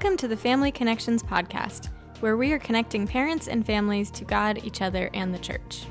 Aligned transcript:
Welcome 0.00 0.16
to 0.16 0.28
the 0.28 0.36
Family 0.38 0.72
Connections 0.72 1.22
Podcast, 1.22 1.90
where 2.20 2.38
we 2.38 2.54
are 2.54 2.58
connecting 2.58 3.06
parents 3.06 3.48
and 3.48 3.66
families 3.66 4.10
to 4.12 4.24
God, 4.24 4.64
each 4.64 4.80
other, 4.80 5.10
and 5.12 5.34
the 5.34 5.38
church. 5.38 5.84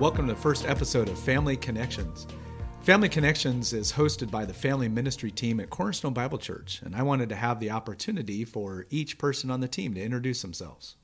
Welcome 0.00 0.26
to 0.26 0.34
the 0.34 0.40
first 0.40 0.66
episode 0.66 1.08
of 1.08 1.16
Family 1.16 1.56
Connections. 1.56 2.26
Family 2.80 3.08
Connections 3.08 3.72
is 3.72 3.92
hosted 3.92 4.28
by 4.28 4.44
the 4.44 4.52
family 4.52 4.88
ministry 4.88 5.30
team 5.30 5.60
at 5.60 5.70
Cornerstone 5.70 6.14
Bible 6.14 6.38
Church, 6.38 6.82
and 6.82 6.96
I 6.96 7.04
wanted 7.04 7.28
to 7.28 7.36
have 7.36 7.60
the 7.60 7.70
opportunity 7.70 8.44
for 8.44 8.86
each 8.90 9.18
person 9.18 9.52
on 9.52 9.60
the 9.60 9.68
team 9.68 9.94
to 9.94 10.02
introduce 10.02 10.42
themselves. 10.42 10.96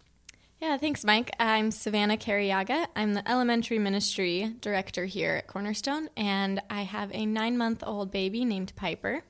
Yeah, 0.60 0.76
thanks, 0.76 1.06
Mike. 1.06 1.30
I'm 1.40 1.70
Savannah 1.70 2.18
Carriaga. 2.18 2.86
I'm 2.94 3.14
the 3.14 3.26
elementary 3.26 3.78
ministry 3.78 4.56
director 4.60 5.06
here 5.06 5.36
at 5.36 5.46
Cornerstone, 5.46 6.10
and 6.18 6.60
I 6.68 6.82
have 6.82 7.10
a 7.14 7.24
nine 7.24 7.56
month 7.56 7.82
old 7.86 8.10
baby 8.10 8.44
named 8.44 8.74
Piper. 8.76 9.22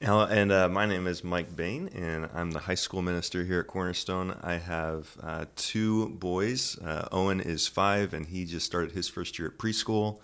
Hello, 0.00 0.24
And 0.24 0.50
uh, 0.50 0.70
my 0.70 0.86
name 0.86 1.06
is 1.06 1.22
Mike 1.22 1.54
Bain, 1.54 1.90
and 1.94 2.30
I'm 2.32 2.50
the 2.50 2.60
high 2.60 2.76
school 2.76 3.02
minister 3.02 3.44
here 3.44 3.60
at 3.60 3.66
Cornerstone. 3.66 4.34
I 4.42 4.54
have 4.54 5.14
uh, 5.22 5.44
two 5.54 6.08
boys. 6.08 6.78
Uh, 6.78 7.06
Owen 7.12 7.40
is 7.40 7.68
five, 7.68 8.14
and 8.14 8.24
he 8.24 8.46
just 8.46 8.64
started 8.64 8.92
his 8.92 9.10
first 9.10 9.38
year 9.38 9.48
at 9.48 9.58
preschool. 9.58 10.20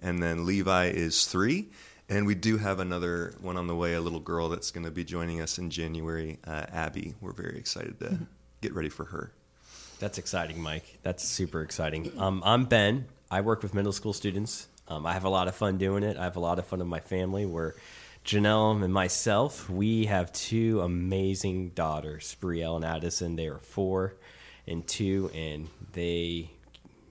And 0.00 0.22
then 0.22 0.46
Levi 0.46 0.86
is 0.86 1.26
three. 1.26 1.68
And 2.08 2.26
we 2.26 2.34
do 2.34 2.56
have 2.56 2.80
another 2.80 3.34
one 3.42 3.58
on 3.58 3.66
the 3.66 3.76
way, 3.76 3.92
a 3.92 4.00
little 4.00 4.20
girl 4.20 4.48
that's 4.48 4.70
going 4.70 4.86
to 4.86 4.90
be 4.90 5.04
joining 5.04 5.42
us 5.42 5.58
in 5.58 5.68
January, 5.68 6.38
uh, 6.46 6.64
Abby. 6.72 7.14
We're 7.20 7.32
very 7.32 7.58
excited 7.58 8.00
to 8.00 8.18
get 8.62 8.74
ready 8.74 8.88
for 8.88 9.04
her. 9.06 9.32
That's 9.98 10.16
exciting, 10.16 10.60
Mike. 10.60 10.98
That's 11.02 11.22
super 11.22 11.60
exciting. 11.62 12.12
Um, 12.16 12.42
I'm 12.46 12.64
Ben. 12.64 13.06
I 13.30 13.42
work 13.42 13.62
with 13.62 13.74
middle 13.74 13.92
school 13.92 14.12
students. 14.12 14.68
Um, 14.88 15.04
I 15.04 15.12
have 15.12 15.24
a 15.24 15.28
lot 15.28 15.48
of 15.48 15.54
fun 15.54 15.78
doing 15.78 16.02
it. 16.02 16.16
I 16.16 16.24
have 16.24 16.36
a 16.36 16.40
lot 16.40 16.58
of 16.58 16.66
fun 16.66 16.78
with 16.78 16.88
my 16.88 17.00
family. 17.00 17.44
Where 17.44 17.74
Janelle 18.24 18.82
and 18.82 18.94
myself, 18.94 19.68
we 19.68 20.06
have 20.06 20.32
two 20.32 20.80
amazing 20.80 21.70
daughters, 21.70 22.36
Brielle 22.40 22.76
and 22.76 22.84
Addison. 22.84 23.36
They 23.36 23.48
are 23.48 23.58
four 23.58 24.14
and 24.66 24.86
two, 24.86 25.30
and 25.34 25.68
they, 25.92 26.50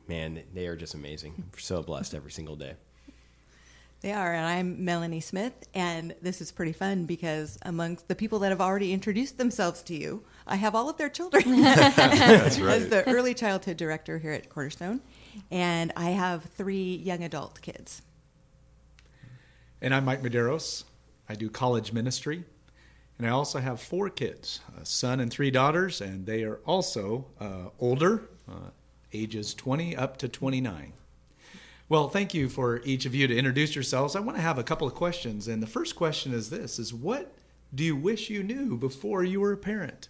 man, 0.08 0.42
they 0.54 0.68
are 0.68 0.76
just 0.76 0.94
amazing. 0.94 1.44
We're 1.54 1.60
so 1.60 1.84
blessed 1.84 2.14
every 2.14 2.32
single 2.32 2.56
day. 2.56 2.74
They 4.02 4.14
are, 4.14 4.34
and 4.34 4.44
I'm 4.44 4.84
Melanie 4.84 5.20
Smith, 5.20 5.54
and 5.76 6.16
this 6.24 6.42
is 6.42 6.52
pretty 6.52 6.72
fun 6.72 7.06
because 7.06 7.60
amongst 7.62 8.08
the 8.08 8.16
people 8.16 8.40
that 8.40 8.50
have 8.50 8.60
already 8.60 8.94
introduced 8.94 9.38
themselves 9.38 9.84
to 9.84 9.96
you, 9.96 10.24
I 10.48 10.56
have 10.56 10.74
all 10.74 10.90
of 10.90 10.98
their 10.98 11.08
children 11.08 11.62
That's 11.62 12.60
right. 12.60 12.78
as 12.82 12.90
the 12.90 13.08
early 13.08 13.36
childhood 13.36 13.78
director 13.78 14.18
here 14.18 14.32
at 14.32 14.50
Cornerstone, 14.50 15.02
and 15.52 15.94
I 15.96 16.10
have 16.10 16.46
three 16.46 16.96
young 16.96 17.24
adult 17.24 17.62
kids. 17.62 18.02
And 19.84 19.94
I'm 19.94 20.06
Mike 20.06 20.24
Medeiros. 20.24 20.86
I 21.30 21.36
do 21.36 21.48
college 21.48 21.94
ministry, 21.94 22.44
and 23.20 23.28
I 23.28 23.30
also 23.30 23.60
have 23.60 23.80
four 23.80 24.10
kids 24.10 24.62
a 24.82 24.84
son 24.84 25.20
and 25.20 25.32
three 25.32 25.52
daughters, 25.52 26.02
and 26.02 26.26
they 26.26 26.42
are 26.42 26.60
also 26.66 27.28
uh, 27.40 27.70
older, 27.80 28.30
uh, 28.50 28.72
ages 29.14 29.54
20 29.54 29.96
up 29.96 30.18
to 30.18 30.28
29. 30.28 30.94
Well, 31.92 32.08
thank 32.08 32.34
you 32.34 32.48
for 32.48 32.80
each 32.86 33.06
of 33.06 33.14
you 33.14 33.28
to 33.28 33.38
introduce 33.38 33.76
yourselves. 33.76 34.16
I 34.16 34.22
want 34.22 34.38
to 34.38 34.42
have 34.42 34.58
a 34.58 34.64
couple 34.64 34.88
of 34.88 34.96
questions, 34.96 35.50
and 35.50 35.62
the 35.62 35.68
first 35.68 35.98
question 35.98 36.34
is 36.34 36.50
this: 36.50 36.80
Is 36.80 36.94
what 36.94 37.34
do 37.76 37.84
you 37.84 37.98
wish 37.98 38.30
you 38.30 38.44
knew 38.44 38.78
before 38.78 39.26
you 39.26 39.42
were 39.42 39.52
a 39.52 39.58
parent? 39.58 40.08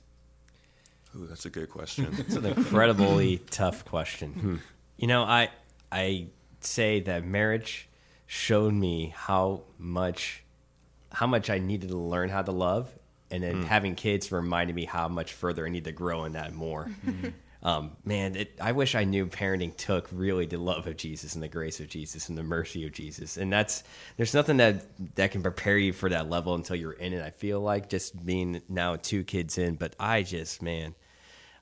Ooh, 1.16 1.26
that's 1.26 1.48
a 1.48 1.50
good 1.50 1.72
question. 1.72 2.08
It's 2.20 2.36
an 2.36 2.46
incredibly 2.46 3.40
tough 3.50 3.84
question. 3.84 4.34
Hmm. 4.34 4.56
You 4.98 5.08
know, 5.08 5.24
I 5.24 5.50
I 5.92 6.28
say 6.60 7.00
that 7.00 7.26
marriage 7.26 7.90
showed 8.28 8.76
me 8.76 9.16
how 9.18 9.64
much 9.80 10.44
how 11.12 11.26
much 11.26 11.50
I 11.50 11.58
needed 11.58 11.90
to 11.90 11.98
learn 11.98 12.30
how 12.30 12.44
to 12.44 12.52
love, 12.52 12.92
and 13.32 13.42
then 13.42 13.64
having 13.64 13.96
kids 13.96 14.32
reminded 14.32 14.76
me 14.76 14.86
how 14.86 15.08
much 15.08 15.34
further 15.34 15.66
I 15.66 15.70
need 15.72 15.86
to 15.86 15.92
grow 15.92 16.26
in 16.26 16.34
that 16.34 16.54
more. 16.54 16.92
Um, 17.64 17.98
man, 18.04 18.36
it, 18.36 18.58
I 18.60 18.72
wish 18.72 18.96
I 18.96 19.04
knew 19.04 19.28
parenting 19.28 19.78
took 19.78 20.10
really 20.12 20.48
the 20.48 20.58
love 20.58 20.88
of 20.88 20.98
Jesus 20.98 21.36
and 21.36 21.44
the 21.44 21.48
grace 21.48 21.80
of 21.80 21.88
Jesus 21.88 22.28
and 22.28 22.38
the 22.38 22.44
mercy 22.44 22.86
of 22.86 22.92
Jesus, 22.92 23.38
and 23.38 23.54
that's 23.54 23.84
there's 24.18 24.34
nothing 24.34 24.58
that 24.58 24.86
that 25.16 25.32
can 25.32 25.44
prepare 25.44 25.78
you 25.78 25.94
for 25.94 26.10
that 26.10 26.30
level 26.30 26.56
until 26.56 26.76
you're 26.76 26.94
in 26.94 27.14
it. 27.14 27.24
I 27.24 27.30
feel 27.30 27.60
like 27.60 27.88
just 27.88 28.26
being 28.26 28.64
now 28.68 28.96
two 28.96 29.24
kids 29.24 29.60
in, 29.60 29.76
but 29.76 29.96
I 30.00 30.24
just 30.24 30.64
man, 30.64 30.96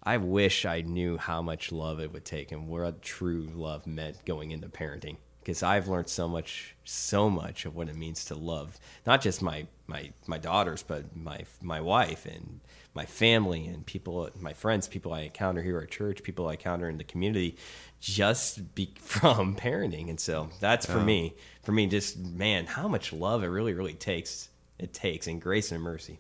I 0.01 0.17
wish 0.17 0.65
I 0.65 0.81
knew 0.81 1.17
how 1.17 1.41
much 1.41 1.71
love 1.71 1.99
it 1.99 2.13
would 2.13 2.25
take 2.25 2.53
and 2.53 2.69
what 2.69 3.01
true 3.01 3.49
love 3.53 3.85
meant 3.85 4.23
going 4.23 4.51
into 4.51 4.69
parenting. 4.69 5.17
Because 5.49 5.63
I've 5.63 5.87
learned 5.87 6.09
so 6.09 6.27
much, 6.27 6.75
so 6.83 7.27
much 7.27 7.65
of 7.65 7.75
what 7.75 7.89
it 7.89 7.95
means 7.95 8.23
to 8.25 8.35
love 8.35 8.79
not 9.07 9.19
just 9.19 9.41
my 9.41 9.65
my 9.87 10.11
my 10.27 10.37
daughters, 10.37 10.83
but 10.83 11.15
my 11.15 11.43
my 11.59 11.81
wife 11.81 12.27
and 12.27 12.59
my 12.93 13.07
family 13.07 13.65
and 13.65 13.83
people, 13.83 14.29
my 14.39 14.53
friends, 14.53 14.87
people 14.87 15.11
I 15.11 15.21
encounter 15.21 15.63
here 15.63 15.79
at 15.79 15.89
church, 15.89 16.21
people 16.21 16.47
I 16.47 16.51
encounter 16.51 16.87
in 16.87 16.99
the 16.99 17.03
community, 17.03 17.57
just 17.99 18.75
be, 18.75 18.93
from 19.01 19.55
parenting. 19.55 20.07
And 20.07 20.19
so 20.19 20.51
that's 20.59 20.85
for 20.85 20.99
me. 20.99 21.33
For 21.63 21.71
me, 21.71 21.87
just 21.87 22.19
man, 22.19 22.67
how 22.67 22.87
much 22.87 23.11
love 23.11 23.43
it 23.43 23.47
really, 23.47 23.73
really 23.73 23.95
takes. 23.95 24.49
It 24.77 24.93
takes 24.93 25.25
and 25.25 25.41
grace 25.41 25.71
and 25.71 25.81
mercy. 25.81 26.19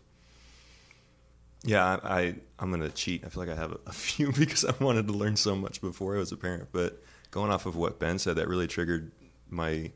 Yeah, 1.63 1.99
I, 2.01 2.19
I 2.19 2.35
I'm 2.57 2.71
gonna 2.71 2.89
cheat. 2.89 3.23
I 3.23 3.29
feel 3.29 3.45
like 3.45 3.55
I 3.55 3.61
have 3.61 3.73
a, 3.73 3.79
a 3.85 3.93
few 3.93 4.31
because 4.31 4.65
I 4.65 4.73
wanted 4.79 5.05
to 5.05 5.13
learn 5.13 5.35
so 5.35 5.55
much 5.55 5.81
before 5.81 6.15
I 6.15 6.17
was 6.17 6.31
a 6.31 6.37
parent. 6.37 6.69
But 6.71 7.03
going 7.31 7.51
off 7.51 7.65
of 7.65 7.75
what 7.75 7.99
Ben 7.99 8.17
said, 8.17 8.37
that 8.37 8.47
really 8.47 8.67
triggered 8.67 9.11
my 9.49 9.91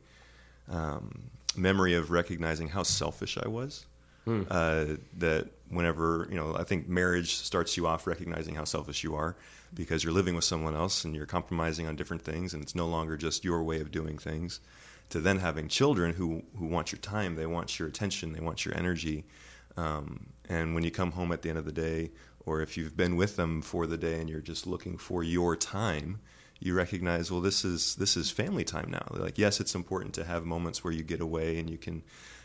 um, 0.68 1.30
memory 1.56 1.94
of 1.94 2.10
recognizing 2.10 2.68
how 2.68 2.82
selfish 2.82 3.38
I 3.38 3.48
was. 3.48 3.86
Uh, 4.50 4.96
that 5.18 5.48
whenever 5.68 6.26
you 6.30 6.36
know, 6.36 6.56
I 6.56 6.64
think 6.64 6.88
marriage 6.88 7.34
starts 7.34 7.76
you 7.76 7.86
off 7.86 8.06
recognizing 8.06 8.54
how 8.54 8.64
selfish 8.64 9.04
you 9.04 9.14
are 9.16 9.36
because 9.74 10.02
you're 10.02 10.14
living 10.14 10.34
with 10.34 10.44
someone 10.44 10.74
else 10.74 11.04
and 11.04 11.14
you're 11.14 11.26
compromising 11.26 11.86
on 11.86 11.96
different 11.96 12.22
things, 12.22 12.54
and 12.54 12.62
it's 12.62 12.74
no 12.74 12.86
longer 12.86 13.18
just 13.18 13.44
your 13.44 13.62
way 13.62 13.80
of 13.80 13.90
doing 13.90 14.16
things. 14.16 14.60
To 15.10 15.20
then 15.20 15.38
having 15.38 15.68
children 15.68 16.14
who 16.14 16.42
who 16.56 16.66
want 16.66 16.90
your 16.90 17.00
time, 17.00 17.36
they 17.36 17.44
want 17.44 17.78
your 17.78 17.86
attention, 17.86 18.32
they 18.32 18.40
want 18.40 18.64
your 18.64 18.74
energy. 18.76 19.26
Um, 19.76 20.28
and 20.48 20.74
when 20.74 20.84
you 20.84 20.90
come 20.90 21.12
home 21.12 21.30
at 21.32 21.42
the 21.42 21.50
end 21.50 21.58
of 21.58 21.66
the 21.66 21.72
day, 21.72 22.10
or 22.46 22.62
if 22.62 22.76
you've 22.78 22.96
been 22.96 23.16
with 23.16 23.36
them 23.36 23.60
for 23.60 23.86
the 23.86 23.98
day 23.98 24.20
and 24.20 24.30
you're 24.30 24.40
just 24.40 24.66
looking 24.66 24.96
for 24.96 25.22
your 25.22 25.56
time, 25.56 26.20
you 26.60 26.74
recognize, 26.74 27.30
well, 27.30 27.40
this 27.40 27.64
is 27.64 27.94
this 27.96 28.16
is 28.16 28.30
family 28.30 28.64
time 28.64 28.90
now. 28.90 29.06
Like, 29.10 29.38
yes, 29.38 29.60
it's 29.60 29.74
important 29.74 30.14
to 30.14 30.24
have 30.24 30.44
moments 30.44 30.82
where 30.82 30.92
you 30.92 31.02
get 31.02 31.20
away 31.20 31.58
and 31.58 31.68
you 31.68 31.78
can 31.78 32.02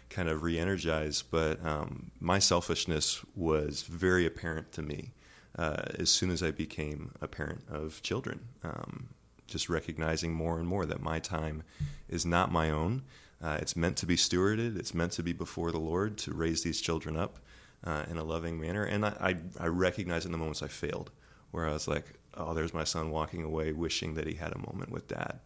kind 0.09 0.28
of 0.28 0.44
re-energize, 0.44 1.22
but 1.22 1.64
um, 1.64 2.12
my 2.20 2.40
selfishness 2.40 3.24
was 3.36 3.84
very 3.84 4.25
apparent 4.25 4.72
to 4.72 4.81
me 4.81 5.12
uh, 5.58 5.84
as 6.00 6.09
soon 6.09 6.31
as 6.31 6.42
I 6.42 6.52
became 6.52 7.12
a 7.22 7.28
parent 7.28 7.62
of 7.70 8.02
children. 8.02 8.40
Um, 8.64 9.09
just 9.47 9.70
recognizing 9.70 10.34
more 10.34 10.59
and 10.59 10.68
more 10.68 10.86
that 10.86 11.02
my 11.02 11.20
time 11.20 11.64
is 12.08 12.26
not 12.26 12.52
my 12.52 12.70
own. 12.70 13.03
Uh, 13.41 13.58
it's 13.62 13.76
meant 13.76 13.97
to 13.97 14.06
be 14.06 14.16
stewarded. 14.16 14.78
It's 14.78 14.94
meant 14.94 15.12
to 15.14 15.24
be 15.24 15.34
before 15.34 15.72
the 15.72 15.80
Lord 15.80 16.18
to 16.20 16.34
raise 16.34 16.62
these 16.64 16.81
children 16.81 17.16
up 17.16 17.40
uh, 17.84 18.03
in 18.09 18.18
a 18.18 18.24
loving 18.24 18.59
manner. 18.59 18.84
And 18.84 19.06
I, 19.06 19.14
I, 19.59 19.66
I 19.66 19.68
recognize 19.68 20.26
in 20.26 20.31
the 20.31 20.38
moments 20.38 20.62
I 20.62 20.68
failed, 20.68 21.12
where 21.52 21.68
I 21.68 21.74
was 21.74 21.88
like, 21.88 22.19
"Oh, 22.35 22.53
there's 22.53 22.73
my 22.73 22.84
son 22.84 23.12
walking 23.12 23.44
away, 23.44 23.72
wishing 23.73 24.13
that 24.16 24.28
he 24.28 24.34
had 24.35 24.53
a 24.53 24.57
moment 24.59 24.91
with 24.91 25.07
dad." 25.07 25.40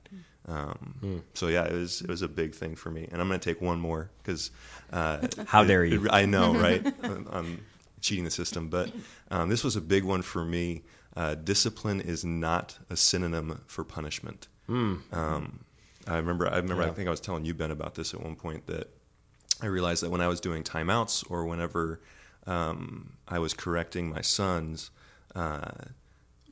Um, 0.48 1.24
So 1.34 1.48
yeah, 1.48 1.64
it 1.66 1.74
was 1.74 2.02
it 2.02 2.10
was 2.10 2.22
a 2.22 2.28
big 2.28 2.54
thing 2.54 2.76
for 2.76 2.90
me. 2.92 3.08
And 3.12 3.22
I'm 3.22 3.28
going 3.28 3.40
to 3.40 3.50
take 3.54 3.62
one 3.62 3.80
more 3.80 4.10
because 4.18 4.52
uh, 4.92 5.26
How 5.46 5.64
it- 5.64 5.68
dare 5.68 5.86
you. 5.86 6.06
it- 6.06 6.12
I 6.14 6.26
know, 6.26 6.54
right? 6.68 6.86
I'm- 7.04 7.28
I'm 7.32 7.60
cheating 8.02 8.26
the 8.26 8.32
system, 8.32 8.68
but 8.70 8.92
um, 9.32 9.48
this 9.50 9.64
was 9.64 9.76
a 9.78 9.82
big 9.82 10.04
one 10.04 10.22
for 10.22 10.44
me. 10.44 10.84
Uh, 11.16 11.36
discipline 11.36 12.02
is 12.02 12.26
not 12.26 12.78
a 12.90 12.98
synonym 12.98 13.62
for 13.68 13.84
punishment. 13.84 14.48
Um, 14.68 15.60
I 16.08 16.18
remember, 16.18 16.48
I 16.50 16.58
remember, 16.58 16.84
I 16.84 16.90
think 16.92 17.08
I 17.08 17.12
was 17.12 17.20
telling 17.22 17.46
you 17.46 17.54
Ben 17.54 17.72
about 17.72 17.96
this 17.96 18.14
at 18.14 18.22
one 18.22 18.36
point 18.36 18.68
that 18.68 18.90
I 19.62 19.68
realized 19.68 20.04
that 20.04 20.10
when 20.10 20.20
I 20.22 20.28
was 20.28 20.42
doing 20.42 20.64
timeouts 20.64 21.24
or 21.30 21.46
whenever 21.46 22.02
um, 22.48 23.14
I 23.28 23.40
was 23.40 23.54
correcting 23.54 24.10
my 24.10 24.22
sons, 24.22 24.92
uh, 25.36 25.72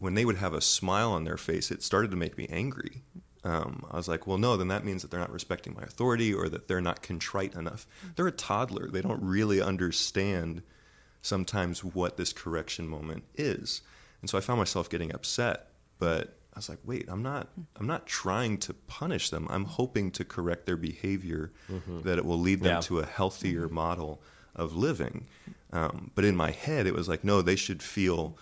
when 0.01 0.15
they 0.15 0.25
would 0.25 0.37
have 0.37 0.53
a 0.53 0.61
smile 0.61 1.11
on 1.11 1.23
their 1.23 1.37
face, 1.37 1.69
it 1.71 1.83
started 1.83 2.09
to 2.11 2.17
make 2.17 2.35
me 2.37 2.47
angry. 2.49 3.03
Um, 3.43 3.85
I 3.89 3.97
was 3.97 4.07
like, 4.07 4.25
well, 4.27 4.37
no, 4.39 4.57
then 4.57 4.67
that 4.69 4.83
means 4.83 5.01
that 5.03 5.11
they're 5.11 5.19
not 5.19 5.31
respecting 5.31 5.73
my 5.75 5.83
authority 5.83 6.33
or 6.33 6.49
that 6.49 6.67
they're 6.67 6.81
not 6.81 7.01
contrite 7.03 7.53
enough. 7.55 7.85
They're 8.15 8.27
a 8.27 8.31
toddler. 8.31 8.89
They 8.89 9.01
don't 9.01 9.21
really 9.23 9.61
understand 9.61 10.63
sometimes 11.21 11.83
what 11.83 12.17
this 12.17 12.33
correction 12.33 12.87
moment 12.87 13.23
is. 13.35 13.81
And 14.21 14.29
so 14.29 14.37
I 14.37 14.41
found 14.41 14.57
myself 14.59 14.89
getting 14.89 15.13
upset, 15.13 15.67
but 15.99 16.35
I 16.53 16.57
was 16.59 16.67
like, 16.69 16.79
wait, 16.83 17.05
I'm 17.07 17.23
not 17.23 17.47
I'm 17.77 17.87
not 17.87 18.05
trying 18.07 18.57
to 18.59 18.73
punish 18.73 19.29
them. 19.29 19.47
I'm 19.49 19.65
hoping 19.65 20.11
to 20.11 20.25
correct 20.25 20.65
their 20.65 20.77
behavior 20.77 21.51
that 22.03 22.17
it 22.17 22.25
will 22.25 22.39
lead 22.39 22.61
them 22.61 22.75
Yeah. 22.75 22.81
to 22.81 22.99
a 22.99 23.05
healthier 23.05 23.69
model 23.69 24.21
of 24.55 24.75
living. 24.75 25.27
Um, 25.71 26.11
but 26.15 26.25
in 26.25 26.35
my 26.35 26.51
head, 26.51 26.85
it 26.87 26.93
was 26.93 27.07
like, 27.07 27.23
no, 27.23 27.41
they 27.41 27.55
should 27.55 27.81
feel 27.81 28.37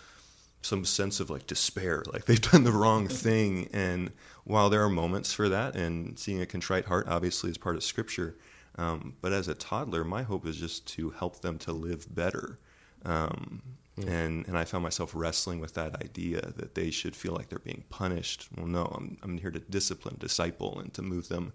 some 0.62 0.84
sense 0.84 1.20
of 1.20 1.30
like 1.30 1.46
despair, 1.46 2.02
like 2.12 2.26
they've 2.26 2.40
done 2.40 2.64
the 2.64 2.72
wrong 2.72 3.08
thing. 3.08 3.68
And 3.72 4.12
while 4.44 4.70
there 4.70 4.82
are 4.82 4.90
moments 4.90 5.32
for 5.32 5.48
that, 5.48 5.74
and 5.74 6.18
seeing 6.18 6.40
a 6.40 6.46
contrite 6.46 6.84
heart 6.84 7.08
obviously 7.08 7.50
is 7.50 7.58
part 7.58 7.76
of 7.76 7.82
Scripture, 7.82 8.36
um, 8.76 9.14
but 9.20 9.32
as 9.32 9.48
a 9.48 9.54
toddler, 9.54 10.04
my 10.04 10.22
hope 10.22 10.46
is 10.46 10.56
just 10.56 10.86
to 10.88 11.10
help 11.10 11.40
them 11.40 11.58
to 11.58 11.72
live 11.72 12.12
better. 12.14 12.58
Um, 13.04 13.62
and 14.06 14.46
and 14.46 14.56
I 14.56 14.64
found 14.64 14.82
myself 14.82 15.12
wrestling 15.14 15.60
with 15.60 15.74
that 15.74 16.02
idea 16.02 16.40
that 16.56 16.74
they 16.74 16.90
should 16.90 17.14
feel 17.14 17.32
like 17.32 17.48
they're 17.48 17.58
being 17.58 17.84
punished. 17.90 18.48
Well, 18.56 18.66
no, 18.66 18.84
I'm 18.84 19.18
I'm 19.22 19.38
here 19.38 19.50
to 19.50 19.58
discipline, 19.58 20.16
disciple, 20.18 20.78
and 20.78 20.92
to 20.94 21.02
move 21.02 21.28
them 21.28 21.52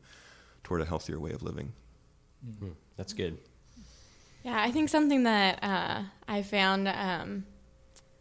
toward 0.64 0.82
a 0.82 0.86
healthier 0.86 1.20
way 1.20 1.32
of 1.32 1.42
living. 1.42 1.74
That's 2.98 3.14
good. 3.14 3.40
Yeah, 4.44 4.62
I 4.62 4.72
think 4.72 4.90
something 4.90 5.24
that 5.24 5.64
uh, 5.64 6.04
I 6.28 6.44
found 6.44 6.88
um, 6.88 7.46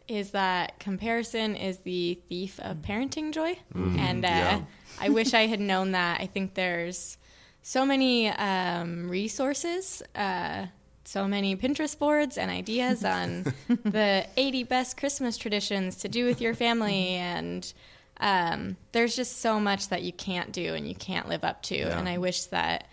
is 0.07 0.31
that 0.31 0.79
comparison 0.79 1.55
is 1.55 1.79
the 1.79 2.19
thief 2.27 2.59
of 2.59 2.77
parenting 2.77 3.31
joy. 3.31 3.57
And 3.99 4.25
uh, 4.25 4.27
yeah. 4.27 4.61
I 4.99 5.09
wish 5.09 5.33
I 5.33 5.47
had 5.47 5.59
known 5.59 5.91
that. 5.93 6.21
I 6.21 6.27
think 6.27 6.53
there's 6.53 7.17
so 7.61 7.85
many 7.85 8.29
um, 8.29 9.09
resources, 9.09 10.03
uh, 10.15 10.67
so 11.03 11.27
many 11.27 11.55
Pinterest 11.55 11.97
boards 11.97 12.37
and 12.37 12.51
ideas 12.51 13.03
on 13.05 13.53
the 13.67 14.25
80 14.37 14.63
best 14.63 14.97
Christmas 14.97 15.37
traditions 15.37 15.97
to 15.97 16.07
do 16.07 16.25
with 16.25 16.41
your 16.41 16.53
family. 16.53 17.15
And 17.15 17.73
um, 18.19 18.77
there's 18.91 19.15
just 19.15 19.39
so 19.41 19.59
much 19.59 19.89
that 19.89 20.03
you 20.03 20.13
can't 20.13 20.51
do 20.51 20.73
and 20.75 20.87
you 20.87 20.95
can't 20.95 21.27
live 21.27 21.43
up 21.43 21.63
to. 21.63 21.75
Yeah. 21.75 21.97
And 21.97 22.07
I 22.07 22.17
wish 22.19 22.45
that 22.45 22.87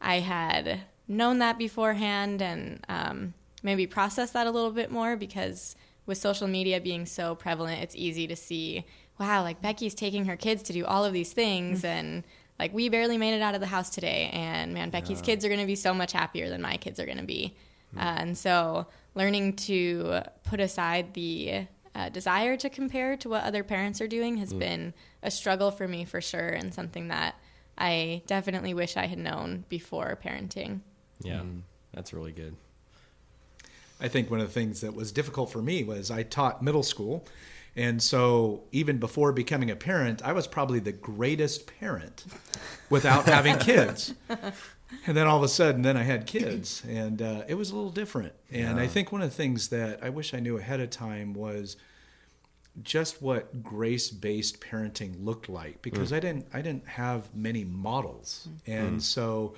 I 0.00 0.20
had 0.20 0.80
known 1.06 1.38
that 1.38 1.58
beforehand 1.58 2.40
and 2.40 2.84
um, 2.88 3.34
maybe 3.62 3.86
processed 3.86 4.32
that 4.32 4.46
a 4.46 4.50
little 4.50 4.70
bit 4.70 4.90
more 4.90 5.16
because 5.16 5.76
with 6.06 6.18
social 6.18 6.46
media 6.46 6.80
being 6.80 7.06
so 7.06 7.34
prevalent, 7.34 7.82
it's 7.82 7.96
easy 7.96 8.26
to 8.26 8.36
see, 8.36 8.84
wow, 9.18 9.42
like 9.42 9.62
Becky's 9.62 9.94
taking 9.94 10.26
her 10.26 10.36
kids 10.36 10.62
to 10.64 10.72
do 10.72 10.84
all 10.84 11.04
of 11.04 11.12
these 11.12 11.32
things 11.32 11.84
and 11.84 12.24
like 12.58 12.72
we 12.72 12.88
barely 12.88 13.18
made 13.18 13.34
it 13.34 13.42
out 13.42 13.54
of 13.54 13.60
the 13.60 13.66
house 13.66 13.90
today 13.90 14.30
and 14.32 14.74
man, 14.74 14.90
Becky's 14.90 15.20
kids 15.20 15.44
are 15.44 15.48
going 15.48 15.60
to 15.60 15.66
be 15.66 15.74
so 15.74 15.92
much 15.92 16.12
happier 16.12 16.48
than 16.48 16.62
my 16.62 16.76
kids 16.76 17.00
are 17.00 17.06
going 17.06 17.18
to 17.18 17.24
be. 17.24 17.56
Uh, 17.96 18.00
and 18.00 18.38
so 18.38 18.86
learning 19.14 19.54
to 19.54 20.20
put 20.44 20.60
aside 20.60 21.14
the 21.14 21.66
uh, 21.94 22.08
desire 22.08 22.56
to 22.56 22.68
compare 22.68 23.16
to 23.16 23.28
what 23.28 23.44
other 23.44 23.62
parents 23.62 24.00
are 24.00 24.08
doing 24.08 24.36
has 24.38 24.52
been 24.52 24.92
a 25.22 25.30
struggle 25.30 25.70
for 25.70 25.86
me 25.86 26.04
for 26.04 26.20
sure 26.20 26.48
and 26.48 26.74
something 26.74 27.08
that 27.08 27.36
I 27.78 28.22
definitely 28.26 28.74
wish 28.74 28.96
I 28.96 29.06
had 29.06 29.18
known 29.18 29.64
before 29.68 30.18
parenting. 30.22 30.80
Yeah, 31.22 31.42
that's 31.92 32.12
really 32.12 32.32
good. 32.32 32.56
I 34.00 34.08
think 34.08 34.30
one 34.30 34.40
of 34.40 34.46
the 34.46 34.52
things 34.52 34.80
that 34.80 34.94
was 34.94 35.12
difficult 35.12 35.50
for 35.50 35.62
me 35.62 35.84
was 35.84 36.10
I 36.10 36.22
taught 36.22 36.62
middle 36.62 36.82
school. 36.82 37.26
And 37.76 38.02
so 38.02 38.62
even 38.70 38.98
before 38.98 39.32
becoming 39.32 39.70
a 39.70 39.76
parent, 39.76 40.22
I 40.22 40.32
was 40.32 40.46
probably 40.46 40.78
the 40.78 40.92
greatest 40.92 41.66
parent 41.78 42.24
without 42.88 43.24
having 43.26 43.58
kids. 43.58 44.14
And 45.06 45.16
then 45.16 45.26
all 45.26 45.36
of 45.36 45.42
a 45.42 45.48
sudden, 45.48 45.82
then 45.82 45.96
I 45.96 46.02
had 46.02 46.26
kids, 46.26 46.82
and 46.88 47.20
uh, 47.20 47.42
it 47.48 47.54
was 47.54 47.70
a 47.70 47.76
little 47.76 47.90
different. 47.90 48.32
And 48.52 48.78
I 48.78 48.86
think 48.86 49.10
one 49.10 49.22
of 49.22 49.30
the 49.30 49.34
things 49.34 49.68
that 49.68 50.04
I 50.04 50.10
wish 50.10 50.34
I 50.34 50.40
knew 50.40 50.56
ahead 50.56 50.80
of 50.80 50.90
time 50.90 51.34
was 51.34 51.76
just 52.82 53.22
what 53.22 53.62
grace-based 53.62 54.60
parenting 54.60 55.24
looked 55.24 55.48
like 55.48 55.80
because 55.80 56.10
mm. 56.10 56.16
I 56.16 56.20
didn't 56.20 56.46
I 56.52 56.60
didn't 56.60 56.88
have 56.88 57.34
many 57.34 57.64
models. 57.64 58.48
Mm. 58.48 58.78
And 58.78 58.96
mm. 58.98 59.02
so 59.02 59.54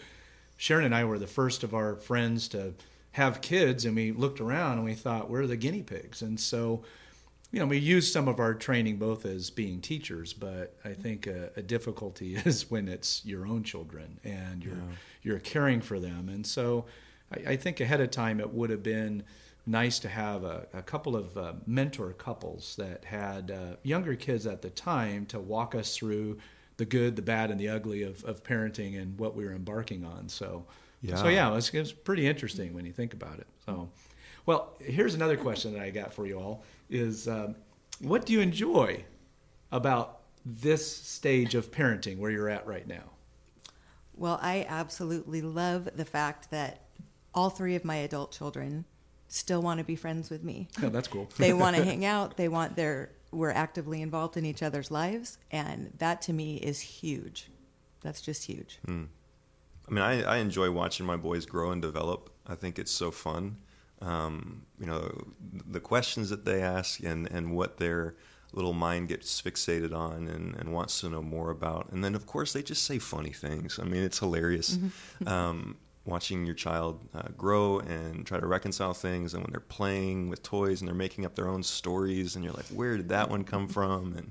Sharon 0.56 0.84
and 0.84 0.94
I 0.94 1.04
were 1.04 1.18
the 1.18 1.26
first 1.26 1.64
of 1.64 1.74
our 1.74 1.96
friends 1.96 2.48
to 2.48 2.74
have 3.16 3.40
kids 3.40 3.86
and 3.86 3.96
we 3.96 4.12
looked 4.12 4.40
around 4.40 4.72
and 4.74 4.84
we 4.84 4.92
thought 4.92 5.30
we're 5.30 5.46
the 5.46 5.56
guinea 5.56 5.82
pigs. 5.82 6.20
And 6.20 6.38
so 6.38 6.84
you 7.50 7.60
know, 7.60 7.66
we 7.66 7.78
used 7.78 8.12
some 8.12 8.28
of 8.28 8.38
our 8.38 8.52
training 8.52 8.98
both 8.98 9.24
as 9.24 9.48
being 9.48 9.80
teachers, 9.80 10.34
but 10.34 10.76
I 10.84 10.92
think 10.92 11.26
a, 11.26 11.48
a 11.56 11.62
difficulty 11.62 12.36
is 12.44 12.70
when 12.70 12.88
it's 12.88 13.24
your 13.24 13.46
own 13.46 13.62
children 13.62 14.20
and 14.22 14.62
you're 14.62 14.82
you're 15.22 15.38
caring 15.38 15.80
for 15.80 15.98
them. 15.98 16.28
And 16.28 16.46
so, 16.46 16.84
I, 17.34 17.52
I 17.52 17.56
think 17.56 17.80
ahead 17.80 18.02
of 18.02 18.10
time 18.10 18.40
it 18.40 18.52
would 18.52 18.68
have 18.68 18.82
been 18.82 19.22
nice 19.64 19.98
to 20.00 20.08
have 20.10 20.44
a, 20.44 20.66
a 20.74 20.82
couple 20.82 21.16
of 21.16 21.34
uh, 21.38 21.54
mentor 21.66 22.12
couples 22.12 22.76
that 22.76 23.06
had 23.06 23.50
uh, 23.50 23.76
younger 23.82 24.16
kids 24.16 24.46
at 24.46 24.60
the 24.60 24.70
time 24.70 25.24
to 25.26 25.40
walk 25.40 25.74
us 25.74 25.96
through 25.96 26.36
the 26.76 26.84
good, 26.84 27.16
the 27.16 27.22
bad, 27.22 27.50
and 27.50 27.58
the 27.58 27.70
ugly 27.70 28.02
of, 28.02 28.22
of 28.24 28.42
parenting 28.44 29.00
and 29.00 29.19
what 29.19 29.34
we 29.34 29.46
were 29.46 29.54
embarking 29.54 30.04
on. 30.04 30.28
So, 30.28 30.66
Yeah. 31.06 31.17
so 31.17 31.29
yeah, 31.29 31.55
it's 31.55 31.73
was, 31.73 31.91
it 31.91 32.05
pretty 32.05 32.26
interesting 32.26 32.75
when 32.75 32.85
you 32.85 32.93
think 32.93 33.14
about 33.14 33.38
it. 33.38 33.47
So, 33.64 33.88
well, 34.44 34.75
here's 34.81 35.14
another 35.14 35.37
question 35.37 35.73
that 35.75 35.82
I 35.82 35.91
got 35.91 36.12
for 36.12 36.26
you 36.26 36.38
all: 36.38 36.64
is 36.91 37.29
um, 37.29 37.55
what 38.00 38.26
do 38.26 38.32
you 38.32 38.41
enjoy 38.41 39.05
about 39.73 40.20
this 40.44 40.87
stage 40.87 41.55
of 41.55 41.70
parenting 41.70 42.19
where 42.19 42.31
you're 42.31 42.49
at 42.49 42.67
right 42.67 42.87
now? 42.87 43.05
Well, 44.14 44.38
I 44.41 44.64
absolutely 44.69 45.43
love 45.43 45.88
the 45.94 46.05
fact 46.05 46.50
that 46.50 46.82
all 47.35 47.50
three 47.50 47.75
of 47.75 47.85
my 47.85 47.97
adult 47.97 48.32
children 48.32 48.87
still 49.29 49.61
want 49.61 49.79
to 49.79 49.85
be 49.85 49.97
friends 49.97 50.31
with 50.31 50.43
me. 50.43 50.69
Oh, 50.82 50.88
that's 50.88 51.08
cool. 51.08 51.29
They 51.37 51.53
want 51.53 51.76
to 51.76 51.85
hang 51.91 52.05
out. 52.05 52.37
They 52.37 52.49
want 52.49 52.76
their 52.76 53.11
we're 53.32 53.50
actively 53.50 54.00
involved 54.00 54.37
in 54.37 54.47
each 54.47 54.62
other's 54.62 54.91
lives, 54.91 55.38
and 55.50 55.93
that 55.99 56.23
to 56.23 56.32
me 56.32 56.56
is 56.56 56.81
huge. 56.81 57.49
That's 58.03 58.20
just 58.20 58.44
huge. 58.44 58.79
I 59.88 59.92
mean, 59.92 60.02
I, 60.02 60.22
I 60.22 60.36
enjoy 60.38 60.70
watching 60.70 61.06
my 61.06 61.16
boys 61.16 61.46
grow 61.46 61.70
and 61.70 61.80
develop. 61.80 62.30
I 62.46 62.54
think 62.54 62.78
it's 62.78 62.92
so 62.92 63.10
fun. 63.10 63.56
Um, 64.02 64.66
you 64.78 64.86
know, 64.86 65.24
the 65.66 65.80
questions 65.80 66.28
that 66.30 66.44
they 66.44 66.60
ask 66.62 67.02
and, 67.02 67.30
and 67.30 67.54
what 67.54 67.78
their 67.78 68.14
little 68.52 68.72
mind 68.72 69.08
gets 69.08 69.40
fixated 69.40 69.94
on 69.94 70.28
and, 70.28 70.54
and 70.56 70.72
wants 70.72 71.00
to 71.00 71.08
know 71.08 71.22
more 71.22 71.50
about. 71.50 71.90
And 71.92 72.02
then, 72.04 72.14
of 72.14 72.26
course, 72.26 72.52
they 72.52 72.62
just 72.62 72.84
say 72.84 72.98
funny 72.98 73.30
things. 73.32 73.78
I 73.78 73.84
mean, 73.84 74.02
it's 74.02 74.18
hilarious 74.18 74.78
um, 75.26 75.76
watching 76.04 76.46
your 76.46 76.54
child 76.54 77.00
uh, 77.14 77.28
grow 77.36 77.80
and 77.80 78.26
try 78.26 78.38
to 78.38 78.46
reconcile 78.46 78.94
things. 78.94 79.34
And 79.34 79.42
when 79.42 79.50
they're 79.50 79.60
playing 79.60 80.30
with 80.30 80.42
toys 80.42 80.80
and 80.80 80.88
they're 80.88 80.94
making 80.94 81.24
up 81.24 81.34
their 81.34 81.48
own 81.48 81.62
stories, 81.62 82.36
and 82.36 82.44
you're 82.44 82.54
like, 82.54 82.66
where 82.66 82.96
did 82.96 83.08
that 83.08 83.28
one 83.28 83.44
come 83.44 83.68
from? 83.68 84.14
And 84.16 84.30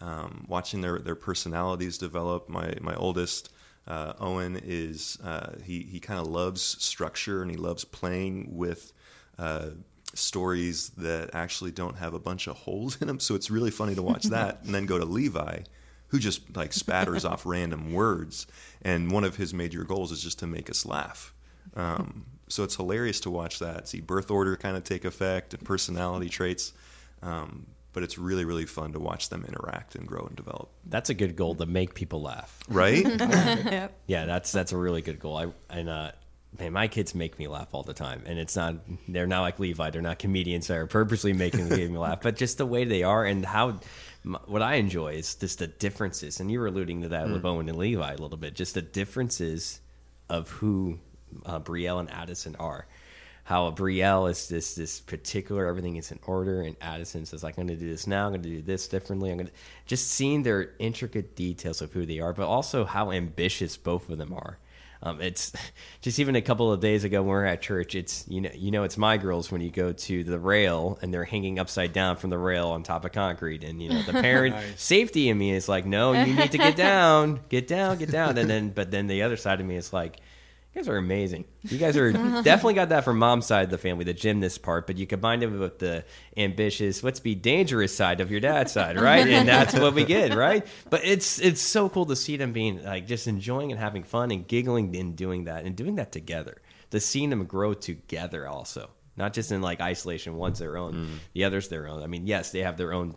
um, 0.00 0.44
watching 0.48 0.80
their, 0.80 0.98
their 0.98 1.14
personalities 1.14 1.96
develop. 1.98 2.48
My, 2.48 2.74
my 2.80 2.94
oldest, 2.96 3.52
uh, 3.86 4.14
Owen 4.18 4.60
is 4.64 5.18
uh, 5.22 5.52
he 5.62 5.82
he 5.82 6.00
kind 6.00 6.20
of 6.20 6.26
loves 6.26 6.62
structure 6.62 7.42
and 7.42 7.50
he 7.50 7.56
loves 7.56 7.84
playing 7.84 8.48
with 8.56 8.92
uh, 9.38 9.70
stories 10.14 10.90
that 10.90 11.30
actually 11.34 11.70
don't 11.70 11.96
have 11.96 12.14
a 12.14 12.18
bunch 12.18 12.46
of 12.46 12.56
holes 12.56 13.00
in 13.00 13.08
them. 13.08 13.20
So 13.20 13.34
it's 13.34 13.50
really 13.50 13.70
funny 13.70 13.94
to 13.94 14.02
watch 14.02 14.24
that, 14.24 14.60
and 14.64 14.74
then 14.74 14.86
go 14.86 14.98
to 14.98 15.04
Levi, 15.04 15.60
who 16.08 16.18
just 16.18 16.56
like 16.56 16.72
spatters 16.72 17.24
off 17.24 17.46
random 17.46 17.92
words, 17.92 18.46
and 18.82 19.10
one 19.10 19.24
of 19.24 19.36
his 19.36 19.54
major 19.54 19.84
goals 19.84 20.10
is 20.10 20.22
just 20.22 20.40
to 20.40 20.46
make 20.46 20.68
us 20.68 20.84
laugh. 20.84 21.32
Um, 21.74 22.26
so 22.48 22.64
it's 22.64 22.76
hilarious 22.76 23.20
to 23.20 23.30
watch 23.30 23.58
that, 23.58 23.88
see 23.88 24.00
birth 24.00 24.30
order 24.30 24.56
kind 24.56 24.76
of 24.76 24.84
take 24.84 25.04
effect 25.04 25.54
and 25.54 25.64
personality 25.64 26.28
traits. 26.28 26.72
Um, 27.22 27.66
but 27.96 28.02
it's 28.02 28.18
really, 28.18 28.44
really 28.44 28.66
fun 28.66 28.92
to 28.92 29.00
watch 29.00 29.30
them 29.30 29.42
interact 29.48 29.94
and 29.94 30.06
grow 30.06 30.26
and 30.26 30.36
develop. 30.36 30.68
That's 30.84 31.08
a 31.08 31.14
good 31.14 31.34
goal 31.34 31.54
to 31.54 31.64
make 31.64 31.94
people 31.94 32.20
laugh. 32.20 32.60
Right? 32.68 33.02
yep. 33.18 33.98
Yeah, 34.06 34.26
that's 34.26 34.52
that's 34.52 34.72
a 34.72 34.76
really 34.76 35.00
good 35.00 35.18
goal. 35.18 35.38
I 35.38 35.46
and 35.70 35.88
uh, 35.88 36.12
man, 36.58 36.74
my 36.74 36.88
kids 36.88 37.14
make 37.14 37.38
me 37.38 37.48
laugh 37.48 37.68
all 37.72 37.84
the 37.84 37.94
time, 37.94 38.22
and 38.26 38.38
it's 38.38 38.54
not 38.54 38.74
they're 39.08 39.26
not 39.26 39.40
like 39.40 39.58
Levi. 39.58 39.88
They're 39.88 40.02
not 40.02 40.18
comedians 40.18 40.66
that 40.66 40.76
are 40.76 40.86
purposely 40.86 41.32
making 41.32 41.70
me 41.70 41.88
laugh, 41.88 42.20
but 42.20 42.36
just 42.36 42.58
the 42.58 42.66
way 42.66 42.84
they 42.84 43.02
are 43.02 43.24
and 43.24 43.46
how. 43.46 43.80
What 44.44 44.60
I 44.60 44.74
enjoy 44.74 45.14
is 45.14 45.34
just 45.34 45.60
the 45.60 45.66
differences, 45.66 46.38
and 46.38 46.50
you 46.50 46.60
were 46.60 46.66
alluding 46.66 47.00
to 47.00 47.08
that 47.08 47.30
with 47.30 47.46
Owen 47.46 47.66
and 47.70 47.78
Levi 47.78 48.12
a 48.12 48.18
little 48.18 48.36
bit. 48.36 48.54
Just 48.54 48.74
the 48.74 48.82
differences 48.82 49.80
of 50.28 50.50
who 50.50 50.98
uh, 51.46 51.60
Brielle 51.60 52.00
and 52.00 52.10
Addison 52.10 52.56
are. 52.56 52.86
How 53.46 53.70
Brielle 53.70 54.28
is 54.28 54.48
this 54.48 54.74
this 54.74 54.98
particular 54.98 55.66
everything 55.66 55.94
is 55.94 56.10
in 56.10 56.18
order, 56.26 56.62
and 56.62 56.74
Addison 56.80 57.24
says 57.26 57.44
like 57.44 57.56
I'm 57.56 57.68
going 57.68 57.78
to 57.78 57.84
do 57.84 57.88
this 57.88 58.08
now, 58.08 58.26
I'm 58.26 58.32
going 58.32 58.42
to 58.42 58.48
do 58.48 58.60
this 58.60 58.88
differently. 58.88 59.30
I'm 59.30 59.36
going 59.36 59.46
to 59.46 59.52
just 59.86 60.08
seeing 60.08 60.42
their 60.42 60.72
intricate 60.80 61.36
details 61.36 61.80
of 61.80 61.92
who 61.92 62.04
they 62.04 62.18
are, 62.18 62.32
but 62.32 62.48
also 62.48 62.84
how 62.84 63.12
ambitious 63.12 63.76
both 63.76 64.10
of 64.10 64.18
them 64.18 64.32
are. 64.32 64.58
Um, 65.00 65.20
it's 65.20 65.52
just 66.00 66.18
even 66.18 66.34
a 66.34 66.42
couple 66.42 66.72
of 66.72 66.80
days 66.80 67.04
ago 67.04 67.20
when 67.22 67.28
we 67.28 67.34
were 67.34 67.46
at 67.46 67.62
church. 67.62 67.94
It's 67.94 68.24
you 68.26 68.40
know 68.40 68.50
you 68.52 68.72
know 68.72 68.82
it's 68.82 68.98
my 68.98 69.16
girls 69.16 69.52
when 69.52 69.60
you 69.60 69.70
go 69.70 69.92
to 69.92 70.24
the 70.24 70.40
rail 70.40 70.98
and 71.00 71.14
they're 71.14 71.22
hanging 71.22 71.60
upside 71.60 71.92
down 71.92 72.16
from 72.16 72.30
the 72.30 72.38
rail 72.38 72.70
on 72.70 72.82
top 72.82 73.04
of 73.04 73.12
concrete, 73.12 73.62
and 73.62 73.80
you 73.80 73.90
know 73.90 74.02
the 74.02 74.12
parent 74.12 74.56
safety 74.76 75.28
in 75.28 75.38
me 75.38 75.52
is 75.52 75.68
like, 75.68 75.86
no, 75.86 76.14
you 76.14 76.34
need 76.34 76.50
to 76.50 76.58
get 76.58 76.74
down, 76.88 77.38
get 77.48 77.68
down, 77.68 77.98
get 77.98 78.10
down, 78.10 78.36
and 78.38 78.50
then 78.50 78.70
but 78.70 78.90
then 78.90 79.06
the 79.06 79.22
other 79.22 79.36
side 79.36 79.60
of 79.60 79.66
me 79.66 79.76
is 79.76 79.92
like. 79.92 80.18
You 80.76 80.82
guys 80.82 80.88
are 80.90 80.98
amazing. 80.98 81.46
You 81.62 81.78
guys 81.78 81.96
are 81.96 82.12
definitely 82.12 82.74
got 82.74 82.90
that 82.90 83.02
from 83.04 83.18
mom's 83.18 83.46
side 83.46 83.64
of 83.64 83.70
the 83.70 83.78
family, 83.78 84.04
the 84.04 84.12
gymnast 84.12 84.62
part, 84.62 84.86
but 84.86 84.98
you 84.98 85.06
combined 85.06 85.42
it 85.42 85.46
with 85.46 85.78
the 85.78 86.04
ambitious, 86.36 87.02
let's 87.02 87.18
be 87.18 87.34
dangerous 87.34 87.96
side 87.96 88.20
of 88.20 88.30
your 88.30 88.40
dad's 88.40 88.72
side, 88.72 89.00
right? 89.00 89.26
And 89.26 89.48
that's 89.54 89.72
what 89.72 89.94
we 89.94 90.04
get, 90.04 90.34
right? 90.34 90.66
But 90.90 91.02
it's 91.02 91.38
it's 91.40 91.62
so 91.62 91.88
cool 91.88 92.04
to 92.06 92.14
see 92.16 92.36
them 92.36 92.52
being 92.52 92.84
like 92.84 93.06
just 93.06 93.26
enjoying 93.26 93.70
and 93.72 93.80
having 93.80 94.02
fun 94.02 94.30
and 94.30 94.46
giggling 94.46 94.94
and 94.94 95.16
doing 95.16 95.44
that 95.44 95.64
and 95.64 95.74
doing 95.74 95.94
that 95.94 96.12
together. 96.12 96.60
To 96.90 97.00
seeing 97.00 97.30
them 97.30 97.44
grow 97.46 97.72
together 97.72 98.46
also. 98.46 98.90
not 99.16 99.32
just 99.32 99.50
in 99.50 99.62
like 99.62 99.80
isolation. 99.80 100.36
One's 100.36 100.58
their 100.58 100.76
own, 100.76 100.92
Mm. 100.92 101.08
the 101.32 101.44
other's 101.44 101.68
their 101.68 101.88
own. 101.88 102.02
I 102.02 102.06
mean, 102.06 102.26
yes, 102.26 102.50
they 102.52 102.60
have 102.60 102.76
their 102.76 102.92
own 102.92 103.16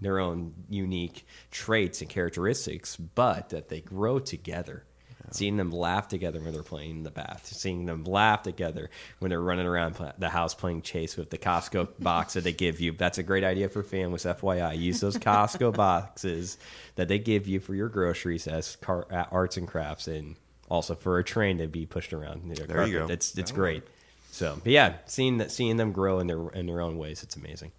their 0.00 0.18
own 0.18 0.54
unique 0.68 1.24
traits 1.52 2.00
and 2.00 2.10
characteristics, 2.10 2.96
but 2.96 3.50
that 3.50 3.68
they 3.68 3.80
grow 3.80 4.18
together. 4.18 4.84
Seeing 5.32 5.56
them 5.56 5.70
laugh 5.70 6.08
together 6.08 6.40
when 6.40 6.52
they're 6.52 6.62
playing 6.62 6.90
in 6.90 7.02
the 7.02 7.10
bath, 7.10 7.46
seeing 7.46 7.86
them 7.86 8.04
laugh 8.04 8.42
together 8.42 8.90
when 9.18 9.30
they're 9.30 9.40
running 9.40 9.66
around 9.66 9.96
the 10.18 10.28
house 10.28 10.54
playing 10.54 10.82
chase 10.82 11.16
with 11.16 11.30
the 11.30 11.38
Costco 11.38 11.88
box 11.98 12.34
that 12.34 12.44
they 12.44 12.52
give 12.52 12.80
you. 12.80 12.92
That's 12.92 13.18
a 13.18 13.22
great 13.22 13.44
idea 13.44 13.68
for 13.68 13.82
families. 13.82 14.24
FYI, 14.24 14.78
use 14.78 15.00
those 15.00 15.16
Costco 15.16 15.74
boxes 15.76 16.58
that 16.96 17.08
they 17.08 17.18
give 17.18 17.46
you 17.46 17.60
for 17.60 17.74
your 17.74 17.88
groceries 17.88 18.46
as 18.46 18.76
car- 18.76 19.06
uh, 19.10 19.24
arts 19.30 19.56
and 19.56 19.68
crafts, 19.68 20.08
and 20.08 20.36
also 20.68 20.94
for 20.94 21.18
a 21.18 21.24
train 21.24 21.58
to 21.58 21.66
be 21.66 21.86
pushed 21.86 22.12
around. 22.12 22.42
You 22.44 22.60
know, 22.60 22.66
There 22.66 22.86
you 22.86 22.98
go. 23.00 23.06
It's 23.08 23.36
it's 23.36 23.52
great. 23.52 23.82
So, 24.30 24.58
but 24.62 24.72
yeah, 24.72 24.94
seeing 25.06 25.38
that, 25.38 25.50
seeing 25.50 25.76
them 25.76 25.92
grow 25.92 26.20
in 26.20 26.26
their 26.26 26.48
in 26.50 26.66
their 26.66 26.80
own 26.80 26.98
ways, 26.98 27.22
it's 27.22 27.36
amazing. 27.36 27.72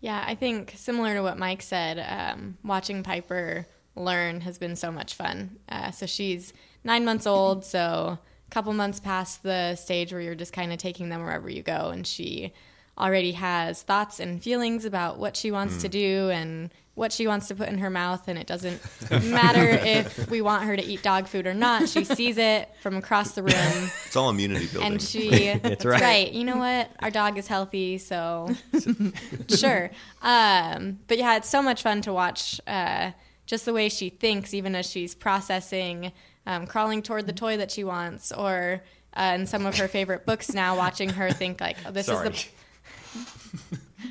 Yeah, 0.00 0.22
I 0.26 0.34
think 0.34 0.74
similar 0.76 1.14
to 1.14 1.22
what 1.22 1.38
Mike 1.38 1.62
said, 1.62 1.98
um, 1.98 2.56
watching 2.62 3.02
Piper 3.02 3.66
learn 3.98 4.40
has 4.42 4.58
been 4.58 4.76
so 4.76 4.90
much 4.90 5.14
fun. 5.14 5.56
Uh, 5.68 5.90
so 5.90 6.06
she's 6.06 6.52
nine 6.84 7.04
months 7.04 7.26
old, 7.26 7.64
so 7.64 8.18
a 8.18 8.50
couple 8.50 8.72
months 8.72 9.00
past 9.00 9.42
the 9.42 9.74
stage 9.76 10.12
where 10.12 10.20
you're 10.22 10.34
just 10.34 10.52
kind 10.52 10.72
of 10.72 10.78
taking 10.78 11.08
them 11.08 11.22
wherever 11.22 11.48
you 11.50 11.62
go, 11.62 11.90
and 11.90 12.06
she 12.06 12.52
already 12.98 13.32
has 13.32 13.82
thoughts 13.82 14.18
and 14.18 14.42
feelings 14.42 14.84
about 14.84 15.18
what 15.18 15.36
she 15.36 15.50
wants 15.52 15.82
to 15.82 15.88
do 15.88 16.30
and 16.30 16.68
what 16.96 17.12
she 17.12 17.28
wants 17.28 17.46
to 17.46 17.54
put 17.54 17.68
in 17.68 17.78
her 17.78 17.90
mouth 17.90 18.26
and 18.26 18.36
it 18.36 18.48
doesn't 18.48 18.80
matter 19.22 19.68
if 19.70 20.28
we 20.28 20.40
want 20.42 20.64
her 20.64 20.76
to 20.76 20.84
eat 20.84 21.00
dog 21.00 21.28
food 21.28 21.46
or 21.46 21.54
not 21.54 21.88
she 21.88 22.02
sees 22.02 22.38
it 22.38 22.68
from 22.82 22.96
across 22.96 23.36
the 23.36 23.42
room 23.44 23.90
It's 24.06 24.16
all 24.16 24.30
immunity 24.30 24.66
building. 24.66 24.94
and 24.94 25.00
she 25.00 25.52
That's 25.62 25.84
right. 25.84 26.32
You 26.32 26.42
know 26.42 26.56
what? 26.56 26.90
Our 26.98 27.10
dog 27.12 27.38
is 27.38 27.46
healthy, 27.46 27.98
so 27.98 28.48
sure. 29.48 29.90
Um, 30.20 30.98
but 31.06 31.18
yeah, 31.18 31.36
it's 31.36 31.48
so 31.48 31.62
much 31.62 31.82
fun 31.82 32.02
to 32.02 32.12
watch 32.12 32.60
uh, 32.66 33.12
just 33.48 33.64
the 33.64 33.72
way 33.72 33.88
she 33.88 34.10
thinks, 34.10 34.52
even 34.52 34.74
as 34.74 34.88
she's 34.88 35.14
processing, 35.14 36.12
um, 36.46 36.66
crawling 36.66 37.02
toward 37.02 37.26
the 37.26 37.32
toy 37.32 37.56
that 37.56 37.70
she 37.70 37.82
wants, 37.82 38.30
or 38.30 38.82
uh, 39.14 39.32
in 39.34 39.46
some 39.46 39.64
of 39.64 39.78
her 39.78 39.88
favorite 39.88 40.26
books 40.26 40.52
now, 40.52 40.76
watching 40.76 41.08
her 41.08 41.32
think 41.32 41.60
like, 41.60 41.78
oh, 41.86 41.90
"This 41.90 42.06
Sorry. 42.06 42.28
is 42.28 42.48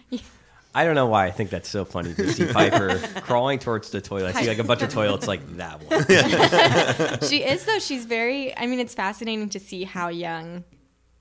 the." 0.09 0.19
I 0.75 0.83
don't 0.83 0.95
know 0.95 1.05
why 1.07 1.27
I 1.27 1.31
think 1.31 1.51
that's 1.51 1.69
so 1.69 1.85
funny 1.85 2.13
to 2.15 2.33
see 2.33 2.45
Piper 2.51 2.99
crawling 3.21 3.59
towards 3.59 3.89
the 3.91 4.01
toilet. 4.01 4.35
I 4.35 4.41
see 4.41 4.47
like 4.47 4.59
a 4.59 4.63
bunch 4.63 4.81
of 4.81 4.89
toilets 4.89 5.27
like 5.27 5.41
that 5.57 5.81
one. 5.81 7.19
She 7.29 7.43
is 7.43 7.63
though. 7.65 7.79
She's 7.79 8.05
very. 8.05 8.55
I 8.57 8.65
mean, 8.65 8.79
it's 8.79 8.93
fascinating 8.93 9.49
to 9.49 9.59
see 9.59 9.83
how 9.85 10.09
young 10.09 10.63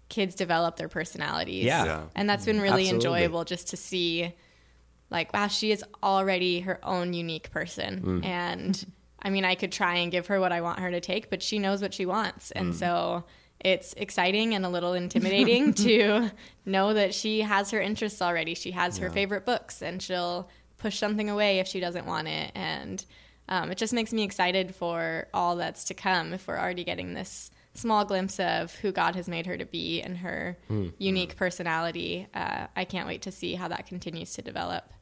kids 0.08 0.34
develop 0.34 0.76
their 0.76 0.88
personalities. 0.88 1.64
Yeah. 1.64 1.84
Yeah. 1.84 2.02
and 2.14 2.28
that's 2.28 2.46
been 2.46 2.60
really 2.60 2.84
Absolutely. 2.84 3.08
enjoyable 3.22 3.44
just 3.44 3.68
to 3.68 3.76
see 3.76 4.32
like 5.10 5.32
wow 5.32 5.46
she 5.46 5.70
is 5.72 5.84
already 6.02 6.60
her 6.60 6.78
own 6.82 7.12
unique 7.12 7.50
person 7.50 8.00
Mm. 8.02 8.24
and 8.24 8.86
i 9.22 9.30
mean 9.30 9.44
i 9.44 9.54
could 9.54 9.72
try 9.72 9.96
and 9.96 10.10
give 10.12 10.26
her 10.28 10.40
what 10.40 10.52
i 10.52 10.60
want 10.60 10.78
her 10.80 10.90
to 10.90 11.00
take 11.00 11.30
but 11.30 11.42
she 11.42 11.58
knows 11.58 11.80
what 11.82 11.94
she 11.94 12.06
wants 12.06 12.50
and 12.52 12.72
Mm. 12.72 12.78
so 12.78 13.24
it's 13.60 13.94
exciting 13.94 14.54
and 14.54 14.66
a 14.66 14.68
little 14.68 14.92
intimidating 14.92 15.72
to 15.86 16.30
know 16.64 16.92
that 16.92 17.14
she 17.14 17.40
has 17.40 17.70
her 17.70 17.80
interests 17.80 18.20
already 18.20 18.54
she 18.54 18.72
has 18.72 18.98
her 18.98 19.08
favorite 19.10 19.46
books 19.46 19.80
and 19.82 20.02
she'll 20.02 20.48
push 20.78 20.98
something 20.98 21.30
away 21.30 21.58
if 21.58 21.66
she 21.66 21.80
doesn't 21.80 22.06
want 22.06 22.28
it 22.28 22.52
and 22.54 23.04
um, 23.48 23.70
it 23.70 23.78
just 23.78 23.92
makes 23.92 24.12
me 24.12 24.24
excited 24.24 24.74
for 24.74 25.28
all 25.32 25.54
that's 25.56 25.84
to 25.84 25.94
come 25.94 26.32
if 26.34 26.48
we're 26.48 26.58
already 26.58 26.82
getting 26.84 27.14
this 27.14 27.50
small 27.74 28.04
glimpse 28.04 28.40
of 28.40 28.74
who 28.76 28.90
God 28.90 29.14
has 29.14 29.28
made 29.28 29.46
her 29.46 29.56
to 29.56 29.64
be 29.64 30.02
and 30.02 30.16
her 30.18 30.56
unique 30.98 31.36
personality. 31.36 32.26
Uh, 32.34 32.66
I 32.74 32.84
can't 32.84 33.06
wait 33.06 33.22
to 33.22 33.30
see 33.30 33.54
how 33.54 33.68
that 33.68 33.86
continues 33.86 34.32
to 34.34 34.42
develop. 34.42 34.92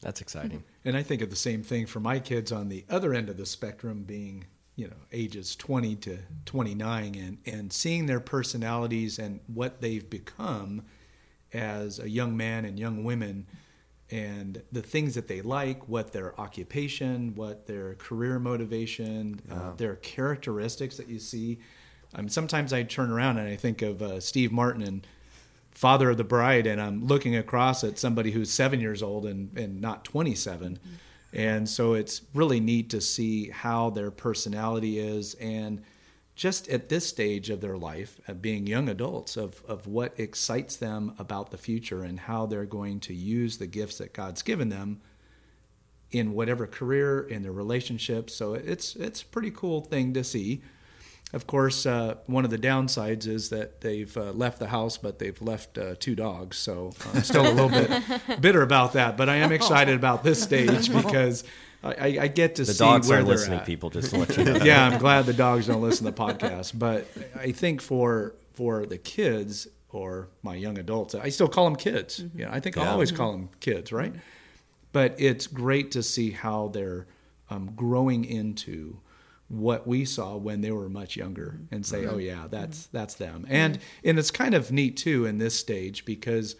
That's 0.00 0.20
exciting. 0.20 0.64
And 0.84 0.96
I 0.96 1.02
think 1.02 1.22
of 1.22 1.30
the 1.30 1.36
same 1.36 1.62
thing 1.62 1.86
for 1.86 2.00
my 2.00 2.18
kids 2.18 2.52
on 2.52 2.68
the 2.68 2.84
other 2.90 3.14
end 3.14 3.28
of 3.28 3.36
the 3.36 3.46
spectrum, 3.46 4.04
being 4.04 4.44
you 4.74 4.88
know 4.88 4.96
ages 5.12 5.56
20 5.56 5.96
to 5.96 6.18
29, 6.44 7.14
and 7.14 7.38
and 7.46 7.72
seeing 7.72 8.06
their 8.06 8.20
personalities 8.20 9.18
and 9.18 9.40
what 9.46 9.80
they've 9.80 10.08
become 10.08 10.82
as 11.52 11.98
a 11.98 12.08
young 12.08 12.36
man 12.36 12.64
and 12.64 12.78
young 12.78 13.02
women, 13.02 13.46
and 14.10 14.62
the 14.70 14.82
things 14.82 15.14
that 15.14 15.28
they 15.28 15.40
like, 15.40 15.88
what 15.88 16.12
their 16.12 16.38
occupation, 16.38 17.34
what 17.34 17.66
their 17.66 17.94
career 17.94 18.38
motivation, 18.38 19.40
uh, 19.50 19.72
their 19.76 19.96
characteristics 19.96 20.96
that 20.96 21.08
you 21.08 21.18
see. 21.18 21.60
I 22.14 22.20
mean, 22.20 22.28
sometimes 22.28 22.72
I 22.72 22.82
turn 22.82 23.10
around 23.10 23.38
and 23.38 23.48
I 23.48 23.56
think 23.56 23.82
of 23.82 24.00
uh, 24.00 24.20
Steve 24.20 24.52
Martin 24.52 24.82
and 24.82 25.06
father 25.76 26.10
of 26.10 26.16
the 26.16 26.24
bride 26.24 26.66
and 26.66 26.80
i'm 26.80 27.04
looking 27.06 27.36
across 27.36 27.84
at 27.84 27.98
somebody 27.98 28.30
who's 28.30 28.50
seven 28.50 28.80
years 28.80 29.02
old 29.02 29.26
and, 29.26 29.56
and 29.56 29.80
not 29.80 30.04
27 30.04 30.74
mm-hmm. 30.74 31.38
and 31.38 31.68
so 31.68 31.94
it's 31.94 32.22
really 32.34 32.60
neat 32.60 32.90
to 32.90 33.00
see 33.00 33.50
how 33.50 33.90
their 33.90 34.10
personality 34.10 34.98
is 34.98 35.34
and 35.34 35.82
just 36.34 36.68
at 36.68 36.90
this 36.90 37.06
stage 37.06 37.48
of 37.48 37.62
their 37.62 37.78
life 37.78 38.20
of 38.28 38.42
being 38.42 38.66
young 38.66 38.90
adults 38.90 39.38
of, 39.38 39.62
of 39.66 39.86
what 39.86 40.18
excites 40.20 40.76
them 40.76 41.14
about 41.18 41.50
the 41.50 41.56
future 41.56 42.02
and 42.02 42.20
how 42.20 42.44
they're 42.44 42.66
going 42.66 43.00
to 43.00 43.14
use 43.14 43.58
the 43.58 43.66
gifts 43.66 43.98
that 43.98 44.12
god's 44.12 44.42
given 44.42 44.68
them 44.68 45.00
in 46.10 46.32
whatever 46.32 46.66
career 46.66 47.20
in 47.20 47.42
their 47.42 47.52
relationships. 47.52 48.34
So 48.34 48.54
it's 48.54 48.96
it's 48.96 49.22
a 49.22 49.26
pretty 49.26 49.50
cool 49.50 49.80
thing 49.80 50.14
to 50.14 50.24
see 50.24 50.62
of 51.32 51.46
course, 51.46 51.84
uh, 51.86 52.14
one 52.26 52.44
of 52.44 52.50
the 52.50 52.58
downsides 52.58 53.26
is 53.26 53.50
that 53.50 53.80
they've 53.80 54.16
uh, 54.16 54.30
left 54.32 54.58
the 54.58 54.68
house, 54.68 54.96
but 54.96 55.18
they've 55.18 55.40
left 55.42 55.76
uh, 55.76 55.94
two 55.98 56.14
dogs. 56.14 56.56
So 56.56 56.92
I'm 57.14 57.22
still 57.22 57.46
a 57.46 57.52
little 57.52 57.68
bit 57.68 58.40
bitter 58.40 58.62
about 58.62 58.92
that. 58.94 59.16
But 59.16 59.28
I 59.28 59.36
am 59.36 59.52
excited 59.52 59.94
about 59.96 60.22
this 60.24 60.42
stage 60.50 60.90
because 60.92 61.44
I, 61.82 61.88
I, 61.92 62.06
I 62.22 62.28
get 62.28 62.54
to 62.56 62.64
The 62.64 62.72
see 62.74 62.78
dogs 62.78 63.08
where 63.08 63.18
are 63.18 63.22
they're 63.24 63.34
listening, 63.34 63.58
at. 63.60 63.66
people, 63.66 63.90
just 63.90 64.10
to 64.10 64.18
let 64.18 64.36
you 64.36 64.44
know. 64.44 64.56
yeah, 64.64 64.86
I'm 64.86 64.98
glad 64.98 65.26
the 65.26 65.32
dogs 65.34 65.66
don't 65.66 65.82
listen 65.82 66.04
to 66.06 66.12
the 66.12 66.16
podcast. 66.16 66.78
But 66.78 67.06
I 67.34 67.52
think 67.52 67.82
for 67.82 68.34
for 68.54 68.86
the 68.86 68.96
kids 68.98 69.68
or 69.90 70.28
my 70.42 70.54
young 70.54 70.78
adults, 70.78 71.14
I 71.14 71.28
still 71.30 71.48
call 71.48 71.64
them 71.64 71.76
kids. 71.76 72.24
Yeah, 72.34 72.48
I 72.52 72.60
think 72.60 72.76
I'll 72.78 72.84
Yeah. 72.84 72.92
always 72.92 73.12
call 73.12 73.32
them 73.32 73.50
kids, 73.60 73.92
right? 73.92 74.14
But 74.92 75.16
it's 75.18 75.46
great 75.46 75.90
to 75.92 76.02
see 76.02 76.30
how 76.30 76.68
they're 76.68 77.06
um, 77.50 77.72
growing 77.76 78.24
into 78.24 78.98
what 79.48 79.86
we 79.86 80.04
saw 80.04 80.36
when 80.36 80.60
they 80.60 80.70
were 80.70 80.88
much 80.88 81.16
younger 81.16 81.60
and 81.70 81.86
say, 81.86 82.06
"Oh 82.06 82.18
yeah, 82.18 82.46
that's 82.50 82.86
that's 82.86 83.14
them." 83.14 83.46
And 83.48 83.78
and 84.04 84.18
it's 84.18 84.30
kind 84.30 84.54
of 84.54 84.72
neat 84.72 84.96
too 84.96 85.24
in 85.24 85.38
this 85.38 85.58
stage 85.58 86.04
because, 86.04 86.56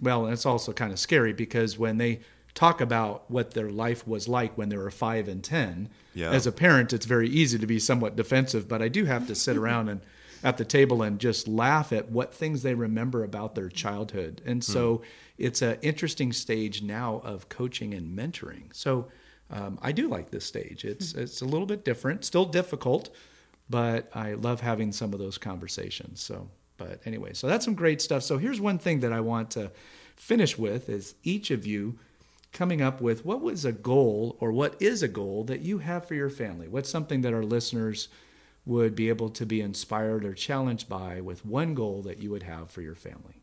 well, 0.00 0.24
and 0.24 0.32
it's 0.32 0.46
also 0.46 0.72
kind 0.72 0.92
of 0.92 0.98
scary 0.98 1.32
because 1.32 1.78
when 1.78 1.98
they 1.98 2.20
talk 2.54 2.80
about 2.80 3.30
what 3.30 3.52
their 3.52 3.70
life 3.70 4.06
was 4.06 4.26
like 4.26 4.56
when 4.58 4.70
they 4.70 4.76
were 4.76 4.90
five 4.90 5.28
and 5.28 5.44
ten, 5.44 5.88
Yeah. 6.14 6.30
as 6.30 6.46
a 6.46 6.52
parent, 6.52 6.92
it's 6.92 7.06
very 7.06 7.28
easy 7.28 7.58
to 7.58 7.66
be 7.66 7.78
somewhat 7.78 8.16
defensive. 8.16 8.66
But 8.66 8.82
I 8.82 8.88
do 8.88 9.04
have 9.04 9.26
to 9.28 9.34
sit 9.34 9.56
around 9.56 9.88
and 9.88 10.00
at 10.42 10.56
the 10.56 10.64
table 10.64 11.02
and 11.02 11.18
just 11.18 11.46
laugh 11.46 11.92
at 11.92 12.10
what 12.10 12.32
things 12.32 12.62
they 12.62 12.74
remember 12.74 13.22
about 13.22 13.54
their 13.54 13.68
childhood. 13.68 14.40
And 14.46 14.64
hmm. 14.64 14.72
so 14.72 15.02
it's 15.36 15.62
an 15.62 15.78
interesting 15.82 16.32
stage 16.32 16.82
now 16.82 17.20
of 17.24 17.48
coaching 17.48 17.92
and 17.92 18.16
mentoring. 18.16 18.64
So 18.72 19.08
um, 19.50 19.78
I 19.82 19.92
do 19.92 20.08
like 20.08 20.30
this 20.30 20.44
stage. 20.44 20.84
It's 20.84 21.14
it's 21.14 21.40
a 21.40 21.44
little 21.44 21.66
bit 21.66 21.84
different, 21.84 22.24
still 22.24 22.44
difficult, 22.44 23.10
but 23.68 24.10
I 24.14 24.34
love 24.34 24.60
having 24.60 24.92
some 24.92 25.12
of 25.12 25.18
those 25.18 25.38
conversations. 25.38 26.20
So, 26.20 26.48
but 26.76 27.00
anyway, 27.04 27.32
so 27.32 27.48
that's 27.48 27.64
some 27.64 27.74
great 27.74 28.00
stuff. 28.00 28.22
So 28.22 28.38
here's 28.38 28.60
one 28.60 28.78
thing 28.78 29.00
that 29.00 29.12
I 29.12 29.20
want 29.20 29.50
to 29.52 29.72
finish 30.16 30.56
with: 30.56 30.88
is 30.88 31.14
each 31.22 31.50
of 31.50 31.66
you 31.66 31.98
coming 32.52 32.80
up 32.82 33.00
with 33.00 33.24
what 33.24 33.40
was 33.40 33.64
a 33.64 33.72
goal 33.72 34.36
or 34.40 34.52
what 34.52 34.80
is 34.80 35.02
a 35.02 35.08
goal 35.08 35.44
that 35.44 35.60
you 35.60 35.78
have 35.78 36.06
for 36.06 36.14
your 36.14 36.30
family? 36.30 36.68
What's 36.68 36.90
something 36.90 37.22
that 37.22 37.32
our 37.32 37.44
listeners 37.44 38.08
would 38.66 38.94
be 38.94 39.08
able 39.08 39.30
to 39.30 39.46
be 39.46 39.60
inspired 39.60 40.24
or 40.24 40.34
challenged 40.34 40.88
by 40.88 41.20
with 41.20 41.46
one 41.46 41.74
goal 41.74 42.02
that 42.02 42.22
you 42.22 42.30
would 42.30 42.42
have 42.42 42.70
for 42.70 42.82
your 42.82 42.94
family? 42.94 43.39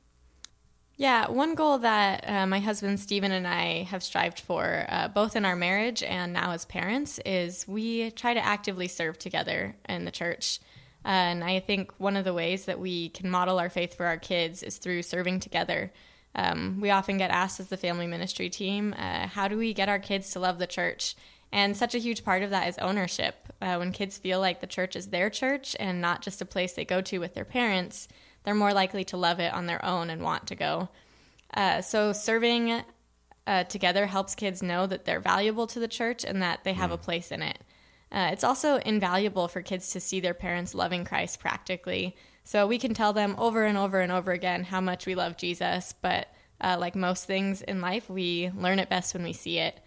Yeah, 0.99 1.29
one 1.29 1.53
goal 1.53 1.77
that 1.77 2.27
uh, 2.27 2.47
my 2.47 2.59
husband 2.59 2.99
Stephen 2.99 3.31
and 3.31 3.47
I 3.47 3.83
have 3.83 4.01
strived 4.01 4.39
for, 4.39 4.87
uh, 4.89 5.07
both 5.07 5.35
in 5.35 5.45
our 5.45 5.55
marriage 5.55 6.01
and 6.01 6.33
now 6.33 6.53
as 6.53 6.65
parents, 6.65 7.19
is 7.23 7.67
we 7.67 8.09
try 8.09 8.33
to 8.33 8.43
actively 8.43 8.87
serve 8.87 9.19
together 9.19 9.75
in 9.87 10.05
the 10.05 10.11
church. 10.11 10.59
and 11.05 11.43
I 11.43 11.59
think 11.59 11.93
one 11.99 12.17
of 12.17 12.25
the 12.25 12.33
ways 12.33 12.65
that 12.65 12.79
we 12.79 13.09
can 13.09 13.29
model 13.29 13.59
our 13.59 13.69
faith 13.69 13.93
for 13.93 14.07
our 14.07 14.17
kids 14.17 14.63
is 14.63 14.79
through 14.79 15.03
serving 15.03 15.39
together. 15.39 15.93
Um, 16.33 16.79
we 16.81 16.89
often 16.89 17.17
get 17.17 17.29
asked 17.29 17.59
as 17.59 17.67
the 17.67 17.77
family 17.77 18.07
ministry 18.07 18.49
team, 18.49 18.95
uh, 18.97 19.27
how 19.27 19.47
do 19.47 19.55
we 19.57 19.75
get 19.75 19.89
our 19.89 19.99
kids 19.99 20.31
to 20.31 20.39
love 20.39 20.57
the 20.57 20.67
church? 20.67 21.15
And 21.51 21.77
such 21.77 21.93
a 21.93 21.99
huge 21.99 22.25
part 22.25 22.41
of 22.41 22.49
that 22.49 22.67
is 22.67 22.77
ownership. 22.79 23.53
Uh, 23.61 23.75
when 23.77 23.91
kids 23.91 24.17
feel 24.17 24.39
like 24.39 24.61
the 24.61 24.67
church 24.67 24.95
is 24.95 25.07
their 25.07 25.29
church 25.29 25.75
and 25.79 26.01
not 26.01 26.23
just 26.23 26.41
a 26.41 26.45
place 26.45 26.73
they 26.73 26.85
go 26.85 27.01
to 27.01 27.19
with 27.19 27.35
their 27.35 27.45
parents, 27.45 28.07
they're 28.47 28.55
more 28.55 28.73
likely 28.73 29.03
to 29.03 29.17
love 29.17 29.41
it 29.41 29.53
on 29.53 29.65
their 29.65 29.83
own 29.83 30.09
and 30.09 30.21
want 30.21 30.47
to 30.47 30.55
go. 30.55 30.87
Uh, 31.53 31.81
so 31.81 32.13
serving 32.13 32.81
uh, 33.45 33.65
together 33.65 34.05
helps 34.05 34.35
kids 34.35 34.63
know 34.63 34.87
that 34.87 35.03
they're 35.03 35.19
valuable 35.19 35.67
to 35.67 35.81
the 35.81 35.87
church 35.89 36.23
and 36.23 36.41
that 36.41 36.63
they 36.63 36.71
have 36.71 36.89
a 36.89 36.97
place 36.97 37.29
in 37.29 37.41
it. 37.41 37.57
Uh, 38.09 38.29
it's 38.31 38.45
also 38.45 38.77
invaluable 38.77 39.49
for 39.49 39.61
kids 39.61 39.89
to 39.89 39.99
see 39.99 40.21
their 40.21 40.33
parents 40.33 40.73
loving 40.73 41.03
Christ 41.03 41.41
practically. 41.41 42.15
So 42.45 42.65
we 42.65 42.79
can 42.79 42.93
tell 42.93 43.11
them 43.11 43.35
over 43.37 43.65
and 43.65 43.77
over 43.77 43.99
and 43.99 44.13
over 44.13 44.31
again 44.31 44.63
how 44.63 44.79
much 44.79 45.05
we 45.05 45.13
love 45.13 45.35
Jesus, 45.35 45.93
but 46.01 46.33
uh, 46.61 46.77
like 46.79 46.95
most 46.95 47.25
things 47.25 47.61
in 47.61 47.81
life, 47.81 48.09
we 48.09 48.49
learn 48.55 48.79
it 48.79 48.87
best 48.87 49.13
when 49.13 49.23
we 49.23 49.33
see 49.33 49.57
it. 49.57 49.77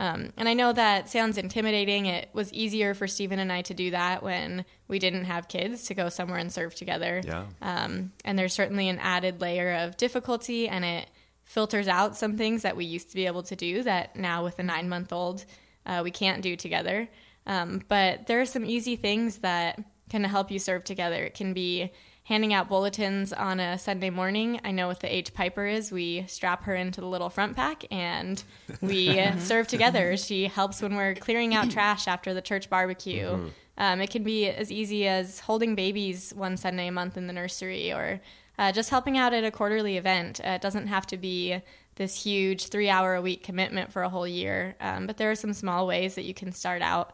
Um, 0.00 0.32
and 0.38 0.48
I 0.48 0.54
know 0.54 0.72
that 0.72 1.10
sounds 1.10 1.36
intimidating. 1.36 2.06
It 2.06 2.30
was 2.32 2.50
easier 2.54 2.94
for 2.94 3.06
Stephen 3.06 3.38
and 3.38 3.52
I 3.52 3.60
to 3.62 3.74
do 3.74 3.90
that 3.90 4.22
when 4.22 4.64
we 4.88 4.98
didn't 4.98 5.26
have 5.26 5.46
kids 5.46 5.84
to 5.84 5.94
go 5.94 6.08
somewhere 6.08 6.38
and 6.38 6.50
serve 6.50 6.74
together. 6.74 7.20
Yeah. 7.22 7.44
Um, 7.60 8.12
and 8.24 8.38
there's 8.38 8.54
certainly 8.54 8.88
an 8.88 8.98
added 8.98 9.42
layer 9.42 9.74
of 9.74 9.98
difficulty, 9.98 10.68
and 10.68 10.86
it 10.86 11.10
filters 11.44 11.86
out 11.86 12.16
some 12.16 12.38
things 12.38 12.62
that 12.62 12.78
we 12.78 12.86
used 12.86 13.10
to 13.10 13.14
be 13.14 13.26
able 13.26 13.42
to 13.42 13.54
do 13.54 13.82
that 13.82 14.16
now 14.16 14.42
with 14.42 14.58
a 14.58 14.62
nine 14.62 14.88
month 14.88 15.12
old 15.12 15.44
uh, 15.84 16.00
we 16.02 16.10
can't 16.10 16.42
do 16.42 16.56
together. 16.56 17.08
Um, 17.46 17.82
but 17.88 18.26
there 18.26 18.40
are 18.40 18.46
some 18.46 18.64
easy 18.64 18.96
things 18.96 19.38
that 19.38 19.82
can 20.08 20.24
help 20.24 20.50
you 20.50 20.58
serve 20.58 20.82
together. 20.84 21.24
It 21.24 21.34
can 21.34 21.52
be 21.52 21.92
handing 22.30 22.54
out 22.54 22.68
bulletins 22.68 23.32
on 23.32 23.58
a 23.58 23.76
Sunday 23.76 24.08
morning. 24.08 24.60
I 24.62 24.70
know 24.70 24.86
with 24.86 25.00
the 25.00 25.12
H 25.12 25.34
Piper 25.34 25.66
is 25.66 25.90
we 25.90 26.24
strap 26.28 26.62
her 26.62 26.76
into 26.76 27.00
the 27.00 27.08
little 27.08 27.28
front 27.28 27.56
pack 27.56 27.84
and 27.90 28.40
we 28.80 29.20
serve 29.38 29.66
together. 29.66 30.16
She 30.16 30.46
helps 30.46 30.80
when 30.80 30.94
we're 30.94 31.16
clearing 31.16 31.56
out 31.56 31.72
trash 31.72 32.06
after 32.06 32.32
the 32.32 32.40
church 32.40 32.70
barbecue. 32.70 33.26
Mm-hmm. 33.26 33.48
Um, 33.78 34.00
it 34.00 34.10
can 34.10 34.22
be 34.22 34.46
as 34.46 34.70
easy 34.70 35.08
as 35.08 35.40
holding 35.40 35.74
babies 35.74 36.32
one 36.32 36.56
Sunday 36.56 36.86
a 36.86 36.92
month 36.92 37.16
in 37.16 37.26
the 37.26 37.32
nursery 37.32 37.92
or 37.92 38.20
uh, 38.60 38.70
just 38.70 38.90
helping 38.90 39.18
out 39.18 39.34
at 39.34 39.42
a 39.42 39.50
quarterly 39.50 39.96
event. 39.96 40.40
Uh, 40.46 40.50
it 40.50 40.60
doesn't 40.60 40.86
have 40.86 41.08
to 41.08 41.16
be 41.16 41.60
this 41.96 42.22
huge 42.22 42.68
three 42.68 42.88
hour 42.88 43.16
a 43.16 43.22
week 43.22 43.42
commitment 43.42 43.92
for 43.92 44.02
a 44.02 44.08
whole 44.08 44.28
year, 44.28 44.76
um, 44.80 45.08
but 45.08 45.16
there 45.16 45.32
are 45.32 45.34
some 45.34 45.52
small 45.52 45.84
ways 45.84 46.14
that 46.14 46.24
you 46.24 46.34
can 46.34 46.52
start 46.52 46.80
out 46.80 47.12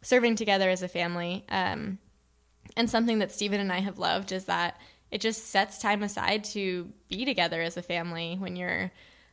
serving 0.00 0.36
together 0.36 0.70
as 0.70 0.82
a 0.82 0.88
family. 0.88 1.44
Um, 1.50 1.98
and 2.76 2.90
something 2.90 3.18
that 3.20 3.32
Stephen 3.32 3.60
and 3.60 3.72
I 3.72 3.80
have 3.80 3.98
loved 3.98 4.32
is 4.32 4.44
that 4.46 4.80
it 5.10 5.20
just 5.20 5.46
sets 5.46 5.78
time 5.78 6.02
aside 6.02 6.44
to 6.44 6.90
be 7.08 7.24
together 7.24 7.62
as 7.62 7.76
a 7.76 7.82
family 7.82 8.36
when 8.38 8.56
you're 8.56 8.90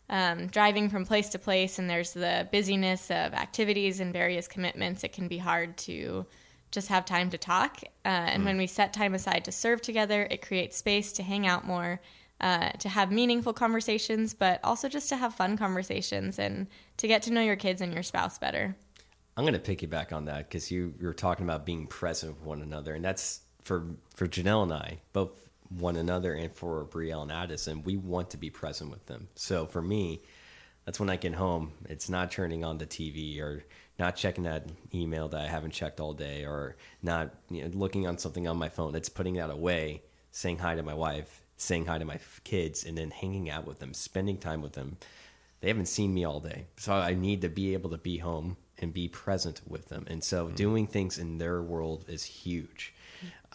um, 0.09 0.47
driving 0.47 0.89
from 0.89 1.05
place 1.05 1.29
to 1.29 1.39
place 1.39 1.79
and 1.79 1.89
there's 1.89 2.13
the 2.13 2.47
busyness 2.51 3.09
of 3.09 3.33
activities 3.33 3.99
and 3.99 4.13
various 4.13 4.47
commitments. 4.47 5.03
It 5.03 5.13
can 5.13 5.27
be 5.27 5.37
hard 5.39 5.77
to 5.79 6.25
just 6.69 6.89
have 6.89 7.05
time 7.05 7.29
to 7.29 7.37
talk. 7.37 7.79
Uh, 8.05 8.07
and 8.07 8.45
when 8.45 8.57
we 8.57 8.67
set 8.67 8.93
time 8.93 9.13
aside 9.13 9.45
to 9.45 9.51
serve 9.51 9.81
together, 9.81 10.27
it 10.29 10.41
creates 10.41 10.77
space 10.77 11.11
to 11.13 11.23
hang 11.23 11.47
out 11.47 11.65
more, 11.65 11.99
uh, 12.39 12.69
to 12.71 12.89
have 12.89 13.11
meaningful 13.11 13.53
conversations, 13.53 14.33
but 14.33 14.59
also 14.63 14.87
just 14.87 15.09
to 15.09 15.17
have 15.17 15.33
fun 15.33 15.57
conversations 15.57 16.39
and 16.39 16.67
to 16.97 17.07
get 17.07 17.21
to 17.23 17.31
know 17.31 17.41
your 17.41 17.55
kids 17.55 17.81
and 17.81 17.93
your 17.93 18.03
spouse 18.03 18.37
better. 18.37 18.75
I'm 19.37 19.45
going 19.45 19.59
to 19.59 19.75
piggyback 19.75 20.11
on 20.11 20.25
that 20.25 20.49
because 20.49 20.71
you, 20.71 20.93
you 20.99 21.07
were 21.07 21.13
talking 21.13 21.45
about 21.45 21.65
being 21.65 21.87
present 21.87 22.37
with 22.37 22.45
one 22.45 22.61
another, 22.61 22.93
and 22.93 23.03
that's 23.03 23.41
for 23.63 23.85
for 24.13 24.27
Janelle 24.27 24.63
and 24.63 24.73
I, 24.73 24.99
both 25.13 25.31
one 25.69 25.95
another, 25.95 26.33
and 26.33 26.53
for 26.53 26.85
Brielle 26.85 27.21
and 27.23 27.31
Addison. 27.31 27.83
We 27.83 27.95
want 27.95 28.31
to 28.31 28.37
be 28.37 28.49
present 28.49 28.91
with 28.91 29.05
them. 29.05 29.29
So 29.35 29.65
for 29.65 29.81
me, 29.81 30.21
that's 30.85 30.99
when 30.99 31.09
I 31.09 31.15
get 31.15 31.35
home. 31.35 31.71
It's 31.85 32.09
not 32.09 32.31
turning 32.31 32.65
on 32.65 32.77
the 32.77 32.85
TV 32.85 33.39
or 33.39 33.63
not 33.97 34.15
checking 34.15 34.43
that 34.45 34.65
email 34.93 35.29
that 35.29 35.41
I 35.41 35.47
haven't 35.47 35.71
checked 35.71 35.99
all 35.99 36.13
day, 36.13 36.43
or 36.43 36.75
not 37.01 37.33
you 37.49 37.63
know, 37.63 37.69
looking 37.73 38.07
on 38.07 38.17
something 38.17 38.47
on 38.47 38.57
my 38.57 38.69
phone. 38.69 38.95
It's 38.95 39.09
putting 39.09 39.35
that 39.35 39.49
away, 39.49 40.01
saying 40.31 40.57
hi 40.57 40.75
to 40.75 40.83
my 40.83 40.93
wife, 40.93 41.41
saying 41.55 41.85
hi 41.85 41.99
to 41.99 42.05
my 42.05 42.19
kids, 42.43 42.83
and 42.83 42.97
then 42.97 43.11
hanging 43.11 43.49
out 43.49 43.65
with 43.65 43.79
them, 43.79 43.93
spending 43.93 44.37
time 44.37 44.61
with 44.61 44.73
them. 44.73 44.97
They 45.61 45.67
haven't 45.67 45.85
seen 45.85 46.13
me 46.13 46.25
all 46.25 46.39
day, 46.39 46.65
so 46.75 46.93
I 46.93 47.13
need 47.13 47.41
to 47.41 47.49
be 47.49 47.73
able 47.73 47.91
to 47.91 47.97
be 47.97 48.17
home 48.17 48.57
and 48.81 48.93
be 48.93 49.07
present 49.07 49.61
with 49.67 49.89
them. 49.89 50.05
And 50.07 50.23
so 50.23 50.45
mm-hmm. 50.45 50.55
doing 50.55 50.87
things 50.87 51.17
in 51.17 51.37
their 51.37 51.61
world 51.61 52.05
is 52.07 52.23
huge. 52.23 52.93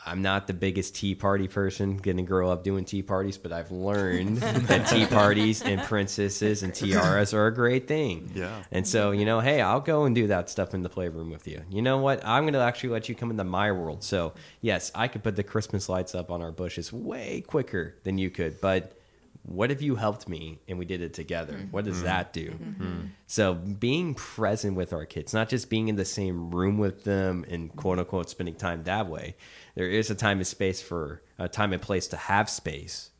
I'm 0.04 0.22
not 0.22 0.46
the 0.46 0.54
biggest 0.54 0.94
tea 0.94 1.16
party 1.16 1.48
person, 1.48 1.96
going 1.96 2.18
to 2.18 2.22
grow 2.22 2.50
up 2.50 2.62
doing 2.62 2.84
tea 2.84 3.02
parties, 3.02 3.38
but 3.38 3.50
I've 3.50 3.72
learned 3.72 4.36
that 4.68 4.86
tea 4.86 5.04
parties 5.04 5.62
and 5.62 5.82
princesses 5.82 6.62
and 6.62 6.72
tiaras 6.72 7.34
are 7.34 7.48
a 7.48 7.54
great 7.54 7.88
thing. 7.88 8.30
Yeah. 8.34 8.62
And 8.70 8.86
so, 8.86 9.10
you 9.10 9.24
know, 9.24 9.40
hey, 9.40 9.60
I'll 9.60 9.80
go 9.80 10.04
and 10.04 10.14
do 10.14 10.28
that 10.28 10.48
stuff 10.48 10.74
in 10.74 10.82
the 10.82 10.88
playroom 10.88 11.30
with 11.30 11.48
you. 11.48 11.62
You 11.70 11.82
know 11.82 11.98
what? 11.98 12.24
I'm 12.24 12.44
going 12.44 12.54
to 12.54 12.60
actually 12.60 12.90
let 12.90 13.08
you 13.08 13.16
come 13.16 13.30
into 13.30 13.42
my 13.42 13.72
world. 13.72 14.04
So, 14.04 14.34
yes, 14.60 14.92
I 14.94 15.08
could 15.08 15.24
put 15.24 15.34
the 15.34 15.42
Christmas 15.42 15.88
lights 15.88 16.14
up 16.14 16.30
on 16.30 16.40
our 16.40 16.52
bushes 16.52 16.92
way 16.92 17.42
quicker 17.44 17.96
than 18.04 18.16
you 18.18 18.30
could, 18.30 18.60
but 18.60 18.96
what 19.46 19.70
if 19.70 19.80
you 19.80 19.94
helped 19.94 20.28
me 20.28 20.58
and 20.66 20.76
we 20.76 20.84
did 20.84 21.00
it 21.00 21.14
together? 21.14 21.54
Mm-hmm. 21.54 21.70
What 21.70 21.84
does 21.84 21.96
mm-hmm. 21.96 22.06
that 22.06 22.32
do? 22.32 22.50
Mm-hmm. 22.50 23.00
So 23.28 23.54
being 23.54 24.14
present 24.14 24.76
with 24.76 24.92
our 24.92 25.06
kids, 25.06 25.32
not 25.32 25.48
just 25.48 25.70
being 25.70 25.86
in 25.86 25.94
the 25.94 26.04
same 26.04 26.50
room 26.50 26.78
with 26.78 27.04
them 27.04 27.44
and 27.48 27.74
quote 27.74 28.00
unquote 28.00 28.28
spending 28.28 28.56
time 28.56 28.82
that 28.84 29.08
way. 29.08 29.36
There 29.76 29.88
is 29.88 30.10
a 30.10 30.16
time 30.16 30.38
and 30.38 30.46
space 30.46 30.82
for 30.82 31.22
a 31.38 31.48
time 31.48 31.72
and 31.72 31.80
place 31.80 32.08
to 32.08 32.16
have 32.16 32.50
space, 32.50 33.10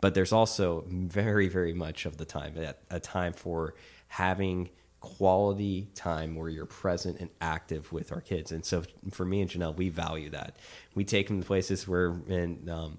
but 0.00 0.14
there's 0.14 0.32
also 0.32 0.84
very, 0.88 1.48
very 1.48 1.74
much 1.74 2.06
of 2.06 2.16
the 2.16 2.24
time 2.24 2.56
a, 2.56 2.74
a 2.90 2.98
time 2.98 3.34
for 3.34 3.74
having 4.08 4.70
quality 5.00 5.90
time 5.94 6.34
where 6.34 6.48
you're 6.48 6.64
present 6.64 7.20
and 7.20 7.28
active 7.42 7.92
with 7.92 8.10
our 8.10 8.22
kids. 8.22 8.50
And 8.50 8.64
so 8.64 8.84
for 9.10 9.26
me 9.26 9.42
and 9.42 9.50
Janelle, 9.50 9.76
we 9.76 9.90
value 9.90 10.30
that. 10.30 10.56
We 10.94 11.04
take 11.04 11.28
them 11.28 11.42
to 11.42 11.46
places 11.46 11.86
where 11.86 12.08
and 12.28 12.70
um, 12.70 12.98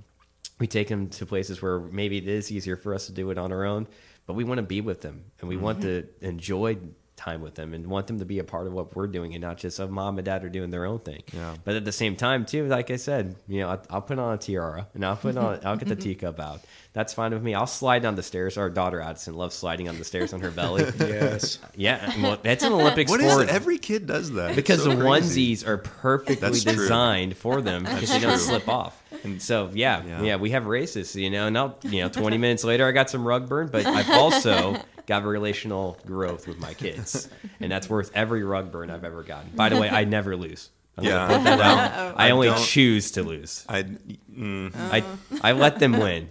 we 0.60 0.68
take 0.68 0.88
them 0.88 1.10
to 1.10 1.26
places 1.26 1.62
where 1.62 1.80
maybe 1.80 2.18
it 2.18 2.28
is 2.28 2.52
easier 2.52 2.78
for 2.78 2.94
us 2.94 3.08
to 3.08 3.12
do 3.12 3.30
it 3.32 3.38
on 3.38 3.52
our 3.52 3.66
own, 3.66 3.88
but 4.26 4.34
we 4.34 4.44
want 4.44 4.60
to 4.60 4.64
be 4.64 4.82
with 4.82 5.02
them 5.02 5.26
and 5.40 5.50
we 5.50 5.58
want 5.58 5.82
to 5.82 6.04
mm-hmm. 6.04 6.26
enjoy 6.26 6.78
time 7.16 7.42
with 7.42 7.56
them 7.56 7.74
and 7.74 7.88
want 7.88 8.08
them 8.08 8.20
to 8.20 8.26
be 8.26 8.40
a 8.40 8.44
part 8.44 8.68
of 8.68 8.74
what 8.74 8.96
we're 8.96 9.08
doing 9.08 9.34
and 9.34 9.42
not 9.42 9.58
just 9.58 9.80
of 9.80 9.90
mom 9.90 10.18
and 10.18 10.26
dad 10.26 10.44
are 10.44 10.50
doing 10.50 10.70
their 10.70 10.86
own 10.86 11.00
thing. 11.00 11.24
Yeah. 11.34 11.56
But 11.64 11.76
at 11.76 11.86
the 11.86 11.92
same 11.92 12.16
time, 12.16 12.46
too, 12.46 12.68
like 12.68 12.92
I 12.92 12.98
said, 12.98 13.36
you 13.48 13.62
know, 13.62 13.70
I'll, 13.70 13.82
I'll 13.90 14.02
put 14.02 14.20
on 14.20 14.34
a 14.34 14.38
tiara 14.38 14.88
and 14.94 15.06
I'll 15.06 15.16
put 15.16 15.38
on, 15.38 15.60
I'll 15.64 15.78
get 15.78 15.88
the 15.88 15.96
teacup 15.96 16.40
out. 16.40 16.62
That's 16.94 17.14
fine 17.14 17.34
with 17.34 17.44
me. 17.44 17.54
I'll 17.54 17.68
slide 17.68 18.02
down 18.02 18.16
the 18.16 18.24
stairs. 18.24 18.58
Our 18.58 18.70
daughter 18.70 19.02
Addison 19.02 19.34
loves 19.34 19.56
sliding 19.56 19.90
on 19.90 19.98
the 19.98 20.06
stairs 20.06 20.34
on 20.34 20.42
her 20.42 20.52
belly. 20.52 20.86
Yes. 21.06 21.60
yeah, 21.76 22.12
well, 22.22 22.38
that's 22.42 22.64
an 22.64 22.74
Olympic 22.74 23.10
What 23.10 23.22
is 23.22 23.32
sport. 23.32 23.48
it? 23.48 23.54
Every 23.54 23.78
kid 23.78 24.08
does 24.08 24.32
that. 24.34 24.56
Because 24.56 24.84
so 24.84 24.90
the 24.90 24.96
crazy. 24.96 25.56
onesies 25.56 25.68
are 25.68 25.78
perfectly 25.78 26.36
That's 26.36 26.64
true. 26.64 26.74
designed 26.74 27.38
for 27.38 27.62
them 27.62 27.84
because 27.84 28.10
they 28.10 28.20
don't 28.20 28.38
slip 28.38 28.68
off. 28.68 29.02
And 29.26 29.42
so 29.42 29.70
yeah, 29.74 30.04
Yeah. 30.06 30.22
yeah, 30.22 30.36
we 30.38 30.52
have 30.52 30.66
races, 30.68 31.16
you 31.16 31.30
know. 31.30 31.48
And 31.48 31.54
now 31.54 31.76
you 31.84 32.02
know, 32.02 32.10
twenty 32.10 32.38
minutes 32.46 32.64
later, 32.64 32.88
I 32.88 32.92
got 32.92 33.10
some 33.10 33.28
rug 33.28 33.50
burn, 33.50 33.68
but 33.68 33.86
I've 33.86 34.10
also 34.12 34.78
got 35.08 35.24
relational 35.26 35.98
growth 36.06 36.48
with 36.48 36.60
my 36.60 36.74
kids, 36.74 37.28
and 37.60 37.72
that's 37.72 37.90
worth 37.90 38.12
every 38.16 38.44
rug 38.44 38.72
burn 38.72 38.90
I've 38.90 39.04
ever 39.04 39.24
gotten. 39.24 39.52
By 39.56 39.70
the 39.70 39.78
way, 39.80 39.90
I 39.90 40.04
never 40.06 40.36
lose. 40.38 40.70
I'm 40.98 41.04
Yeah. 41.04 41.28
put. 41.28 41.48
I, 41.48 42.14
I 42.28 42.32
only 42.32 42.48
don't- 42.48 42.60
choose 42.64 43.12
to 43.12 43.24
lose. 43.24 43.66
I 43.68 43.84
mm, 43.84 44.72
I 44.76 45.04
I 45.42 45.52
let 45.54 45.80
them 45.80 45.94
win. 46.00 46.30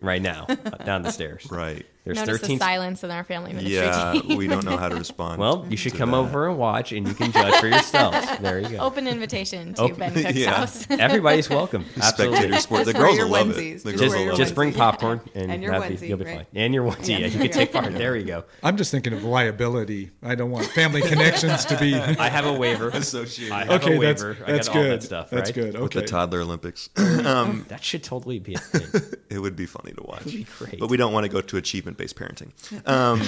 Right 0.00 0.20
now, 0.20 0.44
down 0.84 1.00
the 1.02 1.10
stairs. 1.10 1.46
right. 1.50 1.86
There's 2.04 2.18
Notice 2.18 2.40
thirteen. 2.42 2.58
the 2.58 2.64
silence 2.64 3.02
in 3.02 3.10
our 3.10 3.24
family 3.24 3.54
ministry 3.54 3.76
Yeah, 3.76 4.12
team. 4.12 4.36
we 4.36 4.46
don't 4.46 4.64
know 4.66 4.76
how 4.76 4.90
to 4.90 4.94
respond. 5.04 5.40
Well, 5.40 5.64
you 5.70 5.76
should 5.78 5.94
come 5.94 6.10
that. 6.10 6.18
over 6.18 6.48
and 6.48 6.58
watch, 6.58 6.92
and 6.92 7.08
you 7.08 7.14
can 7.14 7.32
judge 7.32 7.54
for 7.54 7.66
yourselves. 7.66 8.18
There 8.40 8.58
you 8.60 8.68
go. 8.68 8.76
Open 8.78 9.08
invitation 9.08 9.72
to 9.74 9.82
Open- 9.82 9.96
Ben 9.96 10.12
Cook's 10.12 10.34
Yeah. 10.36 10.50
house. 10.54 10.86
Everybody's 10.90 11.48
welcome. 11.48 11.86
Absolutely. 11.96 12.36
Spectator 12.36 12.60
sport. 12.60 12.84
The 12.84 12.92
girls 12.92 13.16
will 13.18 13.28
love 13.28 13.46
onesies. 13.46 13.76
it. 13.76 13.84
The 13.84 13.90
Just 13.92 14.00
girls 14.00 14.00
Just, 14.00 14.16
will 14.18 14.26
love 14.28 14.36
just 14.36 14.54
bring 14.54 14.72
onesie. 14.72 14.76
popcorn 14.76 15.20
and, 15.34 15.50
And 15.50 15.62
your 15.62 15.72
onesie, 15.72 16.00
be, 16.00 16.08
you'll 16.08 16.18
be 16.18 16.24
right? 16.26 16.36
fine. 16.38 16.46
And 16.54 16.74
your 16.74 16.84
onesie. 16.90 17.08
Yeah, 17.20 17.26
you 17.26 17.38
can 17.38 17.50
take 17.50 17.72
part. 17.72 17.90
There 17.94 18.16
you 18.16 18.24
go. 18.26 18.44
I'm 18.62 18.76
just 18.76 18.90
thinking 18.90 19.14
of 19.14 19.24
liability. 19.24 20.10
I 20.22 20.34
don't 20.34 20.50
want 20.50 20.66
family 20.66 21.00
connections 21.00 21.64
to 21.66 21.78
be. 21.78 21.94
I 21.94 22.28
have 22.28 22.44
a 22.44 22.52
waiver. 22.52 22.88
Associated. 22.88 23.52
I 23.54 23.64
have 23.64 23.82
okay, 23.82 23.96
a 23.96 24.00
that's 24.00 24.22
waiver. 24.22 24.44
I 24.46 24.52
that's 24.52 24.68
all 24.68 24.74
good. 24.74 24.92
that 25.00 25.02
stuff. 25.04 25.30
That's 25.30 25.48
right? 25.48 25.54
good. 25.54 25.74
Okay. 25.76 25.82
With 25.82 25.92
the 25.92 26.02
toddler 26.02 26.40
Olympics. 26.42 26.90
um, 26.96 27.64
That 27.68 27.82
should 27.82 28.02
totally 28.04 28.40
be 28.40 28.54
a 28.54 28.58
thing. 28.58 29.18
it 29.30 29.38
would 29.38 29.56
be 29.56 29.64
funny 29.64 29.92
to 29.92 30.02
watch. 30.02 30.20
It 30.20 30.24
would 30.26 30.34
be 30.34 30.46
great. 30.58 30.80
But 30.80 30.90
we 30.90 30.98
don't 30.98 31.12
want 31.14 31.24
to 31.24 31.30
go 31.32 31.40
to 31.40 31.56
achievement 31.56 31.93
based 31.96 32.16
parenting. 32.16 32.50
Um, 32.88 33.22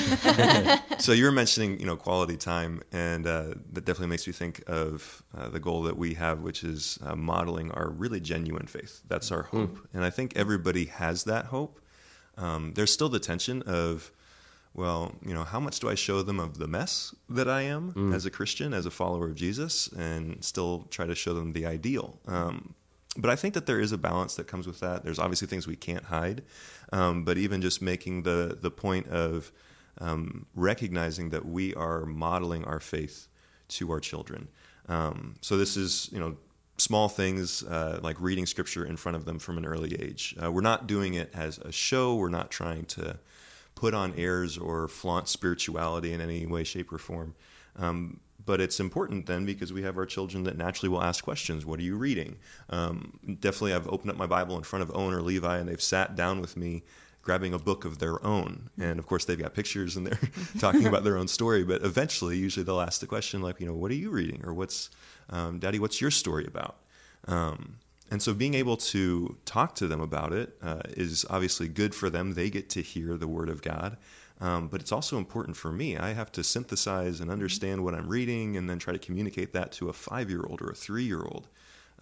so 0.98 1.12
you 1.12 1.24
were 1.24 1.32
mentioning, 1.32 1.78
you 1.80 1.86
know, 1.86 1.96
quality 1.96 2.36
time, 2.36 2.82
and 2.92 3.26
uh, 3.26 3.54
that 3.72 3.84
definitely 3.84 4.08
makes 4.08 4.26
me 4.26 4.32
think 4.32 4.62
of 4.66 5.22
uh, 5.36 5.48
the 5.48 5.60
goal 5.60 5.82
that 5.84 5.96
we 5.96 6.14
have, 6.14 6.40
which 6.40 6.64
is 6.64 6.98
uh, 7.04 7.14
modeling 7.16 7.70
our 7.72 7.88
really 7.90 8.20
genuine 8.20 8.66
faith. 8.66 9.02
That's 9.08 9.30
our 9.32 9.42
hope, 9.42 9.78
and 9.94 10.04
I 10.04 10.10
think 10.10 10.36
everybody 10.36 10.86
has 10.86 11.24
that 11.24 11.46
hope. 11.46 11.80
Um, 12.36 12.72
there's 12.74 12.92
still 12.92 13.08
the 13.08 13.18
tension 13.20 13.62
of, 13.62 14.10
well, 14.74 15.14
you 15.24 15.32
know, 15.32 15.44
how 15.44 15.58
much 15.60 15.80
do 15.80 15.88
I 15.88 15.94
show 15.94 16.22
them 16.22 16.38
of 16.38 16.58
the 16.58 16.66
mess 16.68 17.14
that 17.30 17.48
I 17.48 17.62
am 17.62 18.12
as 18.12 18.26
a 18.26 18.30
Christian, 18.30 18.74
as 18.74 18.84
a 18.84 18.90
follower 18.90 19.26
of 19.28 19.34
Jesus, 19.34 19.88
and 19.92 20.44
still 20.44 20.86
try 20.90 21.06
to 21.06 21.14
show 21.14 21.32
them 21.32 21.52
the 21.52 21.64
ideal. 21.66 22.18
Um, 22.26 22.74
but 23.18 23.30
I 23.30 23.36
think 23.36 23.54
that 23.54 23.66
there 23.66 23.80
is 23.80 23.92
a 23.92 23.98
balance 23.98 24.36
that 24.36 24.46
comes 24.46 24.66
with 24.66 24.80
that. 24.80 25.04
There's 25.04 25.18
obviously 25.18 25.48
things 25.48 25.66
we 25.66 25.76
can't 25.76 26.04
hide, 26.04 26.42
um, 26.92 27.24
but 27.24 27.38
even 27.38 27.62
just 27.62 27.82
making 27.82 28.22
the 28.22 28.58
the 28.60 28.70
point 28.70 29.08
of 29.08 29.52
um, 29.98 30.46
recognizing 30.54 31.30
that 31.30 31.44
we 31.44 31.74
are 31.74 32.04
modeling 32.04 32.64
our 32.64 32.80
faith 32.80 33.28
to 33.68 33.90
our 33.90 34.00
children. 34.00 34.48
Um, 34.88 35.36
so 35.40 35.56
this 35.56 35.76
is 35.76 36.08
you 36.12 36.20
know 36.20 36.36
small 36.78 37.08
things 37.08 37.62
uh, 37.62 38.00
like 38.02 38.20
reading 38.20 38.46
scripture 38.46 38.84
in 38.84 38.96
front 38.96 39.16
of 39.16 39.24
them 39.24 39.38
from 39.38 39.58
an 39.58 39.66
early 39.66 39.94
age. 40.00 40.36
Uh, 40.42 40.52
we're 40.52 40.60
not 40.60 40.86
doing 40.86 41.14
it 41.14 41.30
as 41.34 41.58
a 41.58 41.72
show. 41.72 42.14
We're 42.16 42.28
not 42.28 42.50
trying 42.50 42.84
to 42.86 43.18
put 43.74 43.94
on 43.94 44.14
airs 44.16 44.58
or 44.58 44.88
flaunt 44.88 45.28
spirituality 45.28 46.12
in 46.12 46.20
any 46.20 46.46
way, 46.46 46.64
shape, 46.64 46.92
or 46.92 46.98
form. 46.98 47.34
Um, 47.76 48.20
but 48.46 48.60
it's 48.60 48.80
important 48.80 49.26
then 49.26 49.44
because 49.44 49.72
we 49.72 49.82
have 49.82 49.98
our 49.98 50.06
children 50.06 50.44
that 50.44 50.56
naturally 50.56 50.88
will 50.88 51.02
ask 51.02 51.22
questions. 51.22 51.66
What 51.66 51.78
are 51.80 51.82
you 51.82 51.96
reading? 51.96 52.36
Um, 52.70 53.18
definitely, 53.40 53.74
I've 53.74 53.88
opened 53.88 54.10
up 54.10 54.16
my 54.16 54.26
Bible 54.26 54.56
in 54.56 54.62
front 54.62 54.82
of 54.82 54.96
Owen 54.96 55.12
or 55.12 55.20
Levi, 55.20 55.58
and 55.58 55.68
they've 55.68 55.82
sat 55.82 56.16
down 56.16 56.40
with 56.40 56.56
me 56.56 56.84
grabbing 57.22 57.52
a 57.52 57.58
book 57.58 57.84
of 57.84 57.98
their 57.98 58.24
own. 58.24 58.70
And 58.78 59.00
of 59.00 59.06
course, 59.06 59.24
they've 59.24 59.38
got 59.38 59.52
pictures 59.52 59.96
and 59.96 60.06
they're 60.06 60.30
talking 60.60 60.86
about 60.86 61.02
their 61.02 61.18
own 61.18 61.26
story. 61.26 61.64
But 61.64 61.82
eventually, 61.82 62.38
usually 62.38 62.62
they'll 62.62 62.80
ask 62.80 63.00
the 63.00 63.06
question, 63.06 63.42
like, 63.42 63.60
you 63.60 63.66
know, 63.66 63.74
what 63.74 63.90
are 63.90 63.94
you 63.94 64.10
reading? 64.10 64.42
Or 64.44 64.54
what's, 64.54 64.90
um, 65.28 65.58
Daddy, 65.58 65.80
what's 65.80 66.00
your 66.00 66.12
story 66.12 66.46
about? 66.46 66.76
Um, 67.26 67.78
and 68.12 68.22
so 68.22 68.32
being 68.32 68.54
able 68.54 68.76
to 68.76 69.36
talk 69.44 69.74
to 69.76 69.88
them 69.88 70.00
about 70.00 70.32
it 70.32 70.56
uh, 70.62 70.82
is 70.90 71.26
obviously 71.28 71.66
good 71.66 71.96
for 71.96 72.08
them. 72.08 72.34
They 72.34 72.48
get 72.48 72.70
to 72.70 72.80
hear 72.80 73.16
the 73.16 73.26
Word 73.26 73.48
of 73.48 73.60
God. 73.60 73.96
Um, 74.40 74.68
but 74.68 74.80
it's 74.80 74.92
also 74.92 75.16
important 75.16 75.56
for 75.56 75.72
me. 75.72 75.96
I 75.96 76.12
have 76.12 76.30
to 76.32 76.44
synthesize 76.44 77.20
and 77.20 77.30
understand 77.30 77.82
what 77.82 77.94
I'm 77.94 78.08
reading 78.08 78.56
and 78.56 78.68
then 78.68 78.78
try 78.78 78.92
to 78.92 78.98
communicate 78.98 79.52
that 79.54 79.72
to 79.72 79.88
a 79.88 79.92
five 79.92 80.28
year 80.28 80.44
old 80.46 80.60
or 80.60 80.70
a 80.70 80.74
three 80.74 81.04
year 81.04 81.22
old. 81.22 81.48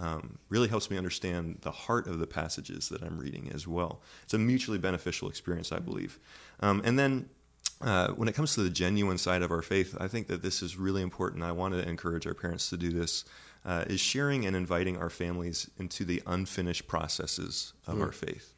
Um, 0.00 0.38
really 0.48 0.66
helps 0.66 0.90
me 0.90 0.98
understand 0.98 1.58
the 1.60 1.70
heart 1.70 2.08
of 2.08 2.18
the 2.18 2.26
passages 2.26 2.88
that 2.88 3.00
I'm 3.02 3.16
reading 3.16 3.52
as 3.54 3.68
well. 3.68 4.02
It's 4.24 4.34
a 4.34 4.38
mutually 4.38 4.78
beneficial 4.78 5.28
experience, 5.28 5.70
I 5.70 5.78
believe. 5.78 6.18
Um, 6.58 6.82
and 6.84 6.98
then 6.98 7.28
uh, 7.80 8.08
when 8.08 8.26
it 8.26 8.34
comes 8.34 8.56
to 8.56 8.62
the 8.64 8.70
genuine 8.70 9.18
side 9.18 9.42
of 9.42 9.52
our 9.52 9.62
faith, 9.62 9.96
I 10.00 10.08
think 10.08 10.26
that 10.26 10.42
this 10.42 10.62
is 10.62 10.76
really 10.76 11.00
important. 11.00 11.44
I 11.44 11.52
want 11.52 11.74
to 11.74 11.88
encourage 11.88 12.26
our 12.26 12.34
parents 12.34 12.70
to 12.70 12.76
do 12.76 12.90
this. 12.90 13.24
Uh, 13.64 13.82
is 13.86 13.98
sharing 13.98 14.44
and 14.44 14.54
inviting 14.54 14.98
our 14.98 15.08
families 15.08 15.70
into 15.78 16.04
the 16.04 16.22
unfinished 16.26 16.86
processes 16.86 17.72
of 17.86 17.96
mm. 17.96 18.02
our 18.02 18.12
faith 18.12 18.53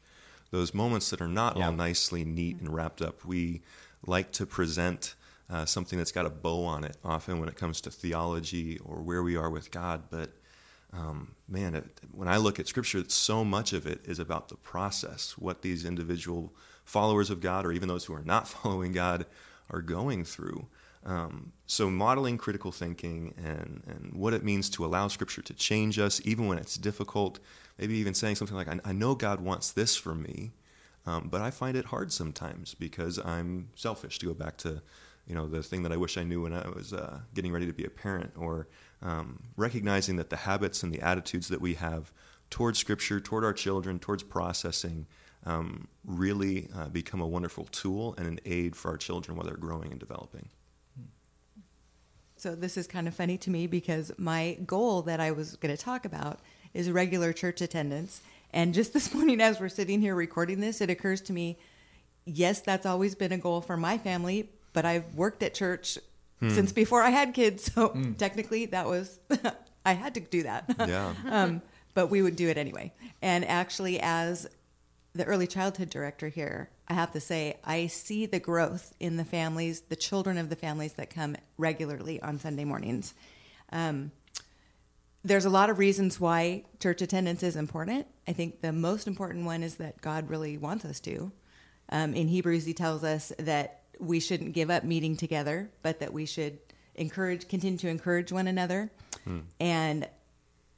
those 0.51 0.73
moments 0.73 1.09
that 1.09 1.21
are 1.21 1.27
not 1.27 1.57
yeah. 1.57 1.67
all 1.67 1.71
nicely 1.71 2.23
neat 2.23 2.59
and 2.59 2.73
wrapped 2.73 3.01
up. 3.01 3.25
We 3.25 3.61
like 4.05 4.31
to 4.33 4.45
present 4.45 5.15
uh, 5.49 5.65
something 5.65 5.97
that's 5.97 6.11
got 6.11 6.25
a 6.25 6.29
bow 6.29 6.65
on 6.65 6.83
it 6.83 6.97
often 7.03 7.39
when 7.39 7.49
it 7.49 7.55
comes 7.55 7.81
to 7.81 7.91
theology 7.91 8.79
or 8.85 9.01
where 9.01 9.23
we 9.23 9.35
are 9.35 9.49
with 9.49 9.71
God. 9.71 10.03
But 10.09 10.31
um, 10.93 11.35
man, 11.47 11.75
it, 11.75 11.85
when 12.11 12.27
I 12.27 12.37
look 12.37 12.59
at 12.59 12.67
Scripture, 12.67 13.03
so 13.07 13.43
much 13.43 13.73
of 13.73 13.87
it 13.87 14.01
is 14.05 14.19
about 14.19 14.49
the 14.49 14.55
process, 14.55 15.37
what 15.37 15.61
these 15.61 15.85
individual 15.85 16.53
followers 16.85 17.29
of 17.29 17.41
God, 17.41 17.65
or 17.65 17.71
even 17.71 17.87
those 17.87 18.05
who 18.05 18.13
are 18.13 18.23
not 18.23 18.47
following 18.47 18.91
God, 18.91 19.25
are 19.69 19.81
going 19.81 20.23
through. 20.23 20.65
Um, 21.05 21.53
so, 21.67 21.89
modeling 21.89 22.37
critical 22.37 22.71
thinking 22.71 23.33
and, 23.37 23.81
and 23.87 24.13
what 24.13 24.33
it 24.33 24.43
means 24.43 24.69
to 24.71 24.85
allow 24.85 25.07
Scripture 25.07 25.41
to 25.41 25.53
change 25.53 25.99
us, 25.99 26.19
even 26.25 26.47
when 26.47 26.57
it's 26.57 26.77
difficult, 26.77 27.39
maybe 27.77 27.95
even 27.97 28.13
saying 28.13 28.35
something 28.35 28.55
like, 28.55 28.67
I, 28.67 28.79
I 28.85 28.91
know 28.91 29.15
God 29.15 29.41
wants 29.41 29.71
this 29.71 29.95
for 29.95 30.15
me, 30.15 30.51
um, 31.05 31.29
but 31.29 31.41
I 31.41 31.51
find 31.51 31.77
it 31.77 31.85
hard 31.85 32.11
sometimes 32.11 32.73
because 32.73 33.19
I'm 33.23 33.69
selfish, 33.75 34.19
to 34.19 34.25
go 34.27 34.33
back 34.33 34.57
to 34.57 34.81
you 35.25 35.35
know 35.35 35.47
the 35.47 35.61
thing 35.61 35.83
that 35.83 35.91
I 35.91 35.97
wish 35.97 36.17
I 36.17 36.23
knew 36.23 36.43
when 36.43 36.53
I 36.53 36.67
was 36.69 36.93
uh, 36.93 37.19
getting 37.33 37.51
ready 37.51 37.65
to 37.65 37.73
be 37.73 37.85
a 37.85 37.89
parent, 37.89 38.31
or 38.37 38.67
um, 39.01 39.43
recognizing 39.57 40.15
that 40.17 40.29
the 40.29 40.37
habits 40.37 40.83
and 40.83 40.93
the 40.93 41.01
attitudes 41.01 41.49
that 41.49 41.61
we 41.61 41.73
have 41.75 42.11
towards 42.49 42.79
Scripture, 42.79 43.19
toward 43.19 43.43
our 43.43 43.53
children, 43.53 43.99
towards 43.99 44.23
processing, 44.23 45.05
um, 45.45 45.87
really 46.05 46.69
uh, 46.75 46.87
become 46.87 47.21
a 47.21 47.27
wonderful 47.27 47.65
tool 47.65 48.15
and 48.17 48.27
an 48.27 48.39
aid 48.45 48.75
for 48.75 48.89
our 48.91 48.97
children 48.97 49.37
while 49.37 49.45
they're 49.45 49.57
growing 49.57 49.91
and 49.91 49.99
developing. 49.99 50.47
So 52.37 52.53
this 52.53 52.77
is 52.77 52.85
kind 52.85 53.07
of 53.07 53.15
funny 53.15 53.37
to 53.39 53.49
me 53.49 53.65
because 53.65 54.11
my 54.17 54.57
goal 54.65 55.01
that 55.03 55.19
I 55.19 55.31
was 55.31 55.55
going 55.55 55.75
to 55.75 55.81
talk 55.81 56.05
about 56.05 56.39
is 56.73 56.89
regular 56.91 57.33
church 57.33 57.61
attendance. 57.61 58.21
And 58.53 58.73
just 58.73 58.93
this 58.93 59.13
morning, 59.13 59.41
as 59.41 59.59
we're 59.59 59.69
sitting 59.69 60.01
here 60.01 60.15
recording 60.15 60.59
this, 60.61 60.81
it 60.81 60.89
occurs 60.89 61.21
to 61.21 61.33
me 61.33 61.57
yes, 62.27 62.59
that's 62.59 62.85
always 62.85 63.15
been 63.15 63.31
a 63.31 63.37
goal 63.37 63.61
for 63.61 63.77
my 63.77 63.97
family, 63.97 64.49
but 64.73 64.85
I've 64.85 65.15
worked 65.15 65.41
at 65.41 65.53
church 65.53 65.97
hmm. 66.39 66.49
since 66.49 66.71
before 66.71 67.01
I 67.01 67.09
had 67.09 67.33
kids. 67.33 67.71
So 67.77 67.89
hmm. 67.89 68.13
technically, 68.13 68.67
that 68.67 68.87
was, 68.87 69.19
I 69.85 69.93
had 69.93 70.13
to 70.15 70.19
do 70.19 70.43
that. 70.43 70.75
Yeah. 70.87 71.13
um, 71.29 71.61
but 71.93 72.07
we 72.07 72.21
would 72.21 72.35
do 72.35 72.49
it 72.49 72.57
anyway. 72.57 72.93
And 73.21 73.45
actually, 73.45 73.99
as 73.99 74.47
the 75.13 75.25
early 75.25 75.47
childhood 75.47 75.89
director 75.89 76.27
here, 76.27 76.69
I 76.87 76.93
have 76.93 77.11
to 77.13 77.19
say, 77.19 77.57
I 77.63 77.87
see 77.87 78.25
the 78.25 78.39
growth 78.39 78.93
in 78.99 79.17
the 79.17 79.25
families, 79.25 79.81
the 79.81 79.95
children 79.95 80.37
of 80.37 80.49
the 80.49 80.55
families 80.55 80.93
that 80.93 81.09
come 81.09 81.35
regularly 81.57 82.21
on 82.21 82.39
Sunday 82.39 82.65
mornings. 82.65 83.13
Um, 83.71 84.11
there's 85.27 85.45
a 85.45 85.49
lot 85.49 85.69
of 85.69 85.77
reasons 85.77 86.19
why 86.19 86.63
church 86.79 87.01
attendance 87.01 87.43
is 87.43 87.55
important. 87.55 88.07
I 88.27 88.33
think 88.33 88.61
the 88.61 88.71
most 88.71 89.07
important 89.07 89.45
one 89.45 89.61
is 89.61 89.75
that 89.75 89.99
God 90.01 90.29
really 90.29 90.57
wants 90.57 90.85
us 90.85 90.99
to. 91.01 91.31
Um, 91.89 92.13
in 92.13 92.29
Hebrews, 92.29 92.65
he 92.65 92.73
tells 92.73 93.03
us 93.03 93.33
that 93.37 93.81
we 93.99 94.19
shouldn't 94.19 94.53
give 94.53 94.69
up 94.69 94.83
meeting 94.83 95.17
together, 95.17 95.69
but 95.81 95.99
that 95.99 96.13
we 96.13 96.25
should 96.25 96.59
encourage, 96.95 97.47
continue 97.47 97.77
to 97.79 97.89
encourage 97.89 98.31
one 98.31 98.47
another. 98.47 98.89
Hmm. 99.25 99.39
And 99.59 100.07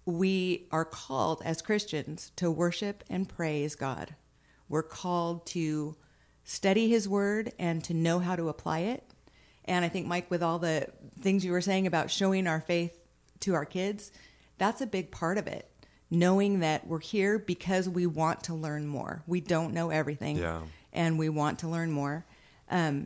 we 0.05 0.67
are 0.71 0.85
called 0.85 1.41
as 1.45 1.61
Christians 1.61 2.31
to 2.37 2.49
worship 2.49 3.03
and 3.09 3.29
praise 3.29 3.75
God. 3.75 4.15
We're 4.67 4.83
called 4.83 5.45
to 5.47 5.95
study 6.43 6.89
His 6.89 7.07
Word 7.07 7.53
and 7.59 7.83
to 7.83 7.93
know 7.93 8.17
how 8.19 8.35
to 8.35 8.49
apply 8.49 8.79
it. 8.79 9.03
And 9.65 9.85
I 9.85 9.89
think, 9.89 10.07
Mike, 10.07 10.31
with 10.31 10.41
all 10.41 10.57
the 10.57 10.87
things 11.19 11.45
you 11.45 11.51
were 11.51 11.61
saying 11.61 11.85
about 11.85 12.09
showing 12.09 12.47
our 12.47 12.61
faith 12.61 12.93
to 13.41 13.53
our 13.53 13.65
kids, 13.65 14.11
that's 14.59 14.81
a 14.81 14.87
big 14.87 15.11
part 15.11 15.37
of 15.37 15.47
it. 15.47 15.69
Knowing 16.11 16.59
that 16.59 16.87
we're 16.87 16.99
here 16.99 17.37
because 17.37 17.87
we 17.87 18.07
want 18.07 18.43
to 18.43 18.53
learn 18.55 18.87
more. 18.87 19.23
We 19.27 19.41
don't 19.41 19.73
know 19.73 19.91
everything, 19.91 20.37
yeah. 20.37 20.61
and 20.91 21.19
we 21.19 21.29
want 21.29 21.59
to 21.59 21.67
learn 21.67 21.91
more. 21.91 22.25
Um, 22.69 23.05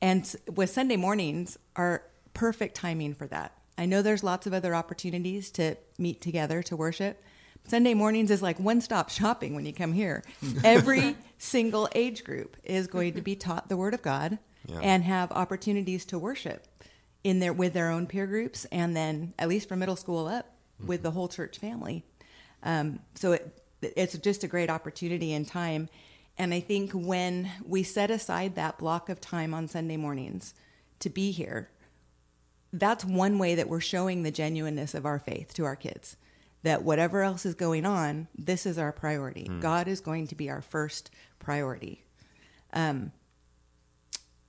and 0.00 0.34
with 0.54 0.70
Sunday 0.70 0.96
mornings 0.96 1.58
are 1.74 2.04
perfect 2.34 2.76
timing 2.76 3.14
for 3.14 3.26
that. 3.26 3.52
I 3.76 3.86
know 3.86 4.02
there's 4.02 4.22
lots 4.22 4.46
of 4.46 4.54
other 4.54 4.74
opportunities 4.76 5.50
to 5.52 5.76
meet 5.98 6.20
together 6.20 6.62
to 6.64 6.76
worship. 6.76 7.22
Sunday 7.66 7.94
mornings 7.94 8.30
is 8.30 8.42
like 8.42 8.58
one 8.60 8.80
stop 8.80 9.10
shopping 9.10 9.54
when 9.56 9.66
you 9.66 9.72
come 9.72 9.92
here. 9.92 10.22
Every 10.64 11.16
single 11.38 11.88
age 11.94 12.22
group 12.24 12.56
is 12.62 12.86
going 12.86 13.14
to 13.14 13.22
be 13.22 13.34
taught 13.34 13.68
the 13.68 13.76
Word 13.76 13.94
of 13.94 14.02
God 14.02 14.38
yeah. 14.66 14.80
and 14.80 15.02
have 15.02 15.32
opportunities 15.32 16.04
to 16.06 16.18
worship 16.18 16.66
in 17.24 17.40
their 17.40 17.52
with 17.52 17.72
their 17.72 17.90
own 17.90 18.06
peer 18.06 18.26
groups, 18.26 18.64
and 18.66 18.96
then 18.96 19.34
at 19.38 19.48
least 19.48 19.68
from 19.68 19.80
middle 19.80 19.96
school 19.96 20.26
up 20.26 20.46
mm-hmm. 20.78 20.88
with 20.88 21.02
the 21.02 21.10
whole 21.10 21.28
church 21.28 21.58
family. 21.58 22.04
Um, 22.62 23.00
so 23.14 23.32
it, 23.32 23.62
it's 23.82 24.16
just 24.18 24.44
a 24.44 24.48
great 24.48 24.70
opportunity 24.70 25.32
and 25.32 25.46
time. 25.46 25.88
And 26.36 26.54
I 26.54 26.60
think 26.60 26.92
when 26.92 27.50
we 27.66 27.82
set 27.82 28.10
aside 28.10 28.54
that 28.54 28.78
block 28.78 29.08
of 29.08 29.20
time 29.20 29.52
on 29.54 29.68
Sunday 29.68 29.96
mornings 29.96 30.54
to 31.00 31.10
be 31.10 31.32
here, 31.32 31.70
that's 32.72 33.04
one 33.04 33.38
way 33.38 33.54
that 33.54 33.68
we're 33.68 33.80
showing 33.80 34.22
the 34.22 34.30
genuineness 34.30 34.94
of 34.94 35.06
our 35.06 35.18
faith 35.18 35.52
to 35.54 35.64
our 35.64 35.76
kids. 35.76 36.16
That 36.62 36.82
whatever 36.82 37.22
else 37.22 37.46
is 37.46 37.54
going 37.54 37.86
on, 37.86 38.28
this 38.36 38.66
is 38.66 38.78
our 38.78 38.92
priority. 38.92 39.46
Mm. 39.48 39.60
God 39.60 39.88
is 39.88 40.00
going 40.00 40.26
to 40.28 40.34
be 40.34 40.50
our 40.50 40.60
first 40.60 41.10
priority. 41.38 42.04
Um, 42.72 43.12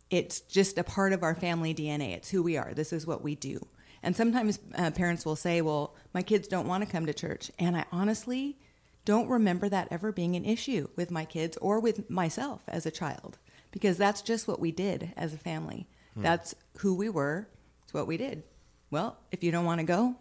it's 0.09 0.41
just 0.41 0.77
a 0.77 0.83
part 0.83 1.13
of 1.13 1.23
our 1.23 1.35
family 1.35 1.73
DNA. 1.73 2.15
It's 2.15 2.29
who 2.29 2.41
we 2.41 2.57
are. 2.57 2.73
This 2.73 2.91
is 2.91 3.05
what 3.05 3.23
we 3.23 3.35
do. 3.35 3.65
And 4.01 4.15
sometimes 4.15 4.59
uh, 4.75 4.91
parents 4.91 5.25
will 5.25 5.35
say, 5.35 5.61
well, 5.61 5.95
my 6.13 6.21
kids 6.21 6.47
don't 6.47 6.67
want 6.67 6.83
to 6.85 6.91
come 6.91 7.05
to 7.05 7.13
church. 7.13 7.51
And 7.59 7.75
I 7.75 7.85
honestly 7.91 8.57
don't 9.05 9.27
remember 9.27 9.69
that 9.69 9.87
ever 9.91 10.11
being 10.11 10.35
an 10.35 10.45
issue 10.45 10.87
with 10.95 11.11
my 11.11 11.25
kids 11.25 11.57
or 11.57 11.79
with 11.79 12.09
myself 12.09 12.63
as 12.67 12.85
a 12.85 12.91
child 12.91 13.37
because 13.71 13.97
that's 13.97 14.21
just 14.21 14.47
what 14.47 14.59
we 14.59 14.71
did 14.71 15.13
as 15.17 15.33
a 15.33 15.37
family. 15.37 15.87
Hmm. 16.13 16.23
That's 16.23 16.55
who 16.77 16.95
we 16.95 17.09
were. 17.09 17.47
It's 17.83 17.93
what 17.93 18.07
we 18.07 18.17
did. 18.17 18.43
Well, 18.91 19.17
if 19.31 19.43
you 19.43 19.51
don't 19.51 19.65
want 19.65 19.79
to 19.79 19.85
go, 19.85 20.15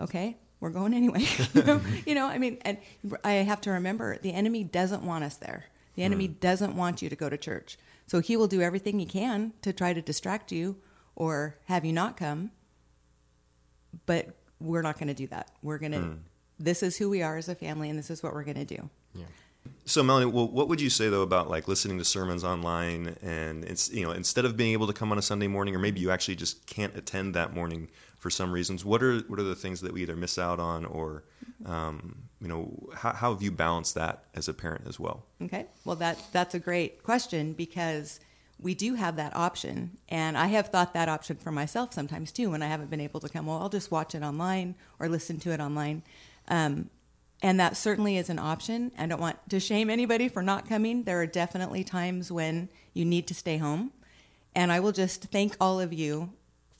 okay, 0.00 0.36
we're 0.60 0.70
going 0.70 0.94
anyway. 0.94 1.26
you, 1.54 1.62
know? 1.62 1.80
you 2.06 2.14
know, 2.14 2.26
I 2.26 2.38
mean, 2.38 2.58
and 2.62 2.78
I 3.24 3.32
have 3.32 3.60
to 3.62 3.70
remember 3.72 4.18
the 4.18 4.32
enemy 4.32 4.64
doesn't 4.64 5.02
want 5.02 5.24
us 5.24 5.36
there. 5.36 5.66
The 5.94 6.02
enemy 6.02 6.26
hmm. 6.26 6.34
doesn't 6.40 6.76
want 6.76 7.02
you 7.02 7.10
to 7.10 7.16
go 7.16 7.28
to 7.28 7.36
church. 7.36 7.76
So 8.06 8.20
he 8.20 8.36
will 8.36 8.48
do 8.48 8.60
everything 8.60 8.98
he 8.98 9.06
can 9.06 9.52
to 9.62 9.72
try 9.72 9.92
to 9.92 10.02
distract 10.02 10.52
you 10.52 10.76
or 11.14 11.58
have 11.66 11.84
you 11.84 11.92
not 11.92 12.16
come. 12.16 12.50
But 14.06 14.36
we're 14.60 14.82
not 14.82 14.98
going 14.98 15.08
to 15.08 15.14
do 15.14 15.26
that. 15.28 15.50
We're 15.62 15.78
going 15.78 15.92
to, 15.92 15.98
mm. 15.98 16.18
this 16.58 16.82
is 16.82 16.96
who 16.96 17.10
we 17.10 17.22
are 17.22 17.36
as 17.36 17.48
a 17.48 17.54
family 17.54 17.90
and 17.90 17.98
this 17.98 18.10
is 18.10 18.22
what 18.22 18.32
we're 18.32 18.44
going 18.44 18.64
to 18.64 18.64
do. 18.64 18.88
Yeah. 19.14 19.24
So 19.84 20.02
Melanie, 20.02 20.26
well, 20.26 20.48
what 20.48 20.68
would 20.68 20.80
you 20.80 20.90
say 20.90 21.08
though 21.08 21.22
about 21.22 21.50
like 21.50 21.68
listening 21.68 21.98
to 21.98 22.04
sermons 22.04 22.44
online 22.44 23.16
and 23.22 23.64
it's 23.64 23.90
you 23.90 24.04
know 24.04 24.12
instead 24.12 24.44
of 24.44 24.56
being 24.56 24.72
able 24.72 24.86
to 24.86 24.92
come 24.92 25.12
on 25.12 25.18
a 25.18 25.22
Sunday 25.22 25.48
morning 25.48 25.74
or 25.74 25.78
maybe 25.78 26.00
you 26.00 26.10
actually 26.10 26.36
just 26.36 26.66
can't 26.66 26.96
attend 26.96 27.34
that 27.34 27.54
morning 27.54 27.88
for 28.22 28.30
some 28.30 28.52
reasons. 28.52 28.84
What 28.84 29.02
are 29.02 29.18
what 29.22 29.40
are 29.40 29.42
the 29.42 29.56
things 29.56 29.80
that 29.80 29.92
we 29.92 30.02
either 30.02 30.14
miss 30.14 30.38
out 30.38 30.60
on 30.60 30.84
or 30.84 31.24
um, 31.66 32.22
you 32.40 32.46
know 32.46 32.88
how, 32.94 33.12
how 33.12 33.32
have 33.32 33.42
you 33.42 33.50
balanced 33.50 33.96
that 33.96 34.26
as 34.34 34.46
a 34.46 34.54
parent 34.54 34.86
as 34.86 35.00
well? 35.00 35.26
Okay, 35.42 35.66
well 35.84 35.96
that 35.96 36.22
that's 36.30 36.54
a 36.54 36.60
great 36.60 37.02
question 37.02 37.52
because 37.52 38.20
we 38.60 38.76
do 38.76 38.94
have 38.94 39.16
that 39.16 39.34
option, 39.34 39.98
and 40.08 40.38
I 40.38 40.46
have 40.46 40.68
thought 40.68 40.94
that 40.94 41.08
option 41.08 41.34
for 41.34 41.50
myself 41.50 41.92
sometimes 41.92 42.30
too 42.30 42.52
when 42.52 42.62
I 42.62 42.68
haven't 42.68 42.90
been 42.90 43.00
able 43.00 43.18
to 43.18 43.28
come. 43.28 43.46
Well, 43.46 43.58
I'll 43.58 43.68
just 43.68 43.90
watch 43.90 44.14
it 44.14 44.22
online 44.22 44.76
or 45.00 45.08
listen 45.08 45.40
to 45.40 45.50
it 45.50 45.58
online. 45.58 46.04
Um, 46.46 46.90
and 47.42 47.58
that 47.58 47.76
certainly 47.76 48.18
is 48.18 48.30
an 48.30 48.38
option. 48.38 48.92
I 48.96 49.06
don't 49.06 49.20
want 49.20 49.36
to 49.50 49.58
shame 49.58 49.90
anybody 49.90 50.28
for 50.28 50.42
not 50.42 50.68
coming. 50.68 51.02
There 51.02 51.20
are 51.20 51.26
definitely 51.26 51.82
times 51.82 52.30
when 52.30 52.68
you 52.94 53.04
need 53.04 53.26
to 53.26 53.34
stay 53.34 53.56
home. 53.56 53.90
And 54.54 54.70
I 54.70 54.78
will 54.78 54.92
just 54.92 55.24
thank 55.24 55.56
all 55.60 55.80
of 55.80 55.92
you 55.92 56.30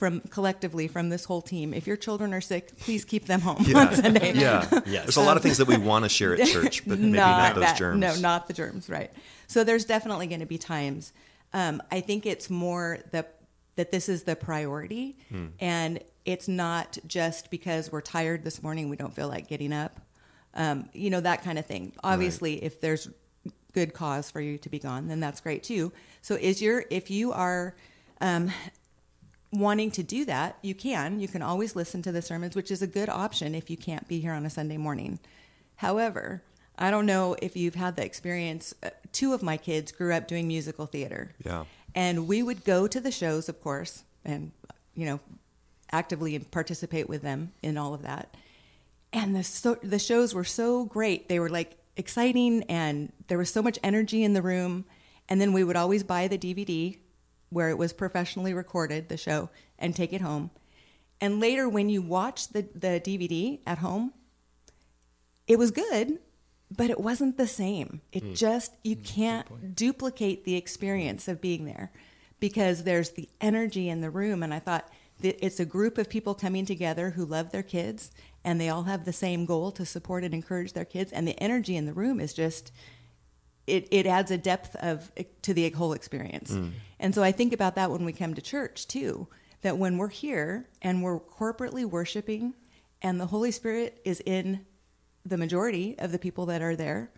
from 0.03 0.19
collectively 0.31 0.89
from 0.89 1.11
this 1.11 1.25
whole 1.27 1.41
team. 1.41 1.73
If 1.73 1.87
your 1.87 1.97
children 1.97 2.35
are 2.35 2.41
sick, 2.41 2.77
please 2.77 3.05
keep 3.05 3.27
them 3.27 3.41
home 3.41 3.65
on 3.77 3.95
Sunday. 3.95 4.33
Yeah. 4.35 4.67
Yes. 4.85 4.85
There's 5.05 5.17
a 5.17 5.21
lot 5.23 5.37
of 5.37 5.45
things 5.45 5.59
that 5.59 5.69
we 5.69 5.77
want 5.77 6.05
to 6.05 6.09
share 6.09 6.35
at 6.35 6.45
church, 6.49 6.85
but 6.85 6.99
maybe 6.99 7.13
not, 7.13 7.55
those 7.55 7.63
that. 7.63 7.77
germs. 7.77 8.01
No, 8.01 8.17
not 8.17 8.49
the 8.49 8.53
germs, 8.53 8.89
right? 8.89 9.13
So 9.47 9.63
there's 9.63 9.85
definitely 9.85 10.27
going 10.27 10.41
to 10.41 10.47
be 10.47 10.59
times. 10.59 11.13
Um, 11.53 11.81
I 11.93 12.01
think 12.01 12.27
it's 12.27 12.51
more 12.51 12.99
the 13.13 13.27
that 13.77 13.93
this 13.93 14.09
is 14.09 14.25
the 14.25 14.35
priority, 14.35 15.17
Hmm. 15.29 15.47
and 15.61 16.01
it's 16.25 16.49
not 16.49 16.99
just 17.07 17.49
because 17.53 17.93
we're 17.93 18.01
tired 18.01 18.43
this 18.43 18.61
morning 18.61 18.89
we 18.89 18.97
don't 18.97 19.15
feel 19.15 19.29
like 19.29 19.47
getting 19.47 19.73
up. 19.73 20.01
Um, 20.55 20.89
you 20.95 21.11
know 21.11 21.21
that 21.21 21.45
kind 21.45 21.61
of 21.61 21.67
thing. 21.67 21.93
Obviously, 22.03 22.65
if 22.65 22.81
there's 22.81 23.09
good 23.73 23.95
cause 23.95 24.33
for 24.33 24.41
you 24.41 24.59
to 24.59 24.69
be 24.69 24.81
gone, 24.81 25.07
then 25.07 25.21
that's 25.21 25.41
great 25.41 25.63
too. 25.63 25.93
So 26.23 26.35
is 26.35 26.61
your 26.61 26.87
if 26.91 27.09
you 27.09 27.31
are 27.33 27.77
um, 28.21 28.51
wanting 29.53 29.91
to 29.93 30.03
do 30.03 30.25
that, 30.25 30.59
you 30.63 30.75
can. 30.75 31.21
You 31.21 31.29
can 31.29 31.43
always 31.43 31.77
listen 31.77 32.03
to 32.03 32.13
the 32.13 32.23
sermons, 32.23 32.57
which 32.57 32.71
is 32.71 32.83
a 32.83 32.87
good 32.87 33.09
option 33.09 33.55
if 33.55 33.69
you 33.71 33.77
can't 33.77 34.09
be 34.09 34.21
here 34.21 34.33
on 34.33 34.47
a 34.47 34.51
Sunday 34.51 34.79
morning. 34.79 35.19
However, 35.77 36.43
I 36.79 36.91
don't 36.91 37.07
know 37.07 37.37
if 37.43 37.57
you've 37.57 37.75
had 37.75 37.97
the 37.97 38.05
experience. 38.05 38.75
uh, 38.83 38.91
Two 39.13 39.35
of 39.35 39.43
my 39.43 39.57
kids 39.57 39.93
grew 39.93 40.15
up 40.15 40.27
doing 40.27 40.49
musical 40.49 40.87
theater. 40.87 41.33
Yeah. 41.45 41.65
And 41.95 42.27
we 42.27 42.43
would 42.43 42.65
go 42.65 42.87
to 42.87 42.99
the 43.01 43.11
shows, 43.13 43.49
of 43.49 43.61
course, 43.61 44.05
and, 44.25 44.53
you 44.95 45.05
know, 45.05 45.21
actively 45.91 46.39
participate 46.39 47.09
with 47.09 47.21
them 47.21 47.53
in 47.63 47.77
all 47.77 47.93
of 47.93 48.03
that. 48.03 48.35
And 49.13 49.37
the, 49.37 49.45
so, 49.45 49.75
the 49.83 49.99
shows 49.99 50.35
were 50.35 50.45
so 50.45 50.87
great. 50.87 51.29
They 51.29 51.39
were 51.39 51.51
like 51.51 51.77
exciting, 51.99 52.63
and 52.65 53.13
there 53.29 53.37
was 53.37 53.51
so 53.51 53.61
much 53.61 53.79
energy 53.83 54.25
in 54.25 54.33
the 54.33 54.41
room. 54.41 54.87
And 55.29 55.39
then 55.39 55.53
we 55.53 55.63
would 55.65 55.77
always 55.77 56.03
buy 56.03 56.29
the 56.29 56.39
DVD 56.39 56.97
where 57.53 57.69
it 57.69 57.79
was 57.79 57.93
professionally 57.93 58.55
recorded, 58.55 59.09
the 59.09 59.17
show, 59.17 59.51
and 59.79 59.95
take 59.95 60.13
it 60.13 60.21
home. 60.21 60.51
And 61.21 61.39
later, 61.39 61.69
when 61.69 61.89
you 61.89 62.03
watch 62.03 62.49
the, 62.49 62.63
the 62.75 63.01
DVD 63.01 63.61
at 63.67 63.79
home, 63.79 64.13
it 65.47 65.59
was 65.59 65.71
good, 65.71 66.19
but 66.71 66.91
it 66.91 66.99
wasn't 66.99 67.37
the 67.37 67.47
same. 67.47 68.01
It 68.11 68.23
hmm. 68.23 68.35
just, 68.35 68.73
you 68.83 68.97
hmm, 68.97 69.03
can't 69.03 69.77
duplicate 69.77 70.45
the 70.45 70.57
experience 70.57 71.29
of 71.29 71.41
being 71.41 71.65
there 71.65 71.93
because 72.41 72.85
there's 72.85 73.11
the 73.11 73.29
energy 73.41 73.89
in 73.89 74.01
the 74.01 74.11
room. 74.11 74.43
And 74.43 74.53
I 74.53 74.59
thought 74.59 74.89
that 75.21 75.45
it's 75.45 75.61
a 75.61 75.65
group 75.65 75.99
of 75.99 76.09
people 76.09 76.35
coming 76.35 76.67
together 76.67 77.11
who 77.11 77.25
love 77.25 77.53
their 77.53 77.63
kids 77.63 78.11
and 78.45 78.61
they 78.61 78.69
all 78.69 78.85
have 78.85 79.05
the 79.05 79.13
same 79.13 79.45
goal 79.45 79.71
to 79.73 79.87
support 79.87 80.25
and 80.25 80.35
encourage 80.35 80.73
their 80.73 80.85
kids. 80.85 81.13
And 81.13 81.29
the 81.29 81.41
energy 81.41 81.77
in 81.77 81.87
the 81.87 81.93
room 81.93 82.19
is 82.19 82.35
just, 82.35 82.73
it, 83.67 83.89
it 83.91 84.07
adds 84.07 84.31
a 84.31 84.39
depth 84.39 84.75
of 84.77 85.13
to 85.43 85.55
the 85.55 85.71
whole 85.71 85.93
experience. 85.93 86.51
And 86.99 87.15
so 87.15 87.23
I 87.23 87.33
think 87.33 87.53
about 87.53 87.75
that 87.77 87.91
when 87.91 88.05
we 88.05 88.13
come 88.13 88.35
to 88.35 88.43
church 88.43 88.87
too, 88.89 89.29
that 89.63 89.79
when 89.79 89.99
we're 89.99 90.09
here 90.09 90.69
and 90.81 91.03
we're 91.03 91.21
corporately 91.21 91.85
worshiping 91.85 92.55
and 93.01 93.21
the 93.21 93.27
Holy 93.27 93.51
Spirit 93.51 94.01
is 94.05 94.21
in 94.27 94.65
the 95.25 95.37
majority 95.37 95.97
of 95.99 96.11
the 96.13 96.19
people 96.19 96.47
that 96.47 96.63
are 96.63 96.75
there, 96.77 97.11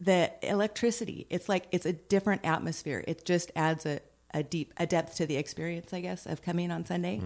the 0.00 0.32
electricity, 0.42 1.26
it's 1.30 1.48
like 1.48 1.66
it's 1.70 1.86
a 1.86 1.92
different 1.92 2.44
atmosphere. 2.44 3.04
It 3.06 3.24
just 3.24 3.52
adds 3.54 3.86
a, 3.86 4.00
a 4.34 4.42
deep 4.42 4.72
a 4.76 4.86
depth 4.86 5.16
to 5.16 5.26
the 5.26 5.36
experience, 5.36 5.92
I 5.92 6.00
guess, 6.00 6.26
of 6.26 6.42
coming 6.42 6.70
on 6.72 6.84
Sunday. 6.86 7.22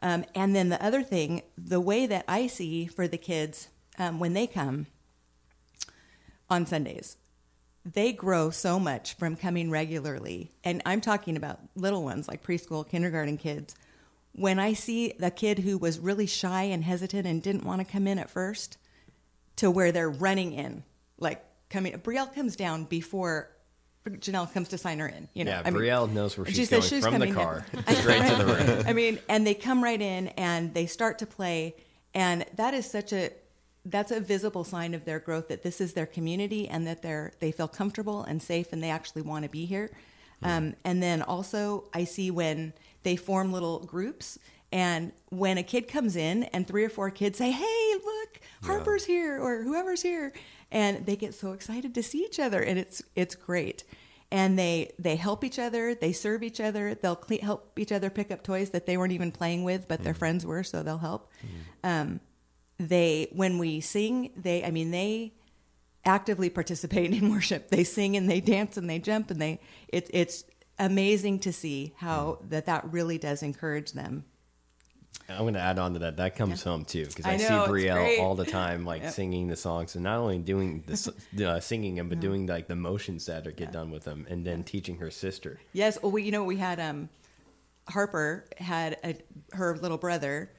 Um, 0.00 0.24
and 0.34 0.54
then 0.54 0.68
the 0.68 0.82
other 0.84 1.02
thing, 1.02 1.42
the 1.56 1.80
way 1.80 2.06
that 2.06 2.24
I 2.28 2.46
see 2.48 2.86
for 2.86 3.08
the 3.08 3.18
kids 3.18 3.68
um, 3.98 4.18
when 4.20 4.32
they 4.32 4.46
come 4.46 4.86
on 6.50 6.66
Sundays, 6.66 7.16
they 7.84 8.12
grow 8.12 8.50
so 8.50 8.78
much 8.78 9.14
from 9.14 9.36
coming 9.36 9.70
regularly. 9.70 10.50
And 10.64 10.82
I'm 10.84 11.00
talking 11.00 11.36
about 11.36 11.60
little 11.74 12.02
ones 12.04 12.28
like 12.28 12.42
preschool, 12.42 12.88
kindergarten 12.88 13.36
kids. 13.38 13.74
When 14.32 14.58
I 14.58 14.72
see 14.72 15.14
the 15.18 15.30
kid 15.30 15.60
who 15.60 15.78
was 15.78 15.98
really 15.98 16.26
shy 16.26 16.64
and 16.64 16.84
hesitant 16.84 17.26
and 17.26 17.42
didn't 17.42 17.64
want 17.64 17.80
to 17.84 17.90
come 17.90 18.06
in 18.06 18.18
at 18.18 18.30
first 18.30 18.76
to 19.56 19.70
where 19.70 19.90
they're 19.90 20.10
running 20.10 20.52
in, 20.52 20.84
like 21.18 21.44
coming, 21.70 21.92
Brielle 21.98 22.32
comes 22.34 22.54
down 22.56 22.84
before 22.84 23.50
Janelle 24.06 24.50
comes 24.52 24.68
to 24.68 24.78
sign 24.78 25.00
her 25.00 25.08
in. 25.08 25.28
You 25.34 25.44
know, 25.44 25.50
Yeah, 25.50 25.62
I 25.64 25.70
mean- 25.70 25.82
Brielle 25.82 26.10
knows 26.10 26.38
where 26.38 26.46
she's 26.46 26.68
says 26.68 26.88
going 26.90 27.02
from 27.02 27.12
the 27.20 27.26
coming 27.26 27.34
car 27.34 27.66
in. 27.72 27.94
straight 27.96 28.22
to 28.28 28.34
the 28.36 28.46
room. 28.46 28.84
I 28.86 28.92
mean, 28.92 29.18
and 29.28 29.46
they 29.46 29.54
come 29.54 29.82
right 29.82 30.00
in 30.00 30.28
and 30.28 30.72
they 30.72 30.86
start 30.86 31.18
to 31.18 31.26
play, 31.26 31.74
and 32.14 32.44
that 32.56 32.74
is 32.74 32.88
such 32.90 33.12
a 33.12 33.30
that's 33.90 34.10
a 34.10 34.20
visible 34.20 34.64
sign 34.64 34.94
of 34.94 35.04
their 35.04 35.18
growth 35.18 35.48
that 35.48 35.62
this 35.62 35.80
is 35.80 35.94
their 35.94 36.06
community 36.06 36.68
and 36.68 36.86
that 36.86 37.02
they're 37.02 37.32
they 37.40 37.52
feel 37.52 37.68
comfortable 37.68 38.22
and 38.22 38.42
safe 38.42 38.72
and 38.72 38.82
they 38.82 38.90
actually 38.90 39.22
want 39.22 39.44
to 39.44 39.50
be 39.50 39.64
here. 39.64 39.90
Um, 40.42 40.74
and 40.84 41.02
then 41.02 41.22
also, 41.22 41.84
I 41.92 42.04
see 42.04 42.30
when 42.30 42.72
they 43.02 43.16
form 43.16 43.52
little 43.52 43.80
groups. 43.80 44.38
And 44.70 45.12
when 45.30 45.56
a 45.56 45.62
kid 45.62 45.88
comes 45.88 46.14
in 46.14 46.44
and 46.44 46.66
three 46.66 46.84
or 46.84 46.90
four 46.90 47.10
kids 47.10 47.38
say, 47.38 47.50
Hey, 47.50 47.94
look, 48.04 48.40
Harper's 48.64 49.04
here 49.04 49.40
or 49.40 49.62
whoever's 49.62 50.02
here, 50.02 50.32
and 50.70 51.06
they 51.06 51.16
get 51.16 51.34
so 51.34 51.52
excited 51.52 51.94
to 51.94 52.02
see 52.02 52.18
each 52.18 52.38
other, 52.38 52.60
and 52.60 52.78
it's 52.78 53.02
it's 53.16 53.34
great. 53.34 53.84
And 54.30 54.58
they 54.58 54.92
they 54.98 55.16
help 55.16 55.42
each 55.42 55.58
other, 55.58 55.94
they 55.94 56.12
serve 56.12 56.42
each 56.42 56.60
other, 56.60 56.94
they'll 56.94 57.16
cle 57.16 57.38
help 57.40 57.78
each 57.78 57.92
other 57.92 58.10
pick 58.10 58.30
up 58.30 58.42
toys 58.42 58.70
that 58.70 58.84
they 58.84 58.98
weren't 58.98 59.12
even 59.12 59.32
playing 59.32 59.64
with, 59.64 59.88
but 59.88 60.04
their 60.04 60.12
friends 60.12 60.44
were, 60.44 60.62
so 60.62 60.82
they'll 60.82 60.98
help. 60.98 61.32
Um, 61.82 62.20
they 62.78 63.28
when 63.32 63.58
we 63.58 63.80
sing, 63.80 64.30
they 64.36 64.64
I 64.64 64.70
mean 64.70 64.90
they 64.90 65.34
actively 66.04 66.50
participate 66.50 67.12
in 67.12 67.30
worship. 67.30 67.70
They 67.70 67.84
sing 67.84 68.16
and 68.16 68.30
they 68.30 68.40
dance 68.40 68.76
and 68.76 68.88
they 68.88 68.98
jump 68.98 69.30
and 69.30 69.40
they 69.40 69.60
it, 69.88 70.08
it's 70.12 70.44
amazing 70.78 71.40
to 71.40 71.52
see 71.52 71.92
how 71.96 72.38
that 72.48 72.66
that 72.66 72.90
really 72.90 73.18
does 73.18 73.42
encourage 73.42 73.92
them. 73.92 74.24
I'm 75.30 75.40
going 75.40 75.54
to 75.54 75.60
add 75.60 75.78
on 75.78 75.92
to 75.92 75.98
that. 76.00 76.16
That 76.16 76.36
comes 76.36 76.62
home 76.62 76.86
too 76.86 77.04
because 77.04 77.26
I 77.26 77.32
I, 77.32 77.36
see 77.36 77.52
know, 77.52 77.66
Brielle 77.66 78.18
all 78.18 78.34
the 78.34 78.46
time, 78.46 78.86
like 78.86 79.02
Yep. 79.02 79.12
singing 79.12 79.48
the 79.48 79.56
songs, 79.56 79.94
and 79.94 80.04
not 80.04 80.18
only 80.18 80.38
doing 80.38 80.84
the 80.86 81.46
uh, 81.50 81.60
singing 81.60 81.96
them, 81.96 82.08
but 82.08 82.20
doing 82.20 82.46
like 82.46 82.66
the 82.66 82.76
motions 82.76 83.26
that 83.26 83.46
are 83.46 83.50
get 83.50 83.70
done 83.70 83.90
with 83.90 84.04
them, 84.04 84.26
and 84.30 84.46
then 84.46 84.64
teaching 84.64 84.96
her 84.98 85.10
sister. 85.10 85.60
Yes, 85.74 85.98
well, 86.02 86.12
we 86.12 86.22
you 86.22 86.32
know 86.32 86.44
we 86.44 86.56
had 86.56 86.80
um, 86.80 87.10
Harper 87.88 88.46
had 88.56 88.96
a, 89.04 89.16
her 89.52 89.76
little 89.76 89.98
brother 89.98 90.50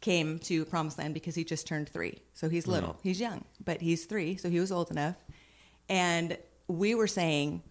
came 0.00 0.38
to 0.40 0.64
Promised 0.64 0.98
Land 0.98 1.14
because 1.14 1.34
he 1.34 1.44
just 1.44 1.66
turned 1.66 1.88
three, 1.88 2.20
so 2.32 2.48
he's 2.48 2.64
mm-hmm. 2.64 2.72
little, 2.72 2.96
he's 3.02 3.20
young, 3.20 3.44
but 3.64 3.80
he's 3.80 4.04
three, 4.04 4.36
so 4.36 4.48
he 4.48 4.60
was 4.60 4.72
old 4.72 4.90
enough, 4.90 5.16
and 5.88 6.38
we 6.68 6.94
were 6.94 7.06
saying, 7.06 7.62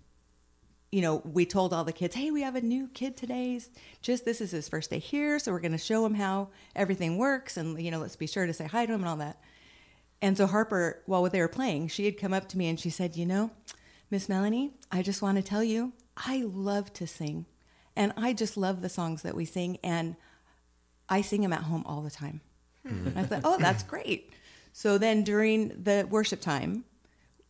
you 0.92 1.02
know, 1.02 1.22
we 1.24 1.46
told 1.46 1.72
all 1.72 1.84
the 1.84 1.94
kids, 1.94 2.16
hey, 2.16 2.32
we 2.32 2.42
have 2.42 2.56
a 2.56 2.62
new 2.62 2.88
kid 2.88 3.16
today. 3.16 3.60
Just 4.02 4.26
this 4.26 4.42
is 4.42 4.50
his 4.50 4.68
first 4.68 4.90
day 4.90 4.98
here, 4.98 5.38
so 5.38 5.52
we're 5.52 5.60
going 5.60 5.72
to 5.72 5.78
show 5.78 6.04
him 6.04 6.16
how 6.16 6.50
everything 6.76 7.18
works, 7.18 7.58
and 7.58 7.82
you 7.82 7.92
know, 7.92 8.00
let's 8.00 8.16
be 8.16 8.28
sure 8.28 8.46
to 8.46 8.54
say 8.54 8.66
hi 8.66 8.86
to 8.86 8.94
him 8.94 9.02
and 9.02 9.10
all 9.10 9.18
that. 9.18 9.40
And 10.22 10.38
so 10.38 10.48
Harper, 10.48 11.02
while 11.06 11.24
they 11.30 11.40
were 11.40 11.48
playing, 11.48 11.88
she 11.88 12.06
had 12.06 12.18
come 12.18 12.34
up 12.34 12.50
to 12.50 12.58
me 12.58 12.68
and 12.68 12.80
she 12.80 12.90
said, 12.90 13.16
You 13.16 13.26
know, 13.26 13.52
Miss 14.12 14.28
Melanie, 14.28 14.72
I 14.92 15.02
just 15.02 15.22
want 15.22 15.38
to 15.38 15.44
tell 15.44 15.64
you, 15.64 15.94
I 16.18 16.44
love 16.46 16.92
to 16.94 17.08
sing. 17.08 17.46
And 17.96 18.14
I 18.18 18.34
just 18.34 18.58
love 18.58 18.82
the 18.82 18.90
songs 18.90 19.22
that 19.22 19.36
we 19.36 19.46
sing. 19.46 19.78
And 19.84 20.16
I 21.10 21.22
sing 21.22 21.42
them 21.42 21.54
at 21.54 21.64
home 21.64 21.84
all 21.86 22.02
the 22.02 22.12
time. 22.12 22.42
And 22.86 23.18
I 23.20 23.24
thought, 23.24 23.42
Oh, 23.44 23.58
that's 23.60 23.84
great. 23.84 24.32
So 24.74 24.98
then 24.98 25.24
during 25.24 25.70
the 25.84 26.08
worship 26.10 26.42
time, 26.42 26.86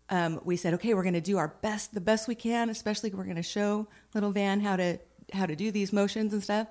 um, 0.10 0.42
we 0.44 0.56
said, 0.58 0.74
okay, 0.76 0.94
we're 0.96 1.04
going 1.04 1.14
to 1.14 1.22
do 1.22 1.38
our 1.38 1.50
best, 1.62 1.94
the 1.94 2.02
best 2.02 2.28
we 2.28 2.34
can. 2.36 2.70
Especially, 2.70 3.12
we're 3.12 3.26
going 3.26 3.36
to 3.36 3.44
show 3.44 3.88
little 4.16 4.32
Van 4.32 4.60
how 4.62 4.76
to 4.76 4.98
how 5.34 5.46
to 5.46 5.56
do 5.56 5.70
these 5.72 5.94
motions 5.94 6.34
and 6.34 6.44
stuff. 6.44 6.68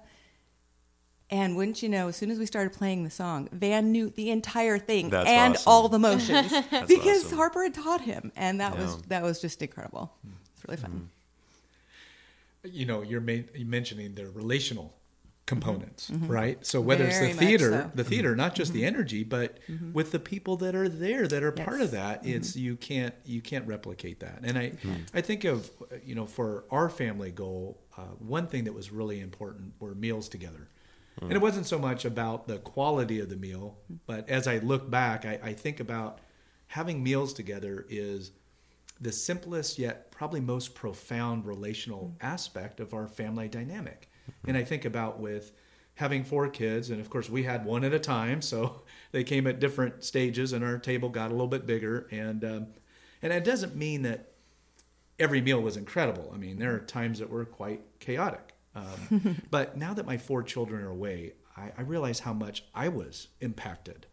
And 1.31 1.57
wouldn't 1.57 1.83
you 1.83 1.89
know, 1.91 2.09
as 2.09 2.17
soon 2.17 2.31
as 2.31 2.39
we 2.39 2.47
started 2.47 2.73
playing 2.73 3.05
the 3.05 3.11
song, 3.11 3.49
Van 3.53 3.93
knew 3.93 4.09
the 4.11 4.31
entire 4.31 4.79
thing 4.79 5.11
That's 5.11 5.29
and 5.29 5.55
awesome. 5.55 5.71
all 5.71 5.89
the 5.89 5.99
motions 5.99 6.51
because 6.89 7.27
awesome. 7.27 7.37
Harper 7.39 7.63
had 7.65 7.75
taught 7.75 8.01
him, 8.01 8.33
and 8.35 8.61
that 8.61 8.77
was 8.77 9.01
that 9.03 9.23
was 9.23 9.41
just 9.41 9.63
incredible. 9.63 10.11
It's 10.57 10.67
really 10.67 10.79
fun. 10.81 11.11
you 12.65 12.87
know 12.87 13.03
you're 13.03 13.21
ma- 13.21 13.47
you're 13.55 13.67
mentioning 13.69 14.15
the 14.15 14.27
relational 14.31 14.95
components 15.49 16.11
mm-hmm. 16.11 16.25
Mm-hmm. 16.25 16.33
right? 16.33 16.67
So 16.67 16.81
whether 16.81 17.07
Mm-hmm. 17.07 17.19
Very 17.19 17.31
it's 17.31 17.39
the 17.39 17.47
theater 17.47 17.71
so. 17.71 17.91
the 17.95 18.05
theater 18.05 18.37
not 18.37 18.55
just 18.55 18.73
the 18.73 18.81
mm-hmm. 18.81 18.87
energy 18.95 19.25
but 19.25 19.59
with 19.93 20.13
the 20.13 20.19
people 20.19 20.57
that 20.59 20.75
are 20.75 20.89
there 20.89 21.27
that 21.27 21.43
are 21.43 21.53
part 21.53 21.81
of 21.81 21.93
Yes. 21.93 22.01
that 22.01 22.27
it's 22.27 22.57
you 22.57 22.77
can't 22.77 23.15
you 23.25 23.41
can't 23.41 23.67
replicate 23.67 24.21
that. 24.21 24.41
And 24.43 24.59
i 24.59 24.73
i 25.15 25.21
think 25.21 25.45
of 25.45 25.71
you 26.05 26.15
know 26.15 26.27
for 26.27 26.65
our 26.71 26.89
family 26.91 27.31
goal 27.31 27.81
uh, 27.97 28.03
one 28.19 28.47
thing 28.47 28.65
that 28.65 28.75
was 28.75 28.93
really 28.93 29.21
important 29.21 29.73
were 29.81 29.95
meals 29.95 30.29
together. 30.29 30.69
And 31.21 31.33
it 31.33 31.39
mm. 31.39 31.43
wasn't 31.43 31.67
so 31.67 31.81
much 31.81 32.05
about 32.05 32.47
the 32.47 32.59
quality 32.59 33.19
of 33.19 33.29
the 33.29 33.37
meal 33.37 33.79
but 34.07 34.29
as 34.29 34.47
i 34.47 34.59
look 34.59 34.89
back 34.89 35.25
i, 35.25 35.41
I 35.43 35.53
think 35.53 35.81
about 35.81 36.21
having 36.69 37.03
meals 37.03 37.33
together 37.33 37.87
is 37.89 38.33
the 39.01 39.13
simplest 39.13 39.79
yet 39.79 40.11
probably 40.11 40.41
most 40.41 40.75
profound 40.75 41.47
relational 41.47 42.13
mm. 42.13 42.25
aspect 42.25 42.81
of 42.81 42.95
our 42.95 43.07
family 43.07 43.49
dynamic. 43.49 44.11
And 44.47 44.57
I 44.57 44.65
think 44.65 44.85
about 44.85 45.21
with 45.21 45.53
having 45.95 46.25
four 46.25 46.49
kids, 46.49 46.91
and 46.91 47.01
of 47.01 47.11
course 47.11 47.29
we 47.29 47.43
had 47.43 47.65
one 47.65 47.85
at 47.85 47.93
a 47.93 47.99
time, 47.99 48.41
so 48.41 48.83
they 49.13 49.25
came 49.25 49.47
at 49.47 49.61
different 49.61 50.05
stages, 50.05 50.53
and 50.53 50.65
our 50.65 50.79
table 50.79 51.09
got 51.09 51.31
a 51.31 51.35
little 51.35 51.49
bit 51.49 51.67
bigger. 51.67 52.07
And 52.11 52.45
um, 52.45 52.67
and 53.23 53.33
it 53.33 53.45
doesn't 53.45 53.75
mean 53.75 54.03
that 54.03 54.33
every 55.19 55.41
meal 55.41 55.61
was 55.61 55.77
incredible. 55.77 56.31
I 56.33 56.39
mean, 56.39 56.59
there 56.59 56.75
are 56.75 56.79
times 56.81 57.19
that 57.19 57.29
were 57.31 57.45
quite 57.45 57.83
chaotic. 57.99 58.55
Um, 58.75 59.37
but 59.51 59.77
now 59.77 59.93
that 59.95 60.07
my 60.07 60.17
four 60.17 60.43
children 60.43 60.83
are 60.85 60.91
away, 60.91 61.33
I, 61.57 61.73
I 61.79 61.83
realize 61.83 62.21
how 62.21 62.33
much 62.33 62.65
I 62.75 62.89
was 62.89 63.29
impacted 63.41 64.07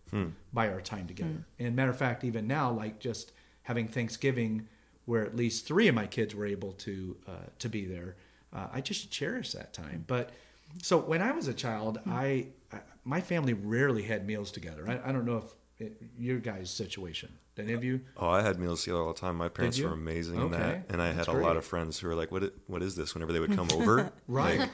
by 0.53 0.69
our 0.69 0.81
time 0.81 1.07
together. 1.07 1.45
And 1.59 1.75
matter 1.75 1.91
of 1.91 1.97
fact, 1.97 2.23
even 2.23 2.47
now, 2.47 2.71
like 2.71 2.99
just 2.99 3.31
having 3.63 3.87
Thanksgiving, 3.87 4.67
where 5.05 5.23
at 5.23 5.35
least 5.35 5.67
three 5.67 5.87
of 5.87 5.93
my 5.93 6.07
kids 6.07 6.33
were 6.33 6.45
able 6.45 6.71
to 6.71 7.17
uh, 7.27 7.31
to 7.59 7.69
be 7.69 7.85
there, 7.85 8.15
uh, 8.55 8.67
I 8.73 8.81
just 8.81 9.11
cherish 9.11 9.51
that 9.51 9.73
time. 9.73 10.03
But 10.07 10.31
so 10.81 10.97
when 10.97 11.21
I 11.21 11.31
was 11.31 11.47
a 11.47 11.53
child, 11.53 11.99
I, 12.07 12.47
I 12.71 12.79
my 13.03 13.21
family 13.21 13.53
rarely 13.53 14.03
had 14.03 14.25
meals 14.25 14.51
together. 14.51 14.85
I, 14.87 15.09
I 15.09 15.11
don't 15.11 15.25
know 15.25 15.37
if 15.37 15.53
Eh, 15.81 15.89
your 16.17 16.39
guys' 16.39 16.69
situation. 16.69 17.37
Did 17.55 17.65
any 17.65 17.73
of 17.73 17.83
you? 17.83 18.01
Oh, 18.17 18.29
I 18.29 18.41
had 18.41 18.59
meals 18.59 18.83
together 18.83 19.01
all 19.01 19.13
the 19.13 19.19
time. 19.19 19.37
My 19.37 19.49
parents 19.49 19.79
were 19.79 19.93
amazing 19.93 20.41
in 20.41 20.51
that, 20.51 20.85
and 20.89 21.01
I 21.01 21.13
That's 21.13 21.27
had 21.27 21.35
a 21.35 21.39
lot 21.39 21.55
of 21.57 21.65
friends 21.65 21.99
who 21.99 22.07
were 22.07 22.15
like, 22.15 22.31
"What? 22.31 22.53
What 22.67 22.81
is 22.81 22.95
this?" 22.95 23.13
Whenever 23.13 23.31
they 23.31 23.39
would 23.39 23.55
come 23.55 23.67
over, 23.73 24.11
Right. 24.27 24.59
Like, 24.59 24.69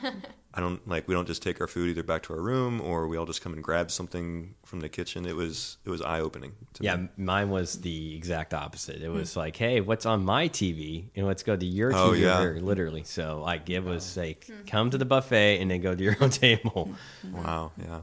I 0.53 0.59
don't 0.59 0.85
like. 0.87 1.07
We 1.07 1.13
don't 1.13 1.27
just 1.27 1.41
take 1.43 1.61
our 1.61 1.67
food 1.67 1.89
either 1.89 2.03
back 2.03 2.23
to 2.23 2.33
our 2.33 2.41
room, 2.41 2.81
or 2.81 3.07
we 3.07 3.17
all 3.17 3.25
just 3.25 3.41
come 3.41 3.53
and 3.53 3.63
grab 3.63 3.89
something 3.91 4.55
from 4.65 4.79
the 4.79 4.89
kitchen. 4.89 5.25
It 5.25 5.35
was 5.35 5.77
it 5.85 5.89
was 5.89 6.01
eye 6.01 6.19
opening. 6.19 6.53
Yeah, 6.79 6.97
me. 6.97 7.09
mine 7.17 7.49
was 7.49 7.81
the 7.81 8.15
exact 8.15 8.53
opposite. 8.53 9.01
It 9.01 9.09
was 9.09 9.33
hmm. 9.35 9.39
like, 9.39 9.55
hey, 9.55 9.81
what's 9.81 10.05
on 10.05 10.25
my 10.25 10.49
TV? 10.49 11.05
And 11.15 11.27
let's 11.27 11.43
go 11.43 11.55
to 11.55 11.65
your 11.65 11.93
Oh, 11.93 12.11
TV 12.11 12.21
yeah. 12.21 12.61
literally. 12.61 13.03
So 13.03 13.41
like 13.41 13.69
it 13.69 13.83
was 13.83 14.17
like 14.17 14.45
hmm. 14.45 14.65
come 14.65 14.89
to 14.89 14.97
the 14.97 15.05
buffet 15.05 15.59
and 15.59 15.71
then 15.71 15.81
go 15.81 15.95
to 15.95 16.03
your 16.03 16.17
own 16.19 16.29
table. 16.31 16.91
Wow. 17.31 17.71
Yeah. 17.77 18.01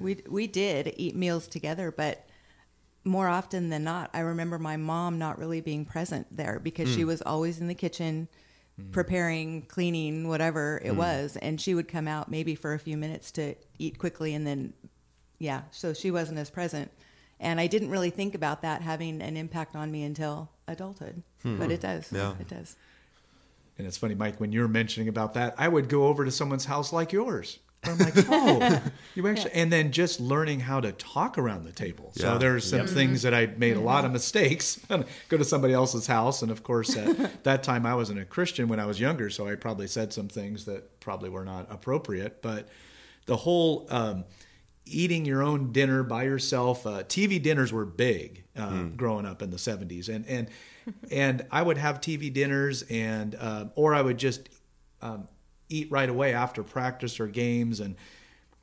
We 0.00 0.22
we 0.28 0.46
did 0.46 0.94
eat 0.96 1.14
meals 1.14 1.46
together, 1.46 1.92
but 1.92 2.23
more 3.04 3.28
often 3.28 3.68
than 3.68 3.84
not, 3.84 4.10
I 4.12 4.20
remember 4.20 4.58
my 4.58 4.76
mom 4.76 5.18
not 5.18 5.38
really 5.38 5.60
being 5.60 5.84
present 5.84 6.26
there 6.30 6.58
because 6.58 6.92
she 6.92 7.02
hmm. 7.02 7.08
was 7.08 7.22
always 7.22 7.60
in 7.60 7.66
the 7.66 7.74
kitchen 7.74 8.28
hmm. 8.80 8.90
preparing, 8.90 9.62
cleaning, 9.62 10.28
whatever 10.28 10.80
it 10.84 10.92
hmm. 10.92 10.98
was, 10.98 11.36
and 11.36 11.60
she 11.60 11.74
would 11.74 11.88
come 11.88 12.08
out 12.08 12.30
maybe 12.30 12.54
for 12.54 12.72
a 12.74 12.78
few 12.78 12.96
minutes 12.96 13.30
to 13.32 13.54
eat 13.78 13.98
quickly 13.98 14.34
and 14.34 14.46
then 14.46 14.72
yeah, 15.38 15.62
so 15.70 15.92
she 15.92 16.10
wasn't 16.10 16.38
as 16.38 16.48
present. 16.48 16.90
And 17.40 17.60
I 17.60 17.66
didn't 17.66 17.90
really 17.90 18.10
think 18.10 18.34
about 18.34 18.62
that 18.62 18.80
having 18.80 19.20
an 19.20 19.36
impact 19.36 19.76
on 19.76 19.90
me 19.90 20.04
until 20.04 20.48
adulthood. 20.66 21.22
But 21.42 21.70
it 21.70 21.80
does. 21.80 22.10
Yeah. 22.10 22.34
It 22.40 22.48
does. 22.48 22.76
And 23.76 23.86
it's 23.86 23.98
funny, 23.98 24.14
Mike, 24.14 24.40
when 24.40 24.52
you 24.52 24.60
were 24.60 24.68
mentioning 24.68 25.08
about 25.08 25.34
that, 25.34 25.54
I 25.58 25.68
would 25.68 25.88
go 25.88 26.06
over 26.06 26.24
to 26.24 26.30
someone's 26.30 26.64
house 26.64 26.92
like 26.92 27.12
yours. 27.12 27.58
I'm 27.86 27.98
like, 27.98 28.14
oh, 28.28 28.82
you 29.14 29.26
actually, 29.28 29.52
and 29.52 29.72
then 29.72 29.92
just 29.92 30.20
learning 30.20 30.60
how 30.60 30.80
to 30.80 30.92
talk 30.92 31.38
around 31.38 31.64
the 31.64 31.72
table. 31.72 32.12
So 32.16 32.32
Yeah. 32.32 32.38
there's 32.38 32.68
some 32.68 32.86
things 32.86 33.22
that 33.22 33.34
I 33.34 33.46
made 33.46 33.76
a 33.76 33.80
lot 33.80 34.04
of 34.04 34.12
mistakes. 34.12 34.80
go 35.28 35.36
to 35.36 35.44
somebody 35.44 35.72
else's 35.74 36.06
house, 36.06 36.42
and 36.42 36.50
of 36.50 36.62
course, 36.62 36.96
at 36.96 37.42
that 37.44 37.62
time 37.62 37.86
I 37.86 37.94
wasn't 37.94 38.20
a 38.20 38.24
Christian 38.24 38.68
when 38.68 38.80
I 38.80 38.86
was 38.86 38.98
younger, 39.00 39.30
so 39.30 39.46
I 39.48 39.54
probably 39.54 39.86
said 39.86 40.12
some 40.12 40.28
things 40.28 40.64
that 40.64 41.00
probably 41.00 41.30
were 41.30 41.44
not 41.44 41.66
appropriate. 41.70 42.42
But 42.42 42.68
the 43.26 43.36
whole 43.36 43.86
um, 43.90 44.24
eating 44.86 45.24
your 45.24 45.42
own 45.42 45.72
dinner 45.72 46.02
by 46.02 46.24
yourself, 46.24 46.86
uh, 46.86 47.02
TV 47.04 47.42
dinners 47.42 47.72
were 47.72 47.84
big 47.86 48.44
uh, 48.56 48.82
growing 48.96 49.26
up 49.26 49.42
in 49.42 49.50
the 49.50 49.56
'70s, 49.56 50.08
and 50.08 50.26
and 50.26 50.48
and 51.10 51.46
I 51.50 51.62
would 51.62 51.78
have 51.78 52.00
TV 52.00 52.32
dinners, 52.32 52.82
and 52.90 53.34
uh, 53.34 53.66
or 53.74 53.94
I 53.94 54.02
would 54.02 54.18
just 54.18 54.48
um, 55.00 55.28
eat 55.68 55.90
right 55.90 56.08
away 56.08 56.32
after 56.34 56.62
practice 56.62 57.20
or 57.20 57.26
games. 57.26 57.80
And 57.80 57.96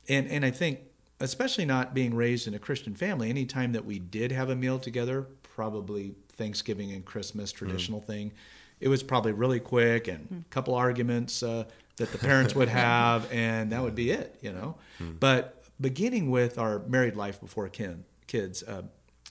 and 0.08 0.28
and 0.28 0.44
I 0.44 0.50
think 0.50 0.80
especially 1.20 1.64
not 1.64 1.94
being 1.94 2.14
raised 2.14 2.48
in 2.48 2.54
a 2.54 2.58
Christian 2.58 2.94
family 2.94 3.30
anytime 3.30 3.72
that 3.72 3.84
we 3.84 3.98
did 3.98 4.32
have 4.32 4.50
a 4.50 4.56
meal 4.56 4.78
together 4.78 5.26
probably 5.54 6.14
Thanksgiving 6.30 6.90
and 6.92 7.04
Christmas 7.04 7.52
traditional 7.52 8.00
thing 8.00 8.32
it 8.80 8.88
was 8.88 9.02
probably 9.04 9.32
really 9.32 9.60
quick 9.60 10.08
and 10.08 10.44
a 10.44 10.50
couple 10.50 10.74
arguments 10.74 11.42
uh, 11.44 11.64
that 11.98 12.10
the 12.10 12.18
parents 12.18 12.54
would 12.56 12.68
have 12.84 13.30
and 13.32 13.70
that 13.70 13.82
would 13.82 13.94
be 13.94 14.10
it 14.10 14.36
you 14.42 14.52
know? 14.52 14.76
But 15.20 15.62
beginning 15.80 16.30
with 16.30 16.58
our 16.58 16.80
married 16.80 17.14
life 17.16 17.40
before 17.40 17.68
kin, 17.68 18.04
kids 18.26 18.62
uh, 18.64 18.82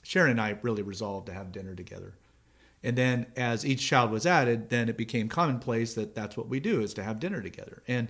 Sharon 0.04 0.32
and 0.32 0.42
I 0.42 0.58
really 0.62 0.84
resolved 0.84 1.28
to 1.28 1.34
have 1.34 1.52
dinner 1.52 1.76
together 1.76 2.14
and 2.84 2.98
then 2.98 3.28
as 3.36 3.66
each 3.66 3.86
child 3.88 4.12
was 4.12 4.26
added, 4.26 4.70
then 4.70 4.90
it 4.90 4.98
became 4.98 5.30
commonplace 5.30 5.94
that 5.96 6.16
that's 6.16 6.36
what 6.36 6.48
we 6.50 6.60
do 6.60 6.82
is 6.82 6.94
to 6.96 7.04
have 7.04 7.20
dinner 7.20 7.42
together. 7.42 7.84
And 7.88 8.10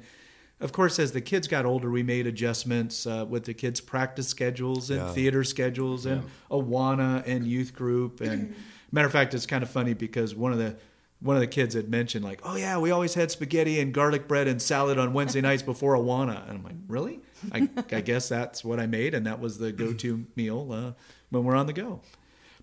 of 0.59 0.71
course, 0.71 0.99
as 0.99 1.11
the 1.11 1.21
kids 1.21 1.47
got 1.47 1.65
older, 1.65 1.89
we 1.89 2.03
made 2.03 2.27
adjustments 2.27 3.07
uh, 3.07 3.25
with 3.27 3.45
the 3.45 3.53
kids' 3.53 3.81
practice 3.81 4.27
schedules 4.27 4.89
and 4.91 4.99
Yeah. 5.01 5.11
theater 5.13 5.43
schedules 5.43 6.05
and 6.05 6.23
Awana 6.51 7.23
and 7.25 7.47
youth 7.47 7.73
group. 7.73 8.21
And 8.21 8.53
matter 8.91 9.07
of 9.07 9.11
fact, 9.11 9.33
it's 9.33 9.45
kind 9.47 9.63
of 9.63 9.69
funny 9.69 9.93
because 9.93 10.35
one 10.35 10.51
of 10.51 10.59
the 10.59 10.75
one 11.19 11.35
of 11.35 11.39
the 11.41 11.47
kids 11.47 11.75
had 11.75 11.87
mentioned 11.87 12.25
like, 12.25 12.41
"Oh 12.43 12.55
yeah, 12.55 12.79
we 12.79 12.89
always 12.89 13.13
had 13.13 13.29
spaghetti 13.29 13.79
and 13.79 13.93
garlic 13.93 14.27
bread 14.27 14.47
and 14.47 14.59
salad 14.59 14.97
on 14.97 15.13
Wednesday 15.13 15.41
nights 15.41 15.61
before 15.61 15.95
Awana." 15.95 16.41
And 16.49 16.57
I'm 16.57 16.63
like, 16.63 16.75
"Really? 16.87 17.19
I, 17.51 17.69
I 17.91 18.01
guess 18.01 18.27
that's 18.29 18.63
what 18.65 18.79
I 18.79 18.87
made, 18.87 19.13
and 19.13 19.25
that 19.27 19.39
was 19.39 19.57
the 19.59 19.71
go-to 19.71 20.25
meal 20.35 20.71
uh, 20.71 20.91
when 21.29 21.43
we're 21.43 21.55
on 21.55 21.67
the 21.67 21.73
go." 21.73 22.01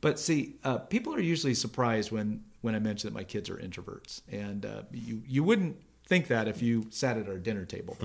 But 0.01 0.19
see, 0.19 0.57
uh, 0.65 0.79
people 0.79 1.15
are 1.15 1.21
usually 1.21 1.55
surprised 1.55 2.13
when 2.13 2.45
when 2.61 2.75
I 2.75 2.79
mention 2.79 3.09
that 3.09 3.15
my 3.15 3.25
kids 3.25 3.49
are 3.51 3.57
introverts, 3.57 4.23
and 4.31 4.67
uh, 4.67 4.83
you 4.93 5.23
you 5.27 5.45
wouldn't 5.45 5.77
think 6.07 6.29
that 6.29 6.49
if 6.49 6.63
you 6.63 6.87
sat 6.91 7.19
at 7.19 7.29
our 7.29 7.37
dinner 7.37 7.65
table. 7.67 7.97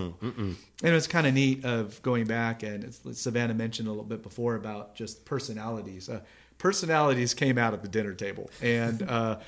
And 0.84 0.95
it's 0.95 1.08
kind 1.08 1.25
of 1.25 1.34
neat 1.34 1.63
of 1.63 2.01
going 2.01 2.25
back, 2.25 2.62
and 2.62 2.84
it's, 2.84 3.01
Savannah 3.19 3.53
mentioned 3.53 3.88
a 3.88 3.91
little 3.91 4.03
bit 4.03 4.21
before 4.21 4.56
about 4.56 4.93
just 4.93 5.23
personalities. 5.23 6.10
Uh, 6.10 6.19
personalities 6.58 7.34
came 7.34 7.58
out 7.58 7.73
at 7.73 7.82
the 7.82 7.88
dinner 7.88 8.13
table, 8.13 8.49
and 8.62 9.01
uh, 9.03 9.39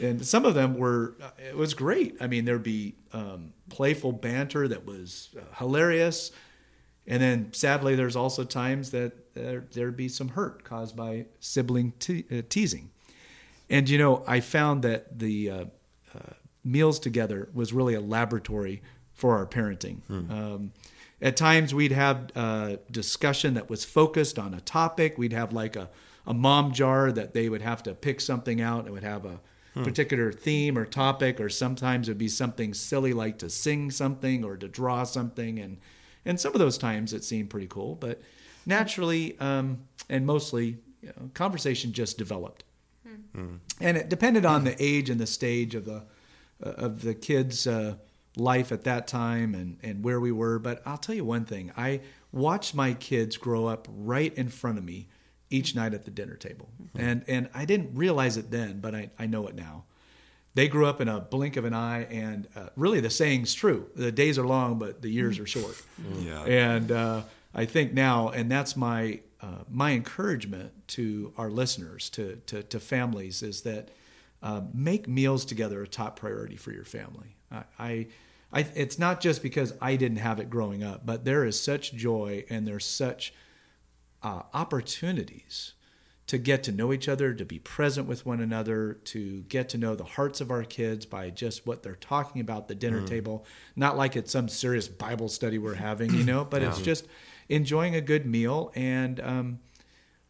and 0.00 0.24
some 0.26 0.44
of 0.44 0.54
them 0.54 0.76
were 0.76 1.14
uh, 1.22 1.30
it 1.38 1.56
was 1.56 1.74
great. 1.74 2.16
I 2.20 2.26
mean, 2.26 2.44
there'd 2.44 2.62
be 2.62 2.94
um, 3.12 3.52
playful 3.68 4.12
banter 4.12 4.66
that 4.68 4.84
was 4.86 5.30
uh, 5.38 5.42
hilarious. 5.56 6.32
And 7.06 7.22
then 7.22 7.52
sadly, 7.52 7.96
there's 7.96 8.16
also 8.16 8.44
times 8.44 8.90
that 8.90 9.34
there, 9.34 9.64
there'd 9.72 9.96
be 9.96 10.08
some 10.08 10.28
hurt 10.28 10.64
caused 10.64 10.96
by 10.96 11.26
sibling 11.40 11.92
te- 11.98 12.24
uh, 12.30 12.42
teasing. 12.48 12.90
And, 13.68 13.88
you 13.88 13.98
know, 13.98 14.24
I 14.26 14.40
found 14.40 14.82
that 14.82 15.18
the 15.18 15.50
uh, 15.50 15.64
uh, 16.14 16.32
meals 16.64 16.98
together 16.98 17.48
was 17.54 17.72
really 17.72 17.94
a 17.94 18.00
laboratory 18.00 18.82
for 19.14 19.36
our 19.36 19.46
parenting. 19.46 19.98
Um, 20.30 20.72
at 21.22 21.36
times, 21.36 21.74
we'd 21.74 21.92
have 21.92 22.30
uh, 22.34 22.76
discussion 22.90 23.54
that 23.54 23.68
was 23.68 23.84
focused 23.84 24.38
on 24.38 24.54
a 24.54 24.60
topic. 24.60 25.18
We'd 25.18 25.32
have 25.32 25.52
like 25.52 25.76
a, 25.76 25.90
a 26.26 26.34
mom 26.34 26.72
jar 26.72 27.12
that 27.12 27.32
they 27.34 27.48
would 27.48 27.62
have 27.62 27.82
to 27.84 27.94
pick 27.94 28.20
something 28.20 28.60
out. 28.60 28.80
And 28.80 28.88
it 28.88 28.92
would 28.92 29.04
have 29.04 29.24
a 29.24 29.40
particular 29.84 30.32
theme 30.32 30.76
or 30.76 30.84
topic, 30.84 31.40
or 31.40 31.48
sometimes 31.48 32.08
it'd 32.08 32.18
be 32.18 32.28
something 32.28 32.74
silly 32.74 33.12
like 33.12 33.38
to 33.38 33.48
sing 33.48 33.90
something 33.90 34.44
or 34.44 34.56
to 34.56 34.66
draw 34.66 35.04
something. 35.04 35.58
And 35.60 35.78
and 36.24 36.38
some 36.40 36.52
of 36.52 36.58
those 36.58 36.78
times 36.78 37.12
it 37.12 37.24
seemed 37.24 37.50
pretty 37.50 37.66
cool, 37.66 37.94
but 37.94 38.20
naturally 38.66 39.38
um, 39.40 39.80
and 40.08 40.26
mostly, 40.26 40.78
you 41.02 41.08
know, 41.16 41.30
conversation 41.34 41.92
just 41.92 42.18
developed, 42.18 42.64
and 43.80 43.96
it 43.96 44.08
depended 44.08 44.44
on 44.44 44.64
the 44.64 44.74
age 44.82 45.08
and 45.10 45.20
the 45.20 45.26
stage 45.26 45.74
of 45.74 45.84
the 45.84 46.02
uh, 46.64 46.70
of 46.70 47.02
the 47.02 47.14
kids' 47.14 47.66
uh, 47.66 47.94
life 48.36 48.72
at 48.72 48.84
that 48.84 49.06
time 49.06 49.54
and 49.54 49.78
and 49.82 50.04
where 50.04 50.20
we 50.20 50.32
were. 50.32 50.58
But 50.58 50.82
I'll 50.84 50.98
tell 50.98 51.14
you 51.14 51.24
one 51.24 51.44
thing: 51.44 51.72
I 51.76 52.00
watched 52.32 52.74
my 52.74 52.94
kids 52.94 53.36
grow 53.36 53.66
up 53.66 53.88
right 53.90 54.34
in 54.34 54.48
front 54.48 54.78
of 54.78 54.84
me 54.84 55.08
each 55.48 55.74
night 55.74 55.94
at 55.94 56.04
the 56.04 56.10
dinner 56.10 56.36
table, 56.36 56.68
and 56.96 57.24
and 57.28 57.48
I 57.54 57.64
didn't 57.64 57.94
realize 57.94 58.36
it 58.36 58.50
then, 58.50 58.80
but 58.80 58.94
I, 58.94 59.10
I 59.18 59.26
know 59.26 59.46
it 59.46 59.54
now 59.54 59.84
they 60.54 60.68
grew 60.68 60.86
up 60.86 61.00
in 61.00 61.08
a 61.08 61.20
blink 61.20 61.56
of 61.56 61.64
an 61.64 61.74
eye 61.74 62.04
and 62.04 62.48
uh, 62.56 62.68
really 62.76 63.00
the 63.00 63.10
saying's 63.10 63.54
true. 63.54 63.88
The 63.94 64.12
days 64.12 64.38
are 64.38 64.46
long 64.46 64.78
but 64.78 65.02
the 65.02 65.10
years 65.10 65.38
are 65.38 65.46
short. 65.46 65.80
Yeah. 66.18 66.42
and 66.44 66.92
uh, 66.92 67.22
i 67.54 67.64
think 67.64 67.92
now 67.92 68.28
and 68.28 68.50
that's 68.50 68.76
my 68.76 69.20
uh, 69.42 69.64
my 69.70 69.92
encouragement 69.92 70.72
to 70.88 71.32
our 71.36 71.50
listeners 71.50 72.10
to 72.10 72.40
to, 72.46 72.62
to 72.64 72.80
families 72.80 73.42
is 73.42 73.62
that 73.62 73.90
uh, 74.42 74.62
make 74.72 75.06
meals 75.08 75.44
together 75.44 75.82
a 75.82 75.86
top 75.86 76.18
priority 76.18 76.56
for 76.56 76.72
your 76.72 76.84
family. 76.84 77.36
I, 77.50 77.64
I 77.78 78.06
I, 78.52 78.66
it's 78.74 78.98
not 78.98 79.20
just 79.20 79.42
because 79.42 79.72
I 79.80 79.94
didn't 79.96 80.18
have 80.18 80.40
it 80.40 80.50
growing 80.50 80.82
up, 80.82 81.06
but 81.06 81.24
there 81.24 81.44
is 81.44 81.60
such 81.60 81.92
joy 81.94 82.44
and 82.50 82.66
there's 82.66 82.84
such 82.84 83.32
uh, 84.24 84.42
opportunities 84.52 85.74
to 86.30 86.38
get 86.38 86.62
to 86.62 86.70
know 86.70 86.92
each 86.92 87.08
other, 87.08 87.34
to 87.34 87.44
be 87.44 87.58
present 87.58 88.06
with 88.06 88.24
one 88.24 88.40
another, 88.40 89.00
to 89.02 89.40
get 89.48 89.68
to 89.68 89.76
know 89.76 89.96
the 89.96 90.04
hearts 90.04 90.40
of 90.40 90.48
our 90.48 90.62
kids 90.62 91.04
by 91.04 91.28
just 91.28 91.66
what 91.66 91.82
they're 91.82 91.96
talking 91.96 92.40
about 92.40 92.62
at 92.62 92.68
the 92.68 92.74
dinner 92.76 93.00
table. 93.04 93.44
Not 93.74 93.96
like 93.96 94.14
it's 94.14 94.30
some 94.30 94.48
serious 94.48 94.86
Bible 94.86 95.28
study 95.28 95.58
we're 95.58 95.74
having, 95.74 96.14
you 96.14 96.22
know, 96.22 96.44
but 96.44 96.62
it's 96.62 96.78
just 96.84 97.08
enjoying 97.48 97.96
a 97.96 98.00
good 98.00 98.26
meal 98.26 98.70
and 98.76 99.18
um, 99.18 99.58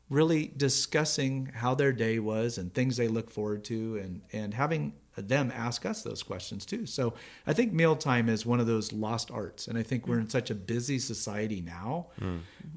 really 0.09 0.51
discussing 0.57 1.53
how 1.55 1.74
their 1.74 1.92
day 1.92 2.18
was 2.18 2.57
and 2.57 2.72
things 2.72 2.96
they 2.96 3.09
look 3.09 3.30
forward 3.30 3.62
to 3.64 3.98
and, 3.98 4.22
and 4.32 4.55
having 4.55 4.94
them 5.18 5.53
ask 5.55 5.84
us 5.84 6.03
those 6.03 6.22
questions 6.22 6.64
too. 6.64 6.86
So 6.86 7.12
I 7.46 7.53
think 7.53 7.74
mealtime 7.74 8.30
is 8.30 8.46
one 8.46 8.59
of 8.59 8.66
those 8.66 8.90
lost 8.90 9.30
arts. 9.30 9.68
And 9.68 9.76
I 9.76 9.82
think 9.82 10.09
we're 10.09 10.20
in 10.20 10.30
such 10.30 10.48
a 10.48 10.55
busy 10.55 10.98
society 10.98 11.61
now, 11.61 12.07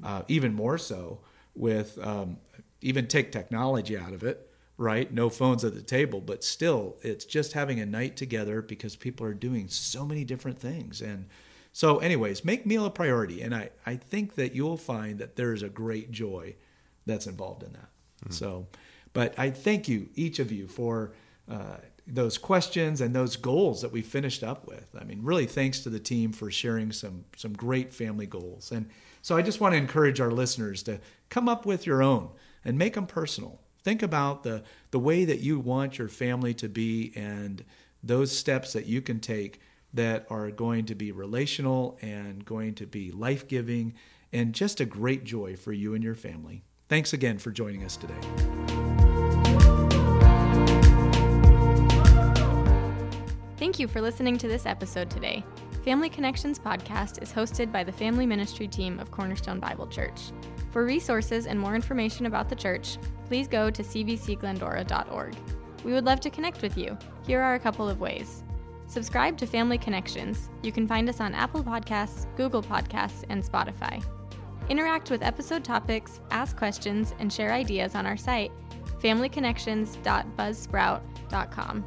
uh, 0.02 0.22
even 0.28 0.52
more 0.52 0.76
so 0.76 1.20
with 1.56 1.96
um, 2.04 2.36
even 2.84 3.06
take 3.06 3.32
technology 3.32 3.98
out 3.98 4.12
of 4.12 4.22
it. 4.22 4.48
right? 4.76 5.12
No 5.12 5.28
phones 5.28 5.64
at 5.64 5.74
the 5.74 5.82
table, 5.82 6.20
but 6.20 6.42
still, 6.42 6.96
it's 7.02 7.24
just 7.24 7.52
having 7.52 7.78
a 7.80 7.86
night 7.86 8.16
together 8.16 8.60
because 8.60 8.96
people 8.96 9.26
are 9.26 9.34
doing 9.34 9.68
so 9.68 10.04
many 10.04 10.24
different 10.24 10.58
things. 10.58 11.00
And 11.00 11.26
so, 11.72 11.98
anyways, 11.98 12.44
make 12.44 12.66
meal 12.66 12.84
a 12.84 12.90
priority. 12.90 13.42
And 13.42 13.54
I, 13.54 13.70
I 13.86 13.96
think 13.96 14.34
that 14.34 14.54
you'll 14.54 14.76
find 14.76 15.18
that 15.20 15.36
there 15.36 15.52
is 15.52 15.62
a 15.62 15.68
great 15.68 16.10
joy 16.10 16.56
that's 17.06 17.26
involved 17.26 17.62
in 17.62 17.72
that. 17.72 17.88
Mm-hmm. 18.24 18.32
So, 18.32 18.66
but 19.12 19.38
I 19.38 19.50
thank 19.50 19.88
you, 19.88 20.08
each 20.16 20.38
of 20.40 20.50
you, 20.50 20.66
for 20.66 21.12
uh, 21.48 21.76
those 22.06 22.36
questions 22.36 23.00
and 23.00 23.14
those 23.14 23.36
goals 23.36 23.80
that 23.82 23.92
we 23.92 24.02
finished 24.02 24.42
up 24.42 24.66
with. 24.66 24.88
I 25.00 25.04
mean, 25.04 25.20
really 25.22 25.46
thanks 25.46 25.80
to 25.80 25.90
the 25.90 26.00
team 26.00 26.32
for 26.32 26.50
sharing 26.50 26.90
some 26.90 27.24
some 27.36 27.52
great 27.52 27.92
family 27.92 28.26
goals. 28.26 28.72
And 28.72 28.90
so 29.22 29.36
I 29.36 29.42
just 29.42 29.60
want 29.60 29.72
to 29.72 29.78
encourage 29.78 30.20
our 30.20 30.30
listeners 30.32 30.82
to 30.84 31.00
come 31.28 31.48
up 31.48 31.64
with 31.64 31.86
your 31.86 32.02
own 32.02 32.28
and 32.64 32.78
make 32.78 32.94
them 32.94 33.06
personal. 33.06 33.60
Think 33.82 34.02
about 34.02 34.42
the 34.42 34.62
the 34.90 34.98
way 34.98 35.24
that 35.24 35.40
you 35.40 35.60
want 35.60 35.98
your 35.98 36.08
family 36.08 36.54
to 36.54 36.68
be 36.68 37.12
and 37.14 37.64
those 38.02 38.32
steps 38.32 38.72
that 38.72 38.86
you 38.86 39.02
can 39.02 39.20
take 39.20 39.60
that 39.92 40.26
are 40.28 40.50
going 40.50 40.86
to 40.86 40.94
be 40.94 41.12
relational 41.12 41.98
and 42.02 42.44
going 42.44 42.74
to 42.74 42.86
be 42.86 43.10
life-giving 43.12 43.94
and 44.32 44.52
just 44.52 44.80
a 44.80 44.84
great 44.84 45.24
joy 45.24 45.54
for 45.54 45.72
you 45.72 45.94
and 45.94 46.02
your 46.02 46.14
family. 46.14 46.64
Thanks 46.88 47.12
again 47.12 47.38
for 47.38 47.50
joining 47.50 47.84
us 47.84 47.96
today. 47.96 48.14
Thank 53.56 53.78
you 53.78 53.88
for 53.88 54.00
listening 54.00 54.36
to 54.38 54.48
this 54.48 54.66
episode 54.66 55.08
today. 55.08 55.44
Family 55.84 56.10
Connections 56.10 56.58
podcast 56.58 57.22
is 57.22 57.32
hosted 57.32 57.70
by 57.70 57.84
the 57.84 57.92
family 57.92 58.26
ministry 58.26 58.66
team 58.66 58.98
of 58.98 59.10
Cornerstone 59.10 59.60
Bible 59.60 59.86
Church. 59.86 60.32
For 60.74 60.84
resources 60.84 61.46
and 61.46 61.58
more 61.60 61.76
information 61.76 62.26
about 62.26 62.48
the 62.48 62.56
church, 62.56 62.98
please 63.28 63.46
go 63.46 63.70
to 63.70 63.80
cbcglendora.org. 63.80 65.36
We 65.84 65.92
would 65.92 66.04
love 66.04 66.18
to 66.18 66.30
connect 66.30 66.62
with 66.62 66.76
you. 66.76 66.98
Here 67.24 67.40
are 67.40 67.54
a 67.54 67.60
couple 67.60 67.88
of 67.88 68.00
ways. 68.00 68.42
Subscribe 68.88 69.38
to 69.38 69.46
Family 69.46 69.78
Connections. 69.78 70.50
You 70.64 70.72
can 70.72 70.88
find 70.88 71.08
us 71.08 71.20
on 71.20 71.32
Apple 71.32 71.62
Podcasts, 71.62 72.26
Google 72.34 72.60
Podcasts, 72.60 73.22
and 73.28 73.40
Spotify. 73.40 74.04
Interact 74.68 75.12
with 75.12 75.22
episode 75.22 75.62
topics, 75.62 76.20
ask 76.32 76.56
questions, 76.56 77.14
and 77.20 77.32
share 77.32 77.52
ideas 77.52 77.94
on 77.94 78.04
our 78.04 78.16
site, 78.16 78.50
familyconnections.buzzsprout.com. 79.00 81.84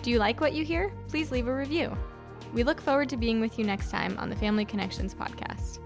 Do 0.00 0.10
you 0.10 0.18
like 0.18 0.40
what 0.40 0.54
you 0.54 0.64
hear? 0.64 0.90
Please 1.08 1.30
leave 1.30 1.48
a 1.48 1.54
review. 1.54 1.94
We 2.54 2.64
look 2.64 2.80
forward 2.80 3.10
to 3.10 3.18
being 3.18 3.40
with 3.40 3.58
you 3.58 3.66
next 3.66 3.90
time 3.90 4.16
on 4.16 4.30
the 4.30 4.36
Family 4.36 4.64
Connections 4.64 5.14
podcast. 5.14 5.81